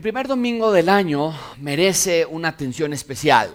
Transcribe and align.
El 0.00 0.02
primer 0.02 0.28
domingo 0.28 0.72
del 0.72 0.88
año 0.88 1.34
merece 1.58 2.24
una 2.24 2.48
atención 2.48 2.94
especial. 2.94 3.50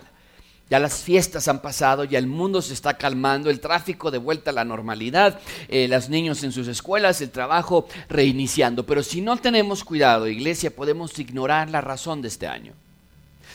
Ya 0.69 0.77
las 0.77 1.01
fiestas 1.01 1.47
han 1.47 1.59
pasado, 1.59 2.03
ya 2.03 2.19
el 2.19 2.27
mundo 2.27 2.61
se 2.61 2.73
está 2.73 2.99
calmando, 2.99 3.49
el 3.49 3.59
tráfico 3.59 4.11
de 4.11 4.19
vuelta 4.19 4.51
a 4.51 4.53
la 4.53 4.63
normalidad, 4.63 5.39
eh, 5.69 5.87
los 5.87 6.07
niños 6.07 6.43
en 6.43 6.51
sus 6.51 6.67
escuelas, 6.67 7.19
el 7.21 7.31
trabajo 7.31 7.87
reiniciando. 8.09 8.85
Pero 8.85 9.01
si 9.01 9.21
no 9.21 9.37
tenemos 9.37 9.83
cuidado, 9.83 10.27
iglesia, 10.27 10.69
podemos 10.69 11.17
ignorar 11.17 11.71
la 11.71 11.81
razón 11.81 12.21
de 12.21 12.27
este 12.27 12.45
año. 12.45 12.73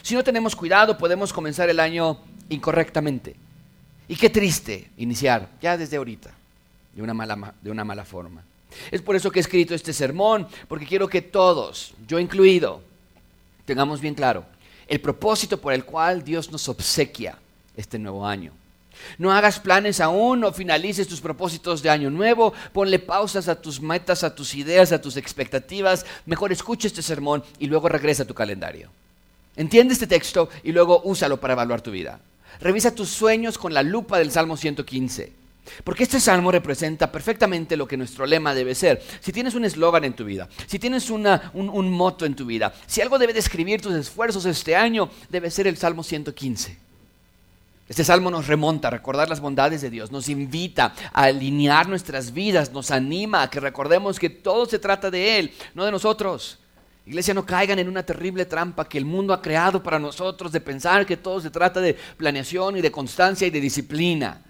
Si 0.03 0.17
no 0.17 0.25
tenemos 0.25 0.57
cuidado, 0.57 0.99
podemos 0.99 1.33
comenzar 1.33 1.71
el 1.71 1.79
año 1.79 2.19
incorrectamente. 2.49 3.37
Y 4.09 4.17
qué 4.17 4.31
triste 4.31 4.91
iniciar 4.97 5.49
ya 5.63 5.77
desde 5.77 5.97
ahorita, 5.97 6.33
de 6.97 7.03
una 7.03 7.15
mala, 7.15 7.55
de 7.63 7.71
una 7.71 7.85
mala 7.85 8.05
forma. 8.05 8.43
Es 8.91 9.03
por 9.03 9.17
eso 9.17 9.31
que 9.31 9.39
he 9.39 9.43
escrito 9.43 9.75
este 9.75 9.93
sermón, 9.93 10.47
porque 10.69 10.87
quiero 10.87 11.09
que 11.09 11.23
todos, 11.23 11.95
yo 12.07 12.19
incluido, 12.19 12.83
tengamos 13.65 14.01
bien 14.01 14.15
claro 14.15 14.45
el 14.91 15.01
propósito 15.01 15.59
por 15.59 15.73
el 15.73 15.85
cual 15.85 16.25
Dios 16.25 16.51
nos 16.51 16.69
obsequia 16.69 17.39
este 17.77 17.97
nuevo 17.97 18.27
año. 18.27 18.53
No 19.19 19.33
hagas 19.33 19.61
planes 19.61 20.01
aún, 20.01 20.41
no 20.41 20.53
finalices 20.53 21.07
tus 21.07 21.21
propósitos 21.21 21.81
de 21.81 21.89
año 21.89 22.11
nuevo, 22.11 22.53
ponle 22.73 22.99
pausas 22.99 23.49
a 23.49 23.63
tus 23.63 23.81
metas, 23.81 24.25
a 24.25 24.35
tus 24.35 24.55
ideas, 24.57 24.91
a 24.91 25.01
tus 25.01 25.17
expectativas. 25.17 26.05
Mejor 26.27 26.51
escucha 26.51 26.89
este 26.89 27.03
sermón 27.03 27.45
y 27.61 27.69
luego 27.69 27.89
regresa 27.89 28.25
a 28.25 28.27
tu 28.27 28.35
calendario. 28.35 28.91
Entiende 29.57 29.95
este 29.95 30.09
texto 30.09 30.51
y 30.65 30.73
luego 30.73 31.03
úsalo 31.05 31.41
para 31.41 31.53
evaluar 31.55 31.81
tu 31.81 31.93
vida. 31.93 32.21
Revisa 32.61 32.93
tus 32.93 33.11
sueños 33.11 33.59
con 33.59 33.73
la 33.73 33.85
lupa 33.85 34.19
del 34.19 34.33
Salmo 34.33 34.57
115. 34.57 35.40
Porque 35.85 36.05
este 36.05 36.21
salmo 36.21 36.51
representa 36.51 37.11
perfectamente 37.13 37.77
lo 37.77 37.87
que 37.87 37.97
nuestro 37.97 38.27
lema 38.27 38.55
debe 38.55 38.75
ser. 38.75 39.03
Si 39.21 39.33
tienes 39.33 39.55
un 39.55 39.65
eslogan 39.65 40.05
en 40.05 40.15
tu 40.15 40.25
vida, 40.25 40.49
si 40.67 40.79
tienes 40.79 41.11
un, 41.11 41.27
un 41.55 41.91
moto 41.93 42.27
en 42.27 42.35
tu 42.35 42.47
vida, 42.47 42.73
si 42.87 43.01
algo 43.01 43.19
debe 43.19 43.33
describir 43.33 43.81
tus 43.81 43.95
esfuerzos 43.95 44.45
este 44.47 44.75
año, 44.75 45.11
debe 45.29 45.51
ser 45.51 45.67
el 45.67 45.77
Salmo 45.77 46.03
115. 46.03 46.91
Este 47.91 48.05
salmo 48.05 48.31
nos 48.31 48.47
remonta 48.47 48.87
a 48.87 48.93
recordar 48.93 49.29
las 49.29 49.41
bondades 49.41 49.81
de 49.81 49.91
Dios, 49.91 50.13
nos 50.13 50.29
invita 50.29 50.95
a 51.13 51.25
alinear 51.25 51.89
nuestras 51.89 52.33
vidas, 52.33 52.71
nos 52.71 52.93
anima 52.93 53.43
a 53.43 53.51
que 53.51 53.59
recordemos 53.59 54.21
que 54.21 54.31
todo 54.31 54.65
se 54.67 54.79
trata 54.79 55.11
de 55.11 55.41
Él, 55.41 55.53
no 55.75 55.85
de 55.85 55.91
nosotros. 55.91 56.61
Iglesia, 57.05 57.35
no 57.35 57.45
caigan 57.45 57.81
en 57.81 57.89
una 57.89 58.05
terrible 58.05 58.45
trampa 58.45 58.89
que 58.89 58.97
el 58.97 59.05
mundo 59.05 59.35
ha 59.35 59.43
creado 59.43 59.83
para 59.83 59.99
nosotros 59.99 60.53
de 60.53 60.61
pensar 60.61 61.05
que 61.05 61.17
todo 61.17 61.41
se 61.41 61.51
trata 61.51 61.81
de 61.81 61.95
planeación 62.17 62.77
y 62.77 62.81
de 62.81 62.93
constancia 62.93 63.49
y 63.49 63.51
de 63.51 63.61
disciplina. 63.61 64.41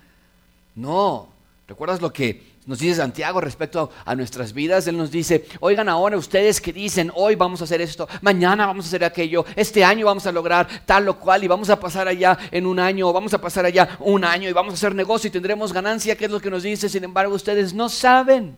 No, 0.74 1.28
¿recuerdas 1.66 2.00
lo 2.00 2.12
que 2.12 2.50
nos 2.66 2.78
dice 2.78 2.96
Santiago 2.96 3.40
respecto 3.40 3.90
a 4.04 4.14
nuestras 4.14 4.52
vidas? 4.52 4.86
Él 4.86 4.96
nos 4.96 5.10
dice, 5.10 5.46
oigan 5.60 5.88
ahora 5.88 6.16
ustedes 6.16 6.60
que 6.60 6.72
dicen, 6.72 7.10
hoy 7.14 7.34
vamos 7.34 7.60
a 7.60 7.64
hacer 7.64 7.80
esto, 7.80 8.08
mañana 8.22 8.66
vamos 8.66 8.84
a 8.84 8.88
hacer 8.88 9.04
aquello, 9.04 9.44
este 9.56 9.84
año 9.84 10.06
vamos 10.06 10.26
a 10.26 10.32
lograr 10.32 10.68
tal 10.86 11.08
o 11.08 11.18
cual 11.18 11.42
y 11.44 11.48
vamos 11.48 11.70
a 11.70 11.80
pasar 11.80 12.06
allá 12.08 12.38
en 12.50 12.66
un 12.66 12.78
año 12.78 13.08
o 13.08 13.12
vamos 13.12 13.34
a 13.34 13.40
pasar 13.40 13.64
allá 13.64 13.96
un 14.00 14.24
año 14.24 14.48
y 14.48 14.52
vamos 14.52 14.72
a 14.72 14.74
hacer 14.74 14.94
negocio 14.94 15.28
y 15.28 15.32
tendremos 15.32 15.72
ganancia, 15.72 16.16
¿qué 16.16 16.26
es 16.26 16.30
lo 16.30 16.40
que 16.40 16.50
nos 16.50 16.62
dice? 16.62 16.88
Sin 16.88 17.04
embargo, 17.04 17.34
ustedes 17.34 17.74
no 17.74 17.88
saben. 17.88 18.56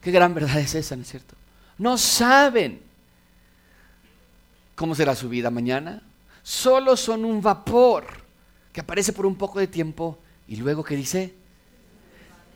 Qué 0.00 0.10
gran 0.10 0.34
verdad 0.34 0.58
es 0.58 0.74
esa, 0.74 0.96
¿no 0.96 1.02
es 1.02 1.08
cierto? 1.08 1.34
No 1.76 1.98
saben 1.98 2.80
cómo 4.74 4.94
será 4.94 5.14
su 5.14 5.28
vida 5.28 5.50
mañana. 5.50 6.02
Solo 6.42 6.96
son 6.96 7.24
un 7.24 7.42
vapor 7.42 8.06
que 8.72 8.80
aparece 8.80 9.12
por 9.12 9.26
un 9.26 9.36
poco 9.36 9.58
de 9.58 9.66
tiempo 9.66 10.18
y 10.50 10.56
luego 10.56 10.82
que 10.82 10.96
dice, 10.96 11.32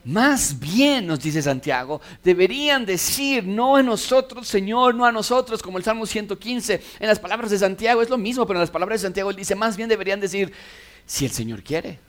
más 0.04 0.58
bien, 0.58 1.06
nos 1.06 1.20
dice 1.20 1.40
Santiago, 1.40 2.00
deberían 2.24 2.84
decir, 2.84 3.44
no 3.44 3.76
a 3.76 3.84
nosotros, 3.84 4.48
Señor, 4.48 4.96
no 4.96 5.06
a 5.06 5.12
nosotros, 5.12 5.62
como 5.62 5.78
el 5.78 5.84
Salmo 5.84 6.04
115. 6.04 6.82
En 6.98 7.06
las 7.06 7.20
palabras 7.20 7.52
de 7.52 7.58
Santiago 7.58 8.02
es 8.02 8.10
lo 8.10 8.18
mismo, 8.18 8.46
pero 8.48 8.58
en 8.58 8.62
las 8.62 8.70
palabras 8.72 9.00
de 9.00 9.06
Santiago 9.06 9.30
él 9.30 9.36
dice, 9.36 9.54
más 9.54 9.76
bien 9.76 9.88
deberían 9.88 10.18
decir, 10.18 10.52
si 11.06 11.24
el 11.24 11.30
Señor 11.30 11.62
quiere, 11.62 12.00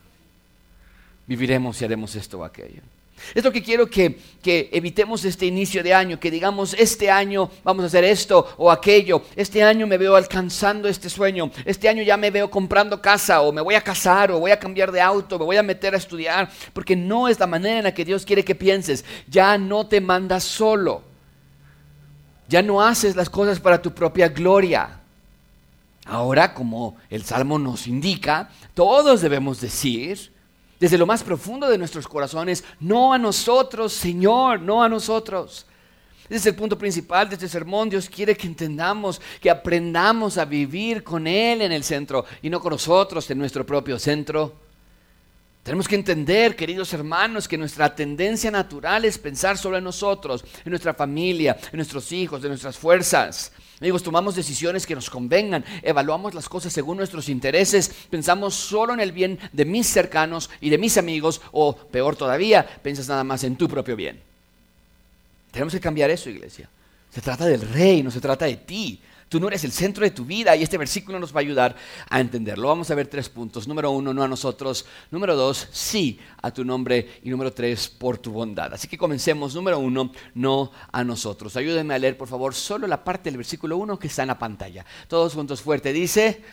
viviremos 1.28 1.80
y 1.80 1.86
haremos 1.86 2.16
esto 2.16 2.40
o 2.40 2.44
aquello. 2.44 2.82
Es 3.34 3.44
lo 3.44 3.52
que 3.52 3.64
quiero 3.64 3.88
que, 3.88 4.20
evitemos 4.44 5.26
este 5.26 5.46
inicio 5.46 5.82
de 5.82 5.94
año, 5.94 6.20
que 6.20 6.30
digamos, 6.30 6.76
este 6.78 7.10
año 7.10 7.50
vamos 7.64 7.84
a 7.84 7.88
hacer 7.88 8.04
esto 8.04 8.54
o 8.58 8.70
aquello, 8.70 9.24
este 9.36 9.64
año 9.64 9.88
me 9.88 9.98
veo 9.98 10.16
alcanzando 10.16 10.88
este 10.88 11.10
sueño, 11.10 11.50
este 11.66 11.90
año 11.90 12.04
ya 12.04 12.18
me 12.18 12.30
veo 12.30 12.52
comprando 12.52 13.02
casa 13.02 13.42
o 13.42 13.52
me 13.52 13.62
voy 13.62 13.76
a 13.76 13.82
casar 13.82 14.32
o 14.32 14.40
voy 14.40 14.52
a 14.52 14.60
cambiar 14.60 14.92
de 14.92 15.02
auto, 15.02 15.40
me 15.40 15.46
voy 15.46 15.58
a 15.58 15.64
meter 15.64 15.96
a 15.96 15.98
estudiar, 15.98 16.50
porque 16.74 16.96
no 16.96 17.28
es 17.28 17.40
la 17.40 17.48
manera 17.48 17.78
en 17.80 17.84
la 17.86 17.94
que 17.94 18.06
Dios 18.06 18.26
quiere 18.26 18.46
que 18.46 18.54
pienses. 18.54 19.04
Ya 19.28 19.58
no 19.58 19.88
te 19.88 20.00
mandas 20.02 20.44
solo, 20.44 21.02
ya 22.48 22.62
no 22.62 22.82
haces 22.82 23.16
las 23.16 23.30
cosas 23.30 23.60
para 23.60 23.82
tu 23.82 23.94
propia 23.94 24.28
gloria. 24.28 25.00
Ahora, 26.06 26.54
como 26.54 26.98
el 27.10 27.24
Salmo 27.24 27.58
nos 27.58 27.88
indica, 27.88 28.50
todos 28.76 29.22
debemos 29.22 29.60
decir, 29.60 30.35
desde 30.80 30.98
lo 30.98 31.06
más 31.06 31.24
profundo 31.24 31.68
de 31.68 31.78
nuestros 31.78 32.08
corazones, 32.08 32.64
no 32.80 33.14
a 33.14 33.18
nosotros, 33.18 33.94
Señor, 33.94 34.62
no 34.62 34.84
a 34.84 34.90
nosotros. 34.90 35.66
Ese 36.26 36.36
es 36.38 36.46
el 36.48 36.56
punto 36.56 36.78
principal 36.78 37.30
de 37.30 37.36
este 37.36 37.48
sermón. 37.48 37.90
Dios 37.90 38.10
quiere 38.10 38.36
que 38.36 38.48
entendamos, 38.48 39.22
que 39.40 39.50
aprendamos 39.50 40.38
a 40.38 40.46
vivir 40.46 41.04
con 41.04 41.28
Él 41.28 41.62
en 41.62 41.72
el 41.72 41.84
centro 41.84 42.26
y 42.42 42.50
no 42.50 42.60
con 42.60 42.72
nosotros 42.72 43.30
en 43.30 43.38
nuestro 43.38 43.66
propio 43.66 44.00
centro. 44.00 44.65
Tenemos 45.66 45.88
que 45.88 45.96
entender, 45.96 46.56
queridos 46.56 46.94
hermanos, 46.94 47.48
que 47.48 47.58
nuestra 47.58 47.96
tendencia 47.96 48.52
natural 48.52 49.04
es 49.04 49.18
pensar 49.18 49.58
solo 49.58 49.80
en 49.80 49.84
nosotros, 49.84 50.46
en 50.64 50.70
nuestra 50.70 50.94
familia, 50.94 51.58
en 51.72 51.78
nuestros 51.78 52.12
hijos, 52.12 52.44
en 52.44 52.50
nuestras 52.50 52.78
fuerzas. 52.78 53.52
Amigos, 53.82 54.04
tomamos 54.04 54.36
decisiones 54.36 54.86
que 54.86 54.94
nos 54.94 55.10
convengan, 55.10 55.66
evaluamos 55.82 56.36
las 56.36 56.48
cosas 56.48 56.72
según 56.72 56.98
nuestros 56.98 57.30
intereses, 57.30 57.92
pensamos 58.12 58.54
solo 58.54 58.94
en 58.94 59.00
el 59.00 59.12
bien 59.12 59.40
de 59.54 59.66
mis 59.66 59.88
cercanos 59.88 60.52
y 60.62 60.70
de 60.70 60.78
mis 60.78 61.00
amigos, 61.00 61.42
o 61.52 61.76
peor 61.76 62.16
todavía, 62.16 62.64
piensas 62.84 63.08
nada 63.08 63.24
más 63.24 63.44
en 63.44 63.56
tu 63.56 63.68
propio 63.68 63.96
bien. 63.96 64.22
Tenemos 65.50 65.74
que 65.74 65.80
cambiar 65.80 66.12
eso, 66.12 66.30
iglesia. 66.30 66.70
Se 67.12 67.22
trata 67.22 67.48
del 67.48 67.62
rey, 67.62 68.04
no 68.04 68.12
se 68.12 68.22
trata 68.22 68.46
de 68.46 68.58
ti. 68.58 69.02
Tú 69.28 69.40
no 69.40 69.48
eres 69.48 69.64
el 69.64 69.72
centro 69.72 70.04
de 70.04 70.12
tu 70.12 70.24
vida 70.24 70.56
y 70.56 70.62
este 70.62 70.78
versículo 70.78 71.20
nos 71.20 71.36
va 71.36 71.40
a 71.40 71.42
ayudar 71.42 71.76
a 72.10 72.20
entenderlo. 72.20 72.68
Vamos 72.68 72.92
a 72.92 72.96
ver 72.96 73.08
tres 73.08 73.28
puntos. 73.28 73.68
Número 73.68 73.90
uno, 73.90 74.14
no 74.14 74.24
a 74.24 74.28
nosotros. 74.28 74.86
Número 75.10 75.36
dos, 75.36 75.68
sí 75.72 76.20
a 76.42 76.52
tu 76.52 76.64
nombre. 76.64 77.20
Y 77.24 77.30
número 77.30 77.52
tres, 77.52 77.90
por 77.90 78.20
tu 78.20 78.32
bondad. 78.32 78.74
Así 78.74 78.88
que 78.88 78.98
comencemos. 78.98 79.56
Número 79.56 79.80
uno, 79.80 80.12
no 80.36 80.72
a 80.92 81.04
nosotros. 81.04 81.56
Ayúdenme 81.56 81.96
a 81.96 82.00
leer, 82.00 82.18
por 82.18 82.28
favor, 82.28 82.54
solo 82.54 82.86
la 82.86 83.04
parte 83.04 83.32
del 83.32 83.38
versículo 83.38 83.78
uno 83.78 83.98
que 83.98 84.08
está 84.08 84.22
en 84.22 84.28
la 84.28 84.40
pantalla. 84.40 84.86
Todos 85.08 85.34
juntos 85.34 85.62
fuerte. 85.62 85.92
Dice, 85.92 86.44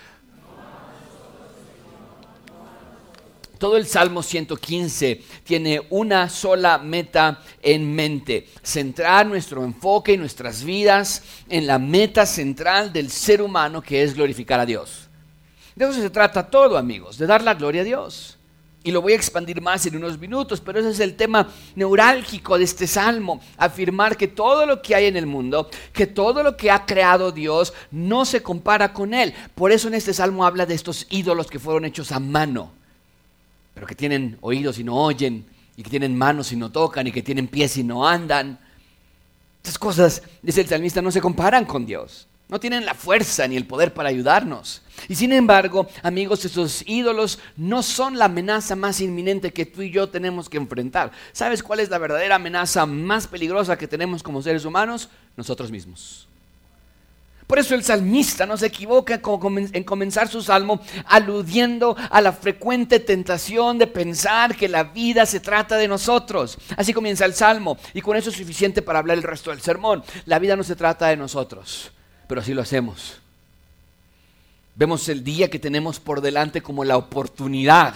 todo 3.62 3.76
el 3.76 3.86
Salmo 3.86 4.24
115 4.24 5.22
tiene 5.44 5.86
una 5.90 6.28
sola 6.28 6.78
meta 6.78 7.40
en 7.62 7.94
mente, 7.94 8.48
centrar 8.60 9.24
nuestro 9.24 9.62
enfoque 9.62 10.14
y 10.14 10.16
nuestras 10.16 10.64
vidas 10.64 11.22
en 11.48 11.68
la 11.68 11.78
meta 11.78 12.26
central 12.26 12.92
del 12.92 13.08
ser 13.08 13.40
humano 13.40 13.80
que 13.80 14.02
es 14.02 14.16
glorificar 14.16 14.58
a 14.58 14.66
Dios. 14.66 15.08
De 15.76 15.84
eso 15.84 15.94
se 15.94 16.10
trata 16.10 16.50
todo, 16.50 16.76
amigos, 16.76 17.18
de 17.18 17.28
dar 17.28 17.44
la 17.44 17.54
gloria 17.54 17.82
a 17.82 17.84
Dios. 17.84 18.36
Y 18.82 18.90
lo 18.90 19.00
voy 19.00 19.12
a 19.12 19.16
expandir 19.16 19.60
más 19.60 19.86
en 19.86 19.94
unos 19.94 20.18
minutos, 20.18 20.60
pero 20.60 20.80
ese 20.80 20.90
es 20.90 20.98
el 20.98 21.14
tema 21.14 21.48
neurálgico 21.76 22.58
de 22.58 22.64
este 22.64 22.88
salmo, 22.88 23.40
afirmar 23.56 24.16
que 24.16 24.26
todo 24.26 24.66
lo 24.66 24.82
que 24.82 24.96
hay 24.96 25.06
en 25.06 25.16
el 25.16 25.26
mundo, 25.26 25.70
que 25.92 26.08
todo 26.08 26.42
lo 26.42 26.56
que 26.56 26.72
ha 26.72 26.84
creado 26.84 27.30
Dios, 27.30 27.72
no 27.92 28.24
se 28.24 28.42
compara 28.42 28.92
con 28.92 29.14
Él. 29.14 29.32
Por 29.54 29.70
eso 29.70 29.86
en 29.86 29.94
este 29.94 30.12
salmo 30.12 30.44
habla 30.44 30.66
de 30.66 30.74
estos 30.74 31.06
ídolos 31.10 31.46
que 31.46 31.60
fueron 31.60 31.84
hechos 31.84 32.10
a 32.10 32.18
mano 32.18 32.81
pero 33.74 33.86
que 33.86 33.94
tienen 33.94 34.38
oídos 34.40 34.78
y 34.78 34.84
no 34.84 34.96
oyen, 34.96 35.46
y 35.76 35.82
que 35.82 35.90
tienen 35.90 36.16
manos 36.16 36.52
y 36.52 36.56
no 36.56 36.70
tocan, 36.70 37.06
y 37.06 37.12
que 37.12 37.22
tienen 37.22 37.48
pies 37.48 37.76
y 37.76 37.84
no 37.84 38.06
andan. 38.06 38.58
Estas 39.58 39.78
cosas, 39.78 40.22
dice 40.42 40.60
el 40.60 40.68
salmista, 40.68 41.00
no 41.00 41.10
se 41.10 41.20
comparan 41.20 41.64
con 41.64 41.86
Dios. 41.86 42.26
No 42.48 42.60
tienen 42.60 42.84
la 42.84 42.92
fuerza 42.92 43.48
ni 43.48 43.56
el 43.56 43.66
poder 43.66 43.94
para 43.94 44.10
ayudarnos. 44.10 44.82
Y 45.08 45.14
sin 45.14 45.32
embargo, 45.32 45.88
amigos, 46.02 46.44
esos 46.44 46.84
ídolos 46.86 47.38
no 47.56 47.82
son 47.82 48.18
la 48.18 48.26
amenaza 48.26 48.76
más 48.76 49.00
inminente 49.00 49.54
que 49.54 49.64
tú 49.64 49.80
y 49.80 49.90
yo 49.90 50.10
tenemos 50.10 50.50
que 50.50 50.58
enfrentar. 50.58 51.12
¿Sabes 51.32 51.62
cuál 51.62 51.80
es 51.80 51.88
la 51.88 51.96
verdadera 51.96 52.34
amenaza 52.34 52.84
más 52.84 53.26
peligrosa 53.26 53.78
que 53.78 53.88
tenemos 53.88 54.22
como 54.22 54.42
seres 54.42 54.66
humanos? 54.66 55.08
Nosotros 55.34 55.70
mismos. 55.70 56.28
Por 57.52 57.58
eso 57.58 57.74
el 57.74 57.84
salmista 57.84 58.46
no 58.46 58.56
se 58.56 58.64
equivoca 58.64 59.20
en 59.22 59.84
comenzar 59.84 60.26
su 60.26 60.40
salmo 60.40 60.80
aludiendo 61.04 61.94
a 62.08 62.22
la 62.22 62.32
frecuente 62.32 62.98
tentación 62.98 63.76
de 63.76 63.86
pensar 63.86 64.56
que 64.56 64.70
la 64.70 64.84
vida 64.84 65.26
se 65.26 65.38
trata 65.38 65.76
de 65.76 65.86
nosotros. 65.86 66.56
Así 66.78 66.94
comienza 66.94 67.26
el 67.26 67.34
salmo 67.34 67.76
y 67.92 68.00
con 68.00 68.16
eso 68.16 68.30
es 68.30 68.36
suficiente 68.36 68.80
para 68.80 69.00
hablar 69.00 69.18
el 69.18 69.22
resto 69.22 69.50
del 69.50 69.60
sermón. 69.60 70.02
La 70.24 70.38
vida 70.38 70.56
no 70.56 70.64
se 70.64 70.76
trata 70.76 71.08
de 71.08 71.18
nosotros, 71.18 71.92
pero 72.26 72.40
así 72.40 72.54
lo 72.54 72.62
hacemos. 72.62 73.18
Vemos 74.74 75.06
el 75.10 75.22
día 75.22 75.50
que 75.50 75.58
tenemos 75.58 76.00
por 76.00 76.22
delante 76.22 76.62
como 76.62 76.84
la 76.84 76.96
oportunidad 76.96 77.94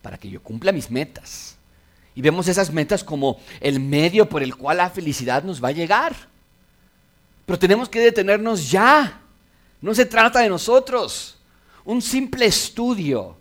para 0.00 0.16
que 0.16 0.30
yo 0.30 0.42
cumpla 0.42 0.72
mis 0.72 0.90
metas. 0.90 1.58
Y 2.14 2.22
vemos 2.22 2.48
esas 2.48 2.72
metas 2.72 3.04
como 3.04 3.40
el 3.60 3.78
medio 3.78 4.26
por 4.26 4.42
el 4.42 4.56
cual 4.56 4.78
la 4.78 4.88
felicidad 4.88 5.42
nos 5.42 5.62
va 5.62 5.68
a 5.68 5.72
llegar. 5.72 6.29
Pero 7.50 7.58
tenemos 7.58 7.88
que 7.88 7.98
detenernos 7.98 8.70
ya. 8.70 9.22
No 9.80 9.92
se 9.92 10.06
trata 10.06 10.38
de 10.38 10.48
nosotros. 10.48 11.36
Un 11.84 12.00
simple 12.00 12.46
estudio 12.46 13.36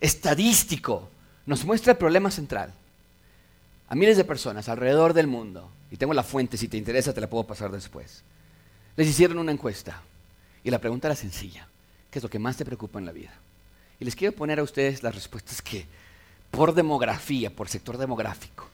estadístico 0.00 1.10
nos 1.44 1.64
muestra 1.64 1.90
el 1.90 1.98
problema 1.98 2.30
central. 2.30 2.72
A 3.88 3.96
miles 3.96 4.16
de 4.16 4.22
personas 4.22 4.68
alrededor 4.68 5.12
del 5.12 5.26
mundo, 5.26 5.68
y 5.90 5.96
tengo 5.96 6.14
la 6.14 6.22
fuente, 6.22 6.56
si 6.56 6.68
te 6.68 6.76
interesa 6.76 7.12
te 7.12 7.20
la 7.20 7.28
puedo 7.28 7.42
pasar 7.42 7.72
después, 7.72 8.22
les 8.94 9.08
hicieron 9.08 9.38
una 9.38 9.50
encuesta. 9.50 10.00
Y 10.62 10.70
la 10.70 10.78
pregunta 10.78 11.08
era 11.08 11.16
sencilla. 11.16 11.66
¿Qué 12.12 12.20
es 12.20 12.22
lo 12.22 12.30
que 12.30 12.38
más 12.38 12.56
te 12.56 12.64
preocupa 12.64 13.00
en 13.00 13.06
la 13.06 13.12
vida? 13.12 13.34
Y 13.98 14.04
les 14.04 14.14
quiero 14.14 14.36
poner 14.36 14.60
a 14.60 14.62
ustedes 14.62 15.02
las 15.02 15.16
respuestas 15.16 15.60
que, 15.60 15.84
por 16.52 16.74
demografía, 16.74 17.50
por 17.50 17.68
sector 17.68 17.98
demográfico, 17.98 18.68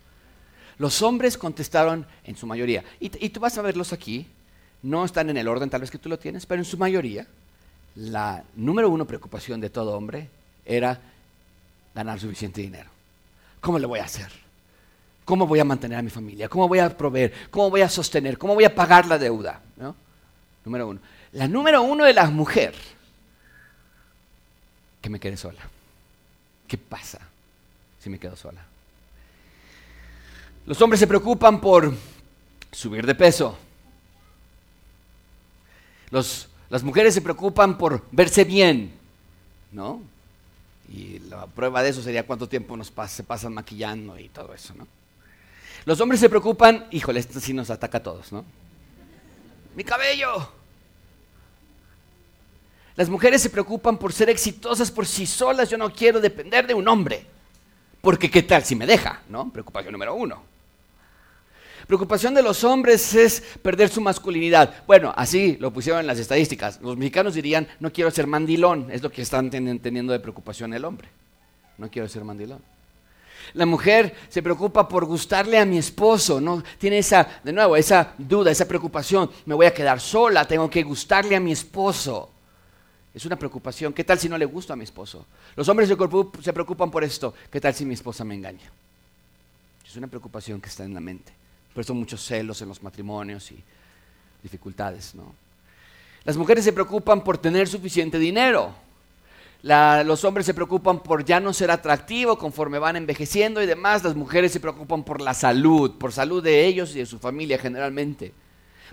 los 0.76 1.00
hombres 1.00 1.38
contestaron 1.38 2.06
en 2.24 2.36
su 2.36 2.46
mayoría, 2.46 2.84
y, 3.00 3.08
tú 3.30 3.40
vas 3.40 3.56
a 3.56 3.62
verlos 3.62 3.94
aquí, 3.94 4.26
no 4.82 5.04
están 5.04 5.30
en 5.30 5.36
el 5.36 5.48
orden 5.48 5.70
tal 5.70 5.80
vez 5.80 5.90
que 5.90 5.98
tú 5.98 6.08
lo 6.08 6.18
tienes, 6.18 6.46
pero 6.46 6.60
en 6.60 6.64
su 6.64 6.76
mayoría, 6.76 7.26
la 7.96 8.42
número 8.56 8.90
uno 8.90 9.04
preocupación 9.04 9.60
de 9.60 9.70
todo 9.70 9.96
hombre 9.96 10.28
era 10.64 10.98
ganar 11.94 12.18
suficiente 12.18 12.60
dinero. 12.60 12.90
¿Cómo 13.60 13.78
le 13.78 13.86
voy 13.86 14.00
a 14.00 14.04
hacer? 14.04 14.30
¿Cómo 15.24 15.46
voy 15.46 15.60
a 15.60 15.64
mantener 15.64 15.98
a 15.98 16.02
mi 16.02 16.10
familia? 16.10 16.48
¿Cómo 16.48 16.66
voy 16.66 16.80
a 16.80 16.96
proveer? 16.96 17.32
¿Cómo 17.50 17.70
voy 17.70 17.82
a 17.82 17.88
sostener? 17.88 18.36
¿Cómo 18.38 18.54
voy 18.54 18.64
a 18.64 18.74
pagar 18.74 19.06
la 19.06 19.18
deuda? 19.18 19.60
Número 20.64 20.88
uno. 20.88 21.00
La 21.32 21.48
número 21.48 21.82
uno 21.82 22.04
de 22.04 22.12
las 22.12 22.30
mujeres, 22.30 22.80
que 25.00 25.10
me 25.10 25.20
quede 25.20 25.36
sola. 25.36 25.60
¿Qué 26.66 26.76
pasa 26.76 27.20
si 28.00 28.10
me 28.10 28.18
quedo 28.18 28.36
sola? 28.36 28.64
Los 30.66 30.80
hombres 30.80 31.00
se 31.00 31.06
preocupan 31.06 31.60
por 31.60 31.92
subir 32.70 33.06
de 33.06 33.14
peso. 33.14 33.56
Las 36.12 36.82
mujeres 36.82 37.14
se 37.14 37.22
preocupan 37.22 37.78
por 37.78 38.04
verse 38.12 38.44
bien, 38.44 38.92
¿no? 39.72 40.02
Y 40.88 41.20
la 41.20 41.46
prueba 41.46 41.82
de 41.82 41.88
eso 41.88 42.02
sería 42.02 42.26
cuánto 42.26 42.48
tiempo 42.48 42.76
nos 42.76 42.92
se 43.08 43.22
pasan 43.22 43.54
maquillando 43.54 44.18
y 44.18 44.28
todo 44.28 44.52
eso, 44.52 44.74
¿no? 44.74 44.86
Los 45.84 46.00
hombres 46.00 46.20
se 46.20 46.28
preocupan, 46.28 46.86
híjole, 46.90 47.18
esto 47.18 47.40
sí 47.40 47.52
nos 47.52 47.70
ataca 47.70 47.98
a 47.98 48.02
todos, 48.02 48.30
¿no? 48.30 48.44
Mi 49.74 49.84
cabello. 49.84 50.48
Las 52.94 53.08
mujeres 53.08 53.40
se 53.40 53.50
preocupan 53.50 53.96
por 53.96 54.12
ser 54.12 54.28
exitosas 54.28 54.90
por 54.90 55.06
sí 55.06 55.26
solas. 55.26 55.70
Yo 55.70 55.78
no 55.78 55.92
quiero 55.92 56.20
depender 56.20 56.66
de 56.66 56.74
un 56.74 56.86
hombre. 56.86 57.26
Porque 58.02 58.30
qué 58.30 58.42
tal 58.42 58.64
si 58.64 58.76
me 58.76 58.86
deja, 58.86 59.22
¿no? 59.28 59.50
Preocupación 59.50 59.92
número 59.92 60.14
uno. 60.14 60.42
Preocupación 61.92 62.32
de 62.32 62.42
los 62.42 62.64
hombres 62.64 63.14
es 63.14 63.42
perder 63.60 63.90
su 63.90 64.00
masculinidad. 64.00 64.82
Bueno, 64.86 65.12
así 65.14 65.58
lo 65.60 65.70
pusieron 65.74 66.00
en 66.00 66.06
las 66.06 66.18
estadísticas. 66.18 66.80
Los 66.80 66.96
mexicanos 66.96 67.34
dirían, 67.34 67.68
no 67.80 67.92
quiero 67.92 68.10
ser 68.10 68.26
mandilón. 68.26 68.90
Es 68.90 69.02
lo 69.02 69.12
que 69.12 69.20
están 69.20 69.50
teniendo 69.50 70.14
de 70.14 70.18
preocupación 70.18 70.72
el 70.72 70.86
hombre. 70.86 71.10
No 71.76 71.90
quiero 71.90 72.08
ser 72.08 72.24
mandilón. 72.24 72.62
La 73.52 73.66
mujer 73.66 74.14
se 74.30 74.42
preocupa 74.42 74.88
por 74.88 75.04
gustarle 75.04 75.58
a 75.58 75.66
mi 75.66 75.76
esposo, 75.76 76.40
¿no? 76.40 76.64
Tiene 76.78 76.96
esa, 76.96 77.28
de 77.44 77.52
nuevo, 77.52 77.76
esa 77.76 78.14
duda, 78.16 78.50
esa 78.50 78.66
preocupación. 78.66 79.30
Me 79.44 79.54
voy 79.54 79.66
a 79.66 79.74
quedar 79.74 80.00
sola, 80.00 80.46
tengo 80.48 80.70
que 80.70 80.82
gustarle 80.84 81.36
a 81.36 81.40
mi 81.40 81.52
esposo. 81.52 82.30
Es 83.12 83.26
una 83.26 83.36
preocupación. 83.36 83.92
¿Qué 83.92 84.02
tal 84.02 84.18
si 84.18 84.30
no 84.30 84.38
le 84.38 84.46
gusto 84.46 84.72
a 84.72 84.76
mi 84.76 84.84
esposo? 84.84 85.26
Los 85.54 85.68
hombres 85.68 85.90
se 85.90 86.52
preocupan 86.54 86.90
por 86.90 87.04
esto. 87.04 87.34
¿Qué 87.50 87.60
tal 87.60 87.74
si 87.74 87.84
mi 87.84 87.92
esposa 87.92 88.24
me 88.24 88.34
engaña? 88.34 88.72
Es 89.86 89.94
una 89.94 90.06
preocupación 90.06 90.58
que 90.58 90.70
está 90.70 90.84
en 90.84 90.94
la 90.94 91.00
mente. 91.00 91.41
Por 91.74 91.82
eso 91.82 91.94
muchos 91.94 92.24
celos 92.24 92.60
en 92.62 92.68
los 92.68 92.82
matrimonios 92.82 93.50
y 93.52 93.62
dificultades, 94.42 95.14
¿no? 95.14 95.34
Las 96.24 96.36
mujeres 96.36 96.64
se 96.64 96.72
preocupan 96.72 97.24
por 97.24 97.38
tener 97.38 97.68
suficiente 97.68 98.18
dinero 98.18 98.74
los 99.62 100.24
hombres 100.24 100.44
se 100.44 100.54
preocupan 100.54 101.00
por 101.02 101.24
ya 101.24 101.38
no 101.38 101.52
ser 101.52 101.70
atractivo 101.70 102.36
conforme 102.36 102.78
van 102.78 102.96
envejeciendo 102.96 103.62
y 103.62 103.66
demás. 103.66 104.02
Las 104.02 104.16
mujeres 104.16 104.52
se 104.52 104.60
preocupan 104.60 105.04
por 105.04 105.20
la 105.20 105.34
salud, 105.34 105.92
por 105.98 106.12
salud 106.12 106.42
de 106.42 106.66
ellos 106.66 106.94
y 106.96 106.98
de 106.98 107.06
su 107.06 107.18
familia 107.18 107.58
generalmente. 107.58 108.32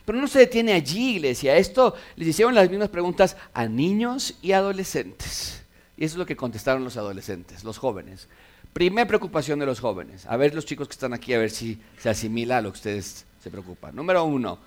Pero 0.05 0.19
no 0.19 0.27
se 0.27 0.39
detiene 0.39 0.73
allí, 0.73 1.15
iglesia. 1.15 1.57
Esto 1.57 1.95
les 2.15 2.27
hicieron 2.27 2.53
las 2.53 2.69
mismas 2.69 2.89
preguntas 2.89 3.35
a 3.53 3.65
niños 3.65 4.35
y 4.41 4.51
adolescentes. 4.51 5.63
Y 5.97 6.05
eso 6.05 6.13
es 6.13 6.19
lo 6.19 6.25
que 6.25 6.37
contestaron 6.37 6.83
los 6.83 6.97
adolescentes, 6.97 7.63
los 7.63 7.77
jóvenes. 7.77 8.27
Primera 8.73 9.07
preocupación 9.07 9.59
de 9.59 9.65
los 9.65 9.79
jóvenes. 9.79 10.25
A 10.25 10.37
ver 10.37 10.53
los 10.53 10.65
chicos 10.65 10.87
que 10.87 10.93
están 10.93 11.13
aquí, 11.13 11.33
a 11.33 11.39
ver 11.39 11.49
si 11.49 11.79
se 11.97 12.09
asimila 12.09 12.57
a 12.57 12.61
lo 12.61 12.71
que 12.71 12.77
ustedes 12.77 13.25
se 13.41 13.49
preocupan. 13.49 13.95
Número 13.95 14.23
uno, 14.23 14.59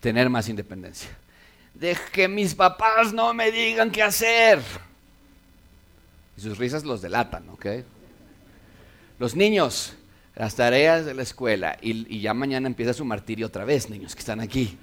tener 0.00 0.30
más 0.30 0.48
independencia. 0.48 1.10
De 1.74 1.96
que 2.12 2.28
mis 2.28 2.54
papás 2.54 3.12
no 3.12 3.32
me 3.34 3.50
digan 3.50 3.90
qué 3.90 4.02
hacer 4.02 4.60
sus 6.40 6.58
risas 6.58 6.84
los 6.84 7.02
delatan, 7.02 7.48
¿ok? 7.50 7.66
Los 9.18 9.36
niños, 9.36 9.94
las 10.34 10.54
tareas 10.54 11.04
de 11.04 11.14
la 11.14 11.22
escuela, 11.22 11.76
y, 11.80 12.20
ya 12.20 12.34
mañana 12.34 12.66
empieza 12.66 12.94
su 12.94 13.04
martirio 13.04 13.46
otra 13.46 13.64
vez, 13.64 13.90
niños 13.90 14.14
que 14.14 14.20
están 14.20 14.40
aquí. 14.40 14.78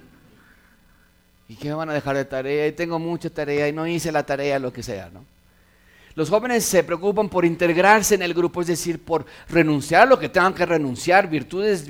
¿Y 1.48 1.56
qué 1.56 1.68
me 1.68 1.74
van 1.74 1.90
a 1.90 1.94
dejar 1.94 2.16
de 2.16 2.24
tarea? 2.24 2.66
Y 2.66 2.72
tengo 2.72 2.98
mucha 2.98 3.30
tarea 3.30 3.68
y 3.68 3.72
no 3.72 3.86
hice 3.86 4.12
la 4.12 4.24
tarea, 4.24 4.58
lo 4.58 4.72
que 4.72 4.82
sea, 4.82 5.10
¿no? 5.10 5.24
Los 6.18 6.30
jóvenes 6.30 6.64
se 6.64 6.82
preocupan 6.82 7.28
por 7.28 7.44
integrarse 7.44 8.16
en 8.16 8.22
el 8.22 8.34
grupo, 8.34 8.60
es 8.60 8.66
decir, 8.66 8.98
por 9.04 9.24
renunciar 9.48 10.02
a 10.02 10.06
lo 10.06 10.18
que 10.18 10.28
tengan 10.28 10.52
que 10.52 10.66
renunciar, 10.66 11.30
virtudes, 11.30 11.84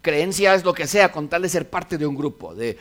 creencias, 0.00 0.64
lo 0.64 0.72
que 0.72 0.86
sea, 0.86 1.10
con 1.10 1.28
tal 1.28 1.42
de 1.42 1.48
ser 1.48 1.68
parte 1.68 1.98
de 1.98 2.06
un 2.06 2.14
grupo, 2.14 2.54
de, 2.54 2.78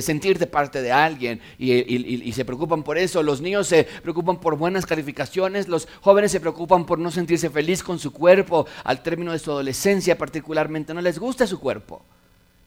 sentirte 0.00 0.46
parte 0.46 0.80
de 0.80 0.90
alguien 0.90 1.38
y, 1.58 2.32
se 2.32 2.46
preocupan 2.46 2.82
por 2.82 2.96
eso. 2.96 3.22
Los 3.22 3.42
niños 3.42 3.66
se 3.66 3.84
preocupan 3.84 4.40
por 4.40 4.56
buenas 4.56 4.86
calificaciones, 4.86 5.68
los 5.68 5.86
jóvenes 6.00 6.32
se 6.32 6.40
preocupan 6.40 6.86
por 6.86 6.98
no 6.98 7.10
sentirse 7.10 7.50
feliz 7.50 7.82
con 7.82 7.98
su 7.98 8.10
cuerpo 8.10 8.66
al 8.84 9.02
término 9.02 9.32
de 9.32 9.38
su 9.38 9.50
adolescencia 9.50 10.16
particularmente, 10.16 10.94
no 10.94 11.02
les 11.02 11.18
gusta 11.18 11.46
su 11.46 11.60
cuerpo. 11.60 12.00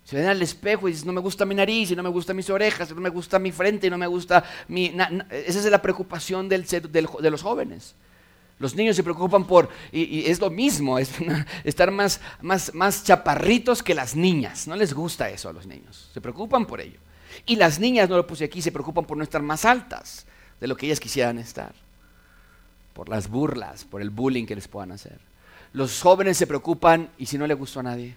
Se 0.07 0.15
ven 0.15 0.27
al 0.27 0.41
espejo 0.41 0.87
y 0.87 0.93
dicen, 0.93 1.07
no 1.07 1.11
me 1.11 1.19
gusta 1.19 1.43
mi 1.43 1.53
nariz, 1.53 1.91
y 1.91 1.95
no 1.97 2.01
me 2.01 2.07
gusta 2.07 2.33
mis 2.33 2.49
orejas, 2.49 2.89
y 2.89 2.93
no 2.93 3.01
me 3.01 3.09
gusta 3.09 3.39
mi 3.39 3.51
frente, 3.51 3.87
y 3.87 3.89
no 3.89 3.97
me 3.97 4.07
gusta 4.07 4.41
mi... 4.69 4.85
esa 4.85 5.59
es 5.59 5.65
la 5.65 5.81
preocupación 5.81 6.47
del, 6.47 6.65
de 6.65 7.29
los 7.29 7.41
jóvenes. 7.41 7.93
Los 8.57 8.73
niños 8.73 8.95
se 8.95 9.03
preocupan 9.03 9.45
por, 9.45 9.67
y, 9.91 10.23
es 10.31 10.39
lo 10.39 10.49
mismo, 10.49 10.97
es 10.97 11.11
estar 11.65 11.91
más, 11.91 12.21
más, 12.41 12.73
más 12.73 13.03
chaparritos 13.03 13.83
que 13.83 13.93
las 13.93 14.15
niñas. 14.15 14.65
No 14.65 14.77
les 14.77 14.93
gusta 14.93 15.29
eso 15.29 15.49
a 15.49 15.53
los 15.53 15.67
niños, 15.67 16.09
se 16.13 16.21
preocupan 16.21 16.65
por 16.65 16.79
ello. 16.79 16.99
Y 17.45 17.57
las 17.57 17.77
niñas, 17.77 18.07
no 18.07 18.15
lo 18.15 18.25
puse 18.25 18.45
aquí, 18.45 18.61
se 18.61 18.71
preocupan 18.71 19.03
por 19.03 19.17
no 19.17 19.23
estar 19.23 19.41
más 19.41 19.65
altas 19.65 20.25
de 20.61 20.67
lo 20.67 20.77
que 20.77 20.85
ellas 20.85 21.01
quisieran 21.01 21.37
estar. 21.37 21.73
Por 22.93 23.09
las 23.09 23.27
burlas, 23.27 23.83
por 23.83 24.01
el 24.01 24.09
bullying 24.09 24.45
que 24.45 24.55
les 24.55 24.69
puedan 24.69 24.93
hacer. 24.93 25.19
Los 25.73 25.99
jóvenes 25.99 26.37
se 26.37 26.47
preocupan 26.47 27.09
y 27.17 27.25
si 27.25 27.37
no 27.37 27.45
le 27.45 27.55
gustó 27.55 27.81
a 27.81 27.83
nadie 27.83 28.15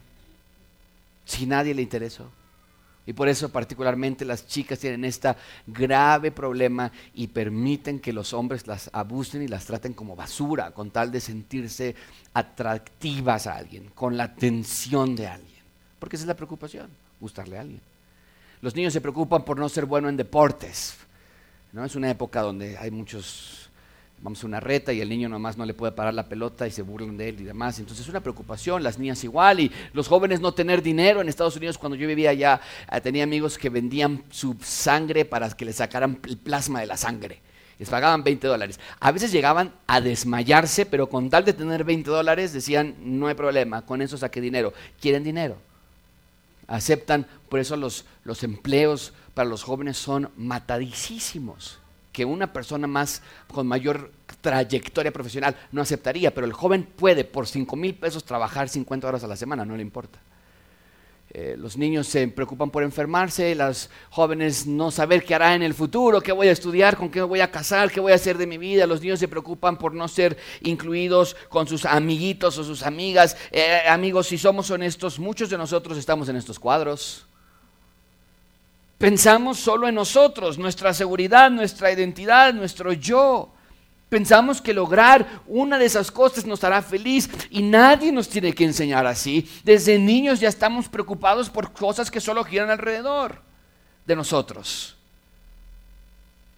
si 1.24 1.46
nadie 1.46 1.74
le 1.74 1.82
interesó. 1.82 2.30
Y 3.06 3.12
por 3.12 3.28
eso 3.28 3.48
particularmente 3.48 4.24
las 4.24 4.46
chicas 4.46 4.78
tienen 4.78 5.04
este 5.04 5.34
grave 5.66 6.30
problema 6.30 6.92
y 7.14 7.26
permiten 7.26 7.98
que 7.98 8.12
los 8.12 8.32
hombres 8.32 8.66
las 8.66 8.88
abusen 8.92 9.42
y 9.42 9.48
las 9.48 9.64
traten 9.64 9.94
como 9.94 10.14
basura 10.14 10.70
con 10.70 10.90
tal 10.90 11.10
de 11.10 11.20
sentirse 11.20 11.96
atractivas 12.34 13.46
a 13.46 13.56
alguien, 13.56 13.90
con 13.94 14.16
la 14.16 14.24
atención 14.24 15.16
de 15.16 15.26
alguien. 15.26 15.60
Porque 15.98 16.16
esa 16.16 16.24
es 16.24 16.28
la 16.28 16.36
preocupación, 16.36 16.88
gustarle 17.20 17.58
a 17.58 17.62
alguien. 17.62 17.80
Los 18.60 18.76
niños 18.76 18.92
se 18.92 19.00
preocupan 19.00 19.44
por 19.44 19.58
no 19.58 19.68
ser 19.68 19.86
bueno 19.86 20.08
en 20.08 20.16
deportes. 20.16 20.96
¿no? 21.72 21.84
Es 21.84 21.96
una 21.96 22.10
época 22.10 22.42
donde 22.42 22.76
hay 22.78 22.90
muchos 22.90 23.59
vamos 24.22 24.42
a 24.42 24.46
una 24.46 24.60
reta 24.60 24.92
y 24.92 25.00
el 25.00 25.08
niño 25.08 25.28
nomás 25.28 25.56
no 25.56 25.64
le 25.64 25.74
puede 25.74 25.92
parar 25.92 26.12
la 26.12 26.28
pelota 26.28 26.66
y 26.66 26.70
se 26.70 26.82
burlan 26.82 27.16
de 27.16 27.30
él 27.30 27.40
y 27.40 27.44
demás. 27.44 27.78
Entonces 27.78 28.04
es 28.04 28.10
una 28.10 28.20
preocupación, 28.20 28.82
las 28.82 28.98
niñas 28.98 29.24
igual 29.24 29.60
y 29.60 29.72
los 29.92 30.08
jóvenes 30.08 30.40
no 30.40 30.52
tener 30.52 30.82
dinero. 30.82 31.20
En 31.20 31.28
Estados 31.28 31.56
Unidos 31.56 31.78
cuando 31.78 31.96
yo 31.96 32.06
vivía 32.06 32.30
allá 32.30 32.60
eh, 32.90 33.00
tenía 33.00 33.24
amigos 33.24 33.56
que 33.56 33.70
vendían 33.70 34.24
su 34.30 34.56
sangre 34.62 35.24
para 35.24 35.48
que 35.50 35.64
le 35.64 35.72
sacaran 35.72 36.20
el 36.26 36.36
plasma 36.36 36.80
de 36.80 36.86
la 36.86 36.96
sangre. 36.96 37.40
Les 37.78 37.88
pagaban 37.88 38.22
20 38.22 38.46
dólares. 38.46 38.78
A 39.00 39.10
veces 39.10 39.32
llegaban 39.32 39.72
a 39.86 40.02
desmayarse, 40.02 40.84
pero 40.84 41.08
con 41.08 41.30
tal 41.30 41.46
de 41.46 41.54
tener 41.54 41.82
20 41.82 42.10
dólares 42.10 42.52
decían, 42.52 42.94
no 43.00 43.26
hay 43.26 43.34
problema, 43.34 43.86
con 43.86 44.02
eso 44.02 44.18
saqué 44.18 44.42
dinero. 44.42 44.74
¿Quieren 45.00 45.24
dinero? 45.24 45.56
Aceptan, 46.66 47.26
por 47.48 47.58
eso 47.58 47.76
los, 47.76 48.04
los 48.24 48.42
empleos 48.42 49.14
para 49.32 49.48
los 49.48 49.62
jóvenes 49.62 49.96
son 49.96 50.30
matadísimos 50.36 51.79
que 52.20 52.26
una 52.26 52.52
persona 52.52 52.86
más 52.86 53.22
con 53.50 53.66
mayor 53.66 54.12
trayectoria 54.42 55.10
profesional 55.10 55.56
no 55.72 55.80
aceptaría, 55.80 56.34
pero 56.34 56.46
el 56.46 56.52
joven 56.52 56.84
puede 56.84 57.24
por 57.24 57.46
5 57.46 57.74
mil 57.76 57.94
pesos 57.94 58.24
trabajar 58.24 58.68
50 58.68 59.08
horas 59.08 59.24
a 59.24 59.26
la 59.26 59.36
semana, 59.36 59.64
no 59.64 59.74
le 59.74 59.80
importa. 59.80 60.18
Eh, 61.30 61.54
los 61.56 61.78
niños 61.78 62.06
se 62.08 62.28
preocupan 62.28 62.68
por 62.68 62.82
enfermarse, 62.82 63.54
los 63.54 63.88
jóvenes 64.10 64.66
no 64.66 64.90
saber 64.90 65.24
qué 65.24 65.34
hará 65.34 65.54
en 65.54 65.62
el 65.62 65.72
futuro, 65.72 66.20
qué 66.20 66.32
voy 66.32 66.48
a 66.48 66.52
estudiar, 66.52 66.94
con 66.94 67.08
qué 67.08 67.20
me 67.20 67.24
voy 67.24 67.40
a 67.40 67.50
casar, 67.50 67.90
qué 67.90 68.00
voy 68.00 68.12
a 68.12 68.16
hacer 68.16 68.36
de 68.36 68.46
mi 68.46 68.58
vida. 68.58 68.86
Los 68.86 69.00
niños 69.00 69.18
se 69.18 69.26
preocupan 69.26 69.78
por 69.78 69.94
no 69.94 70.06
ser 70.06 70.36
incluidos 70.60 71.34
con 71.48 71.66
sus 71.66 71.86
amiguitos 71.86 72.58
o 72.58 72.64
sus 72.64 72.82
amigas. 72.82 73.34
Eh, 73.50 73.80
amigos, 73.88 74.26
si 74.26 74.36
somos 74.36 74.70
honestos, 74.70 75.18
muchos 75.18 75.48
de 75.48 75.56
nosotros 75.56 75.96
estamos 75.96 76.28
en 76.28 76.36
estos 76.36 76.58
cuadros. 76.58 77.29
Pensamos 79.00 79.58
solo 79.58 79.88
en 79.88 79.94
nosotros, 79.94 80.58
nuestra 80.58 80.92
seguridad, 80.92 81.50
nuestra 81.50 81.90
identidad, 81.90 82.52
nuestro 82.52 82.92
yo. 82.92 83.50
Pensamos 84.10 84.60
que 84.60 84.74
lograr 84.74 85.26
una 85.46 85.78
de 85.78 85.86
esas 85.86 86.10
cosas 86.10 86.44
nos 86.44 86.62
hará 86.64 86.82
feliz 86.82 87.30
y 87.48 87.62
nadie 87.62 88.12
nos 88.12 88.28
tiene 88.28 88.52
que 88.52 88.64
enseñar 88.64 89.06
así. 89.06 89.50
Desde 89.64 89.98
niños 89.98 90.38
ya 90.38 90.50
estamos 90.50 90.86
preocupados 90.86 91.48
por 91.48 91.72
cosas 91.72 92.10
que 92.10 92.20
solo 92.20 92.44
giran 92.44 92.68
alrededor 92.68 93.40
de 94.04 94.16
nosotros. 94.16 94.98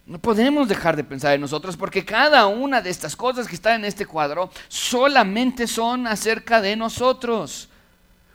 No 0.05 0.19
podemos 0.19 0.67
dejar 0.67 0.97
de 0.97 1.05
pensar 1.05 1.35
en 1.35 1.39
nosotros 1.39 1.77
porque 1.77 2.03
cada 2.03 2.47
una 2.47 2.81
de 2.81 2.89
estas 2.89 3.15
cosas 3.15 3.47
que 3.47 3.55
están 3.55 3.75
en 3.75 3.85
este 3.85 4.05
cuadro 4.05 4.51
solamente 4.67 5.65
son 5.65 6.07
acerca 6.07 6.59
de 6.59 6.75
nosotros. 6.75 7.69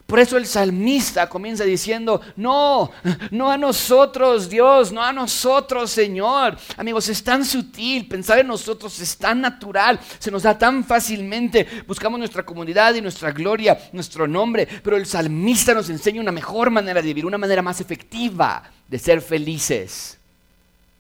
Por 0.08 0.20
eso 0.20 0.38
el 0.38 0.46
salmista 0.46 1.28
comienza 1.28 1.64
diciendo, 1.64 2.22
no, 2.36 2.90
no 3.30 3.50
a 3.50 3.58
nosotros 3.58 4.48
Dios, 4.48 4.90
no 4.90 5.02
a 5.02 5.12
nosotros 5.12 5.90
Señor. 5.90 6.56
Amigos, 6.78 7.10
es 7.10 7.22
tan 7.22 7.44
sutil, 7.44 8.08
pensar 8.08 8.38
en 8.38 8.46
nosotros 8.46 8.98
es 9.00 9.18
tan 9.18 9.42
natural, 9.42 10.00
se 10.18 10.30
nos 10.30 10.44
da 10.44 10.56
tan 10.56 10.82
fácilmente. 10.82 11.66
Buscamos 11.86 12.18
nuestra 12.18 12.42
comunidad 12.42 12.94
y 12.94 13.02
nuestra 13.02 13.32
gloria, 13.32 13.78
nuestro 13.92 14.26
nombre, 14.26 14.66
pero 14.82 14.96
el 14.96 15.04
salmista 15.04 15.74
nos 15.74 15.90
enseña 15.90 16.22
una 16.22 16.32
mejor 16.32 16.70
manera 16.70 17.02
de 17.02 17.08
vivir, 17.08 17.26
una 17.26 17.36
manera 17.36 17.60
más 17.60 17.82
efectiva 17.82 18.62
de 18.88 18.98
ser 18.98 19.20
felices. 19.20 20.16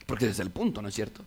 Porque 0.04 0.28
es 0.28 0.38
el 0.38 0.50
punto, 0.50 0.82
¿no 0.82 0.88
es 0.88 0.94
cierto? 0.94 1.24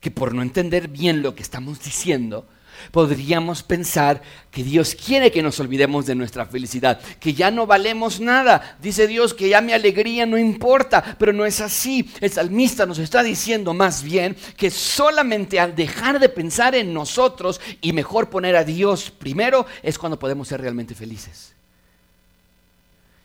Que 0.00 0.10
por 0.10 0.34
no 0.34 0.42
entender 0.42 0.88
bien 0.88 1.22
lo 1.22 1.36
que 1.36 1.44
estamos 1.44 1.78
diciendo, 1.78 2.48
podríamos 2.90 3.62
pensar 3.62 4.22
que 4.50 4.62
Dios 4.62 4.94
quiere 4.94 5.30
que 5.30 5.42
nos 5.42 5.60
olvidemos 5.60 6.06
de 6.06 6.14
nuestra 6.14 6.46
felicidad, 6.46 7.00
que 7.20 7.34
ya 7.34 7.50
no 7.50 7.66
valemos 7.66 8.20
nada. 8.20 8.76
Dice 8.80 9.06
Dios 9.06 9.34
que 9.34 9.48
ya 9.48 9.60
mi 9.60 9.72
alegría 9.72 10.26
no 10.26 10.38
importa, 10.38 11.16
pero 11.18 11.32
no 11.32 11.44
es 11.44 11.60
así. 11.60 12.10
El 12.20 12.30
salmista 12.30 12.86
nos 12.86 12.98
está 12.98 13.22
diciendo 13.22 13.74
más 13.74 14.02
bien 14.02 14.36
que 14.56 14.70
solamente 14.70 15.60
al 15.60 15.74
dejar 15.74 16.18
de 16.18 16.28
pensar 16.28 16.74
en 16.74 16.94
nosotros 16.94 17.60
y 17.80 17.92
mejor 17.92 18.30
poner 18.30 18.56
a 18.56 18.64
Dios 18.64 19.10
primero 19.10 19.66
es 19.82 19.98
cuando 19.98 20.18
podemos 20.18 20.48
ser 20.48 20.60
realmente 20.60 20.94
felices. 20.94 21.54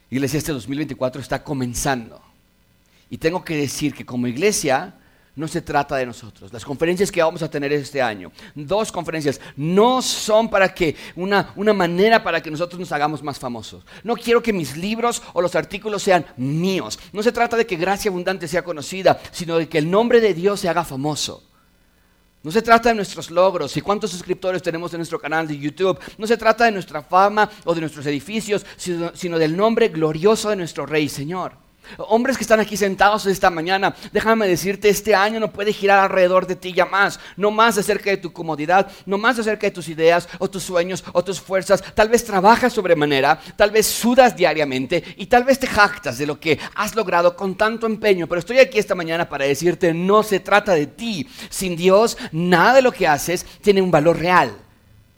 Iglesia, 0.10 0.40
este 0.40 0.52
2024 0.52 1.22
está 1.22 1.44
comenzando. 1.44 2.22
Y 3.10 3.18
tengo 3.18 3.44
que 3.44 3.56
decir 3.56 3.94
que 3.94 4.06
como 4.06 4.28
iglesia 4.28 4.96
no 5.36 5.48
se 5.48 5.62
trata 5.62 5.96
de 5.96 6.06
nosotros. 6.06 6.52
Las 6.52 6.66
conferencias 6.66 7.12
que 7.12 7.24
vamos 7.24 7.42
a 7.42 7.50
tener 7.50 7.72
este 7.72 8.02
año, 8.02 8.32
dos 8.54 8.92
conferencias, 8.92 9.40
no 9.56 10.02
son 10.02 10.50
para 10.50 10.74
que 10.74 10.96
una, 11.16 11.54
una 11.56 11.74
manera 11.74 12.22
para 12.22 12.42
que 12.42 12.52
nosotros 12.52 12.80
nos 12.80 12.92
hagamos 12.92 13.24
más 13.24 13.40
famosos. 13.40 13.86
No 14.04 14.16
quiero 14.16 14.44
que 14.44 14.54
mis 14.54 14.76
libros 14.76 15.22
o 15.34 15.42
los 15.42 15.56
artículos 15.56 16.04
sean 16.04 16.26
míos. 16.38 17.00
No 17.14 17.24
se 17.24 17.32
trata 17.32 17.56
de 17.56 17.66
que 17.66 17.78
Gracia 17.78 18.10
Abundante 18.10 18.48
sea 18.48 18.64
conocida, 18.64 19.20
sino 19.32 19.58
de 19.58 19.70
que 19.70 19.78
el 19.78 19.90
nombre 19.90 20.20
de 20.20 20.34
Dios 20.34 20.60
se 20.60 20.70
haga 20.70 20.84
famoso. 20.84 21.44
No 22.44 22.52
se 22.52 22.64
trata 22.64 22.90
de 22.90 22.96
nuestros 22.96 23.30
logros 23.30 23.78
y 23.78 23.82
cuántos 23.82 24.12
suscriptores 24.12 24.64
tenemos 24.64 24.92
en 24.94 24.98
nuestro 24.98 25.20
canal 25.20 25.48
de 25.48 25.58
YouTube. 25.58 26.00
No 26.18 26.26
se 26.26 26.38
trata 26.38 26.66
de 26.66 26.72
nuestra 26.72 27.04
fama 27.04 27.50
o 27.66 27.76
de 27.76 27.82
nuestros 27.82 28.06
edificios, 28.08 28.66
sino, 28.78 29.12
sino 29.16 29.38
del 29.38 29.56
nombre 29.56 29.90
glorioso 29.90 30.50
de 30.50 30.56
nuestro 30.56 30.88
Rey 30.88 31.08
Señor. 31.08 31.54
Hombres 31.98 32.38
que 32.38 32.44
están 32.44 32.60
aquí 32.60 32.78
sentados 32.78 33.26
esta 33.26 33.50
mañana, 33.50 33.96
déjame 34.12 34.48
decirte, 34.48 34.90
este 34.90 35.16
año 35.16 35.40
no 35.40 35.52
puede 35.52 35.74
girar 35.74 36.00
alrededor 36.00 36.48
de 36.48 36.56
ti 36.56 36.74
ya 36.74 36.86
más, 36.86 37.20
no 37.38 37.52
más 37.52 37.78
acerca 37.78 38.10
de 38.10 38.18
tu 38.18 38.32
comodidad, 38.34 38.92
no 39.06 39.18
más 39.18 39.40
acerca 39.40 39.68
de 39.68 39.72
tus 39.72 39.88
ideas 39.90 40.28
o 40.40 40.50
tus 40.50 40.64
sueños 40.64 41.04
o 41.14 41.24
tus 41.24 41.40
fuerzas. 41.40 41.84
Tal 41.94 42.10
vez 42.10 42.24
trabajas 42.24 42.74
sobremanera, 42.74 43.40
tal 43.56 43.72
vez 43.72 43.88
sudas 43.88 44.36
diariamente 44.36 45.04
y 45.18 45.26
tal 45.28 45.44
vez 45.44 45.60
te 45.60 45.68
jactas 45.68 46.18
de 46.18 46.26
lo 46.26 46.40
que 46.40 46.60
has 46.76 46.96
logrado 46.96 47.36
con 47.36 47.56
tanto 47.56 47.86
empeño, 47.86 48.28
pero 48.28 48.40
estoy 48.40 48.60
aquí 48.60 48.80
esta 48.80 48.96
mañana 48.96 49.28
para 49.28 49.46
decirte, 49.46 49.94
no 49.94 50.24
se 50.24 50.40
trata 50.40 50.74
de 50.74 50.88
ti. 50.88 51.28
Sin 51.50 51.76
Dios, 51.76 52.18
nada 52.32 52.74
de 52.74 52.82
lo 52.82 52.92
que 52.92 53.08
haces 53.08 53.46
tiene 53.62 53.82
un 53.82 53.92
valor 53.92 54.18
real. 54.18 54.56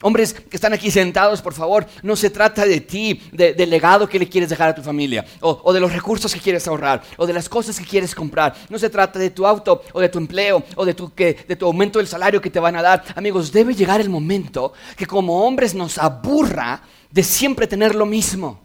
Hombres 0.03 0.33
que 0.33 0.57
están 0.57 0.73
aquí 0.73 0.91
sentados, 0.91 1.41
por 1.41 1.53
favor, 1.53 1.87
no 2.03 2.15
se 2.15 2.29
trata 2.29 2.65
de 2.65 2.81
ti, 2.81 3.21
del 3.31 3.69
legado 3.69 4.07
que 4.07 4.19
le 4.19 4.27
quieres 4.27 4.49
dejar 4.49 4.69
a 4.69 4.75
tu 4.75 4.83
familia, 4.83 5.25
o, 5.39 5.73
de 5.73 5.79
los 5.79 5.91
recursos 5.91 6.33
que 6.33 6.41
quieres 6.41 6.67
ahorrar, 6.67 7.01
o 7.17 7.25
de 7.25 7.33
las 7.33 7.47
cosas 7.47 7.79
que 7.79 7.85
quieres 7.85 8.13
comprar. 8.13 8.53
No 8.69 8.77
se 8.77 8.89
trata 8.89 9.17
de 9.17 9.29
tu 9.29 9.47
auto, 9.47 9.81
o 9.93 10.01
de 10.01 10.09
tu 10.09 10.19
empleo, 10.19 10.61
o 10.75 10.85
de 10.85 10.93
tu, 10.93 11.13
que, 11.13 11.45
de 11.47 11.55
tu 11.55 11.65
aumento 11.65 11.99
del 11.99 12.07
salario 12.07 12.41
que 12.41 12.49
te 12.49 12.59
van 12.59 12.75
a 12.75 12.81
dar. 12.81 13.03
Amigos, 13.15 13.51
debe 13.51 13.73
llegar 13.73 14.01
el 14.01 14.09
momento 14.09 14.73
que 14.97 15.07
como 15.07 15.45
hombres 15.45 15.73
nos 15.73 15.97
aburra 15.97 16.81
de 17.09 17.23
siempre 17.23 17.65
tener 17.65 17.95
lo 17.95 18.05
mismo, 18.05 18.59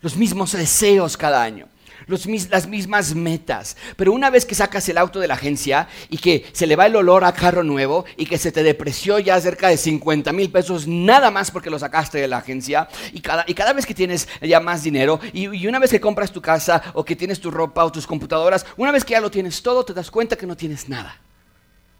los 0.00 0.16
mismos 0.16 0.52
deseos 0.52 1.16
cada 1.16 1.42
año 1.42 1.68
las 2.06 2.66
mismas 2.68 3.14
metas. 3.14 3.76
Pero 3.96 4.12
una 4.12 4.30
vez 4.30 4.46
que 4.46 4.54
sacas 4.54 4.88
el 4.88 4.98
auto 4.98 5.18
de 5.20 5.28
la 5.28 5.34
agencia 5.34 5.88
y 6.08 6.18
que 6.18 6.46
se 6.52 6.66
le 6.66 6.76
va 6.76 6.86
el 6.86 6.96
olor 6.96 7.24
a 7.24 7.32
carro 7.32 7.62
nuevo 7.62 8.04
y 8.16 8.26
que 8.26 8.38
se 8.38 8.52
te 8.52 8.62
depreció 8.62 9.18
ya 9.18 9.40
cerca 9.40 9.68
de 9.68 9.76
50 9.76 10.32
mil 10.32 10.50
pesos 10.50 10.86
nada 10.86 11.30
más 11.30 11.50
porque 11.50 11.70
lo 11.70 11.78
sacaste 11.78 12.18
de 12.18 12.28
la 12.28 12.38
agencia 12.38 12.88
y 13.12 13.20
cada, 13.20 13.44
y 13.46 13.54
cada 13.54 13.72
vez 13.72 13.86
que 13.86 13.94
tienes 13.94 14.28
ya 14.40 14.60
más 14.60 14.82
dinero 14.82 15.18
y, 15.32 15.54
y 15.54 15.66
una 15.66 15.78
vez 15.78 15.90
que 15.90 16.00
compras 16.00 16.32
tu 16.32 16.40
casa 16.40 16.82
o 16.94 17.04
que 17.04 17.16
tienes 17.16 17.40
tu 17.40 17.50
ropa 17.50 17.84
o 17.84 17.92
tus 17.92 18.06
computadoras, 18.06 18.66
una 18.76 18.92
vez 18.92 19.04
que 19.04 19.12
ya 19.12 19.20
lo 19.20 19.30
tienes 19.30 19.62
todo, 19.62 19.84
te 19.84 19.94
das 19.94 20.10
cuenta 20.10 20.36
que 20.36 20.46
no 20.46 20.56
tienes 20.56 20.88
nada. 20.88 21.20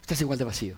Estás 0.00 0.20
igual 0.20 0.38
de 0.38 0.44
vacío. 0.44 0.76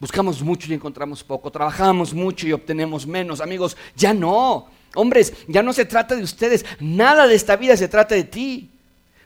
Buscamos 0.00 0.42
mucho 0.42 0.68
y 0.68 0.74
encontramos 0.74 1.22
poco. 1.22 1.52
Trabajamos 1.52 2.12
mucho 2.12 2.48
y 2.48 2.52
obtenemos 2.52 3.06
menos. 3.06 3.40
Amigos, 3.40 3.76
ya 3.94 4.12
no. 4.12 4.66
Hombres, 4.94 5.32
ya 5.48 5.62
no 5.62 5.72
se 5.72 5.84
trata 5.84 6.14
de 6.14 6.22
ustedes, 6.22 6.64
nada 6.80 7.26
de 7.26 7.34
esta 7.34 7.56
vida 7.56 7.76
se 7.76 7.88
trata 7.88 8.14
de 8.14 8.24
ti. 8.24 8.68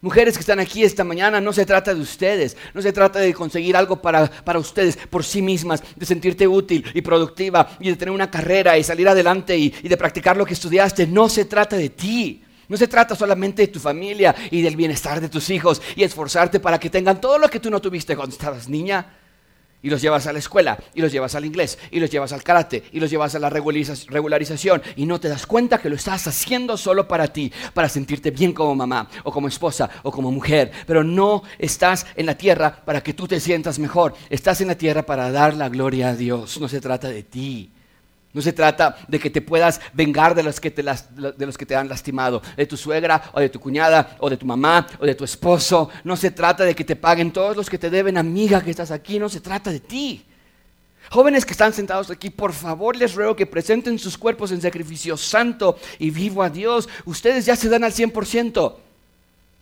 Mujeres 0.00 0.34
que 0.34 0.40
están 0.40 0.60
aquí 0.60 0.84
esta 0.84 1.04
mañana, 1.04 1.40
no 1.40 1.52
se 1.52 1.64
trata 1.64 1.94
de 1.94 2.00
ustedes, 2.00 2.56
no 2.74 2.82
se 2.82 2.92
trata 2.92 3.18
de 3.18 3.32
conseguir 3.32 3.76
algo 3.76 4.00
para, 4.00 4.30
ustedes 4.56 4.96
por 4.96 5.24
sí 5.24 5.42
mismas, 5.42 5.82
de 5.96 6.06
sentirte 6.06 6.46
útil 6.46 6.84
y 6.94 7.00
productiva 7.00 7.76
y 7.80 7.88
de 7.88 7.96
tener 7.96 8.12
una 8.12 8.30
carrera 8.30 8.78
y 8.78 8.84
salir 8.84 9.08
adelante 9.08 9.56
y, 9.56 9.74
y 9.82 9.88
de 9.88 9.96
practicar 9.96 10.36
lo 10.36 10.44
que 10.44 10.52
estudiaste, 10.54 11.06
no 11.06 11.28
se 11.28 11.46
trata 11.46 11.76
de 11.76 11.88
ti. 11.88 12.42
No 12.68 12.76
se 12.76 12.88
trata 12.88 13.14
solamente 13.14 13.62
de 13.62 13.68
tu 13.68 13.78
familia 13.78 14.34
y 14.50 14.60
del 14.60 14.74
bienestar 14.74 15.20
de 15.20 15.28
tus 15.28 15.50
hijos 15.50 15.80
y 15.94 16.02
esforzarte 16.02 16.58
para 16.58 16.80
que 16.80 16.90
tengan 16.90 17.20
todo 17.20 17.38
lo 17.38 17.48
que 17.48 17.60
tú 17.60 17.70
no 17.70 17.80
tuviste 17.80 18.16
cuando 18.16 18.34
estabas 18.34 18.68
niña 18.68 19.06
y 19.82 19.90
los 19.90 20.02
llevas 20.02 20.26
a 20.26 20.32
la 20.32 20.38
escuela, 20.38 20.78
y 20.94 21.00
los 21.00 21.12
llevas 21.12 21.34
al 21.34 21.44
inglés, 21.44 21.78
y 21.90 22.00
los 22.00 22.10
llevas 22.10 22.32
al 22.32 22.42
karate, 22.42 22.84
y 22.92 23.00
los 23.00 23.10
llevas 23.10 23.34
a 23.34 23.38
la 23.38 23.50
regularización, 23.50 24.82
y 24.96 25.06
no 25.06 25.20
te 25.20 25.28
das 25.28 25.46
cuenta 25.46 25.78
que 25.78 25.88
lo 25.88 25.96
estás 25.96 26.26
haciendo 26.26 26.76
solo 26.76 27.06
para 27.06 27.28
ti, 27.28 27.52
para 27.74 27.88
sentirte 27.88 28.30
bien 28.30 28.52
como 28.52 28.74
mamá, 28.74 29.08
o 29.24 29.32
como 29.32 29.48
esposa, 29.48 29.88
o 30.02 30.10
como 30.10 30.30
mujer, 30.30 30.72
pero 30.86 31.04
no 31.04 31.42
estás 31.58 32.06
en 32.16 32.26
la 32.26 32.36
tierra 32.36 32.82
para 32.84 33.02
que 33.02 33.14
tú 33.14 33.28
te 33.28 33.40
sientas 33.40 33.78
mejor, 33.78 34.14
estás 34.30 34.60
en 34.60 34.68
la 34.68 34.76
tierra 34.76 35.04
para 35.04 35.30
dar 35.30 35.54
la 35.54 35.68
gloria 35.68 36.08
a 36.08 36.16
Dios, 36.16 36.60
no 36.60 36.68
se 36.68 36.80
trata 36.80 37.08
de 37.08 37.22
ti. 37.22 37.72
No 38.36 38.42
se 38.42 38.52
trata 38.52 38.98
de 39.08 39.18
que 39.18 39.30
te 39.30 39.40
puedas 39.40 39.80
vengar 39.94 40.34
de 40.34 40.42
los, 40.42 40.60
que 40.60 40.70
te 40.70 40.82
de 40.82 41.46
los 41.46 41.56
que 41.56 41.64
te 41.64 41.74
han 41.74 41.88
lastimado, 41.88 42.42
de 42.54 42.66
tu 42.66 42.76
suegra 42.76 43.30
o 43.32 43.40
de 43.40 43.48
tu 43.48 43.58
cuñada 43.58 44.14
o 44.18 44.28
de 44.28 44.36
tu 44.36 44.44
mamá 44.44 44.86
o 44.98 45.06
de 45.06 45.14
tu 45.14 45.24
esposo. 45.24 45.88
No 46.04 46.16
se 46.16 46.32
trata 46.32 46.62
de 46.64 46.74
que 46.74 46.84
te 46.84 46.96
paguen 46.96 47.32
todos 47.32 47.56
los 47.56 47.70
que 47.70 47.78
te 47.78 47.88
deben, 47.88 48.18
amiga 48.18 48.62
que 48.62 48.68
estás 48.68 48.90
aquí. 48.90 49.18
No 49.18 49.30
se 49.30 49.40
trata 49.40 49.70
de 49.70 49.80
ti. 49.80 50.22
Jóvenes 51.08 51.46
que 51.46 51.52
están 51.52 51.72
sentados 51.72 52.10
aquí, 52.10 52.28
por 52.28 52.52
favor 52.52 52.94
les 52.94 53.14
ruego 53.14 53.34
que 53.34 53.46
presenten 53.46 53.98
sus 53.98 54.18
cuerpos 54.18 54.52
en 54.52 54.60
sacrificio 54.60 55.16
santo 55.16 55.78
y 55.98 56.10
vivo 56.10 56.42
a 56.42 56.50
Dios. 56.50 56.90
Ustedes 57.06 57.46
ya 57.46 57.56
se 57.56 57.70
dan 57.70 57.84
al 57.84 57.94
100%. 57.94 58.74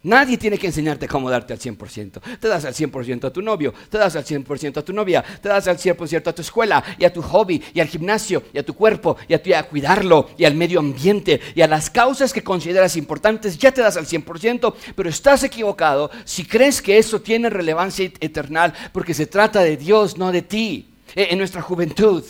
Nadie 0.05 0.37
tiene 0.37 0.59
que 0.59 0.67
enseñarte 0.67 1.09
cómo 1.09 1.31
darte 1.31 1.55
al 1.55 1.59
100%. 1.59 2.21
Te 2.39 2.47
das 2.47 2.67
al 2.67 2.75
100% 2.75 3.25
a 3.25 3.33
tu 3.33 3.41
novio, 3.41 3.73
te 3.89 3.97
das 3.97 4.15
al 4.17 4.25
100% 4.25 4.77
a 4.77 4.83
tu 4.83 4.93
novia, 4.93 5.25
te 5.41 5.49
das 5.49 5.67
al 5.67 5.79
100% 5.79 6.27
a 6.29 6.33
tu 6.35 6.43
escuela 6.43 6.85
y 6.99 7.07
a 7.07 7.13
tu 7.13 7.23
hobby 7.23 7.63
y 7.73 7.81
al 7.81 7.89
gimnasio 7.89 8.43
y 8.53 8.59
a 8.59 8.63
tu 8.63 8.75
cuerpo 8.75 9.17
y 9.27 9.33
a, 9.33 9.59
a 9.59 9.63
cuidarlo 9.63 10.29
y 10.37 10.45
al 10.45 10.55
medio 10.55 10.81
ambiente 10.81 11.41
y 11.55 11.63
a 11.63 11.67
las 11.67 11.89
causas 11.89 12.35
que 12.35 12.45
consideras 12.45 12.97
importantes. 12.97 13.57
Ya 13.57 13.73
te 13.73 13.81
das 13.81 13.97
al 13.97 14.07
100%, 14.07 14.75
pero 14.95 15.09
estás 15.09 15.43
equivocado 15.43 16.11
si 16.27 16.45
crees 16.45 16.83
que 16.83 16.99
eso 16.99 17.23
tiene 17.23 17.49
relevancia 17.49 18.05
eternal 18.21 18.75
porque 18.93 19.15
se 19.15 19.25
trata 19.25 19.63
de 19.63 19.79
Dios, 19.79 20.19
no 20.19 20.33
de 20.33 20.43
ti. 20.43 20.91
E, 21.15 21.29
en 21.31 21.39
nuestra 21.39 21.63
juventud, 21.63 22.23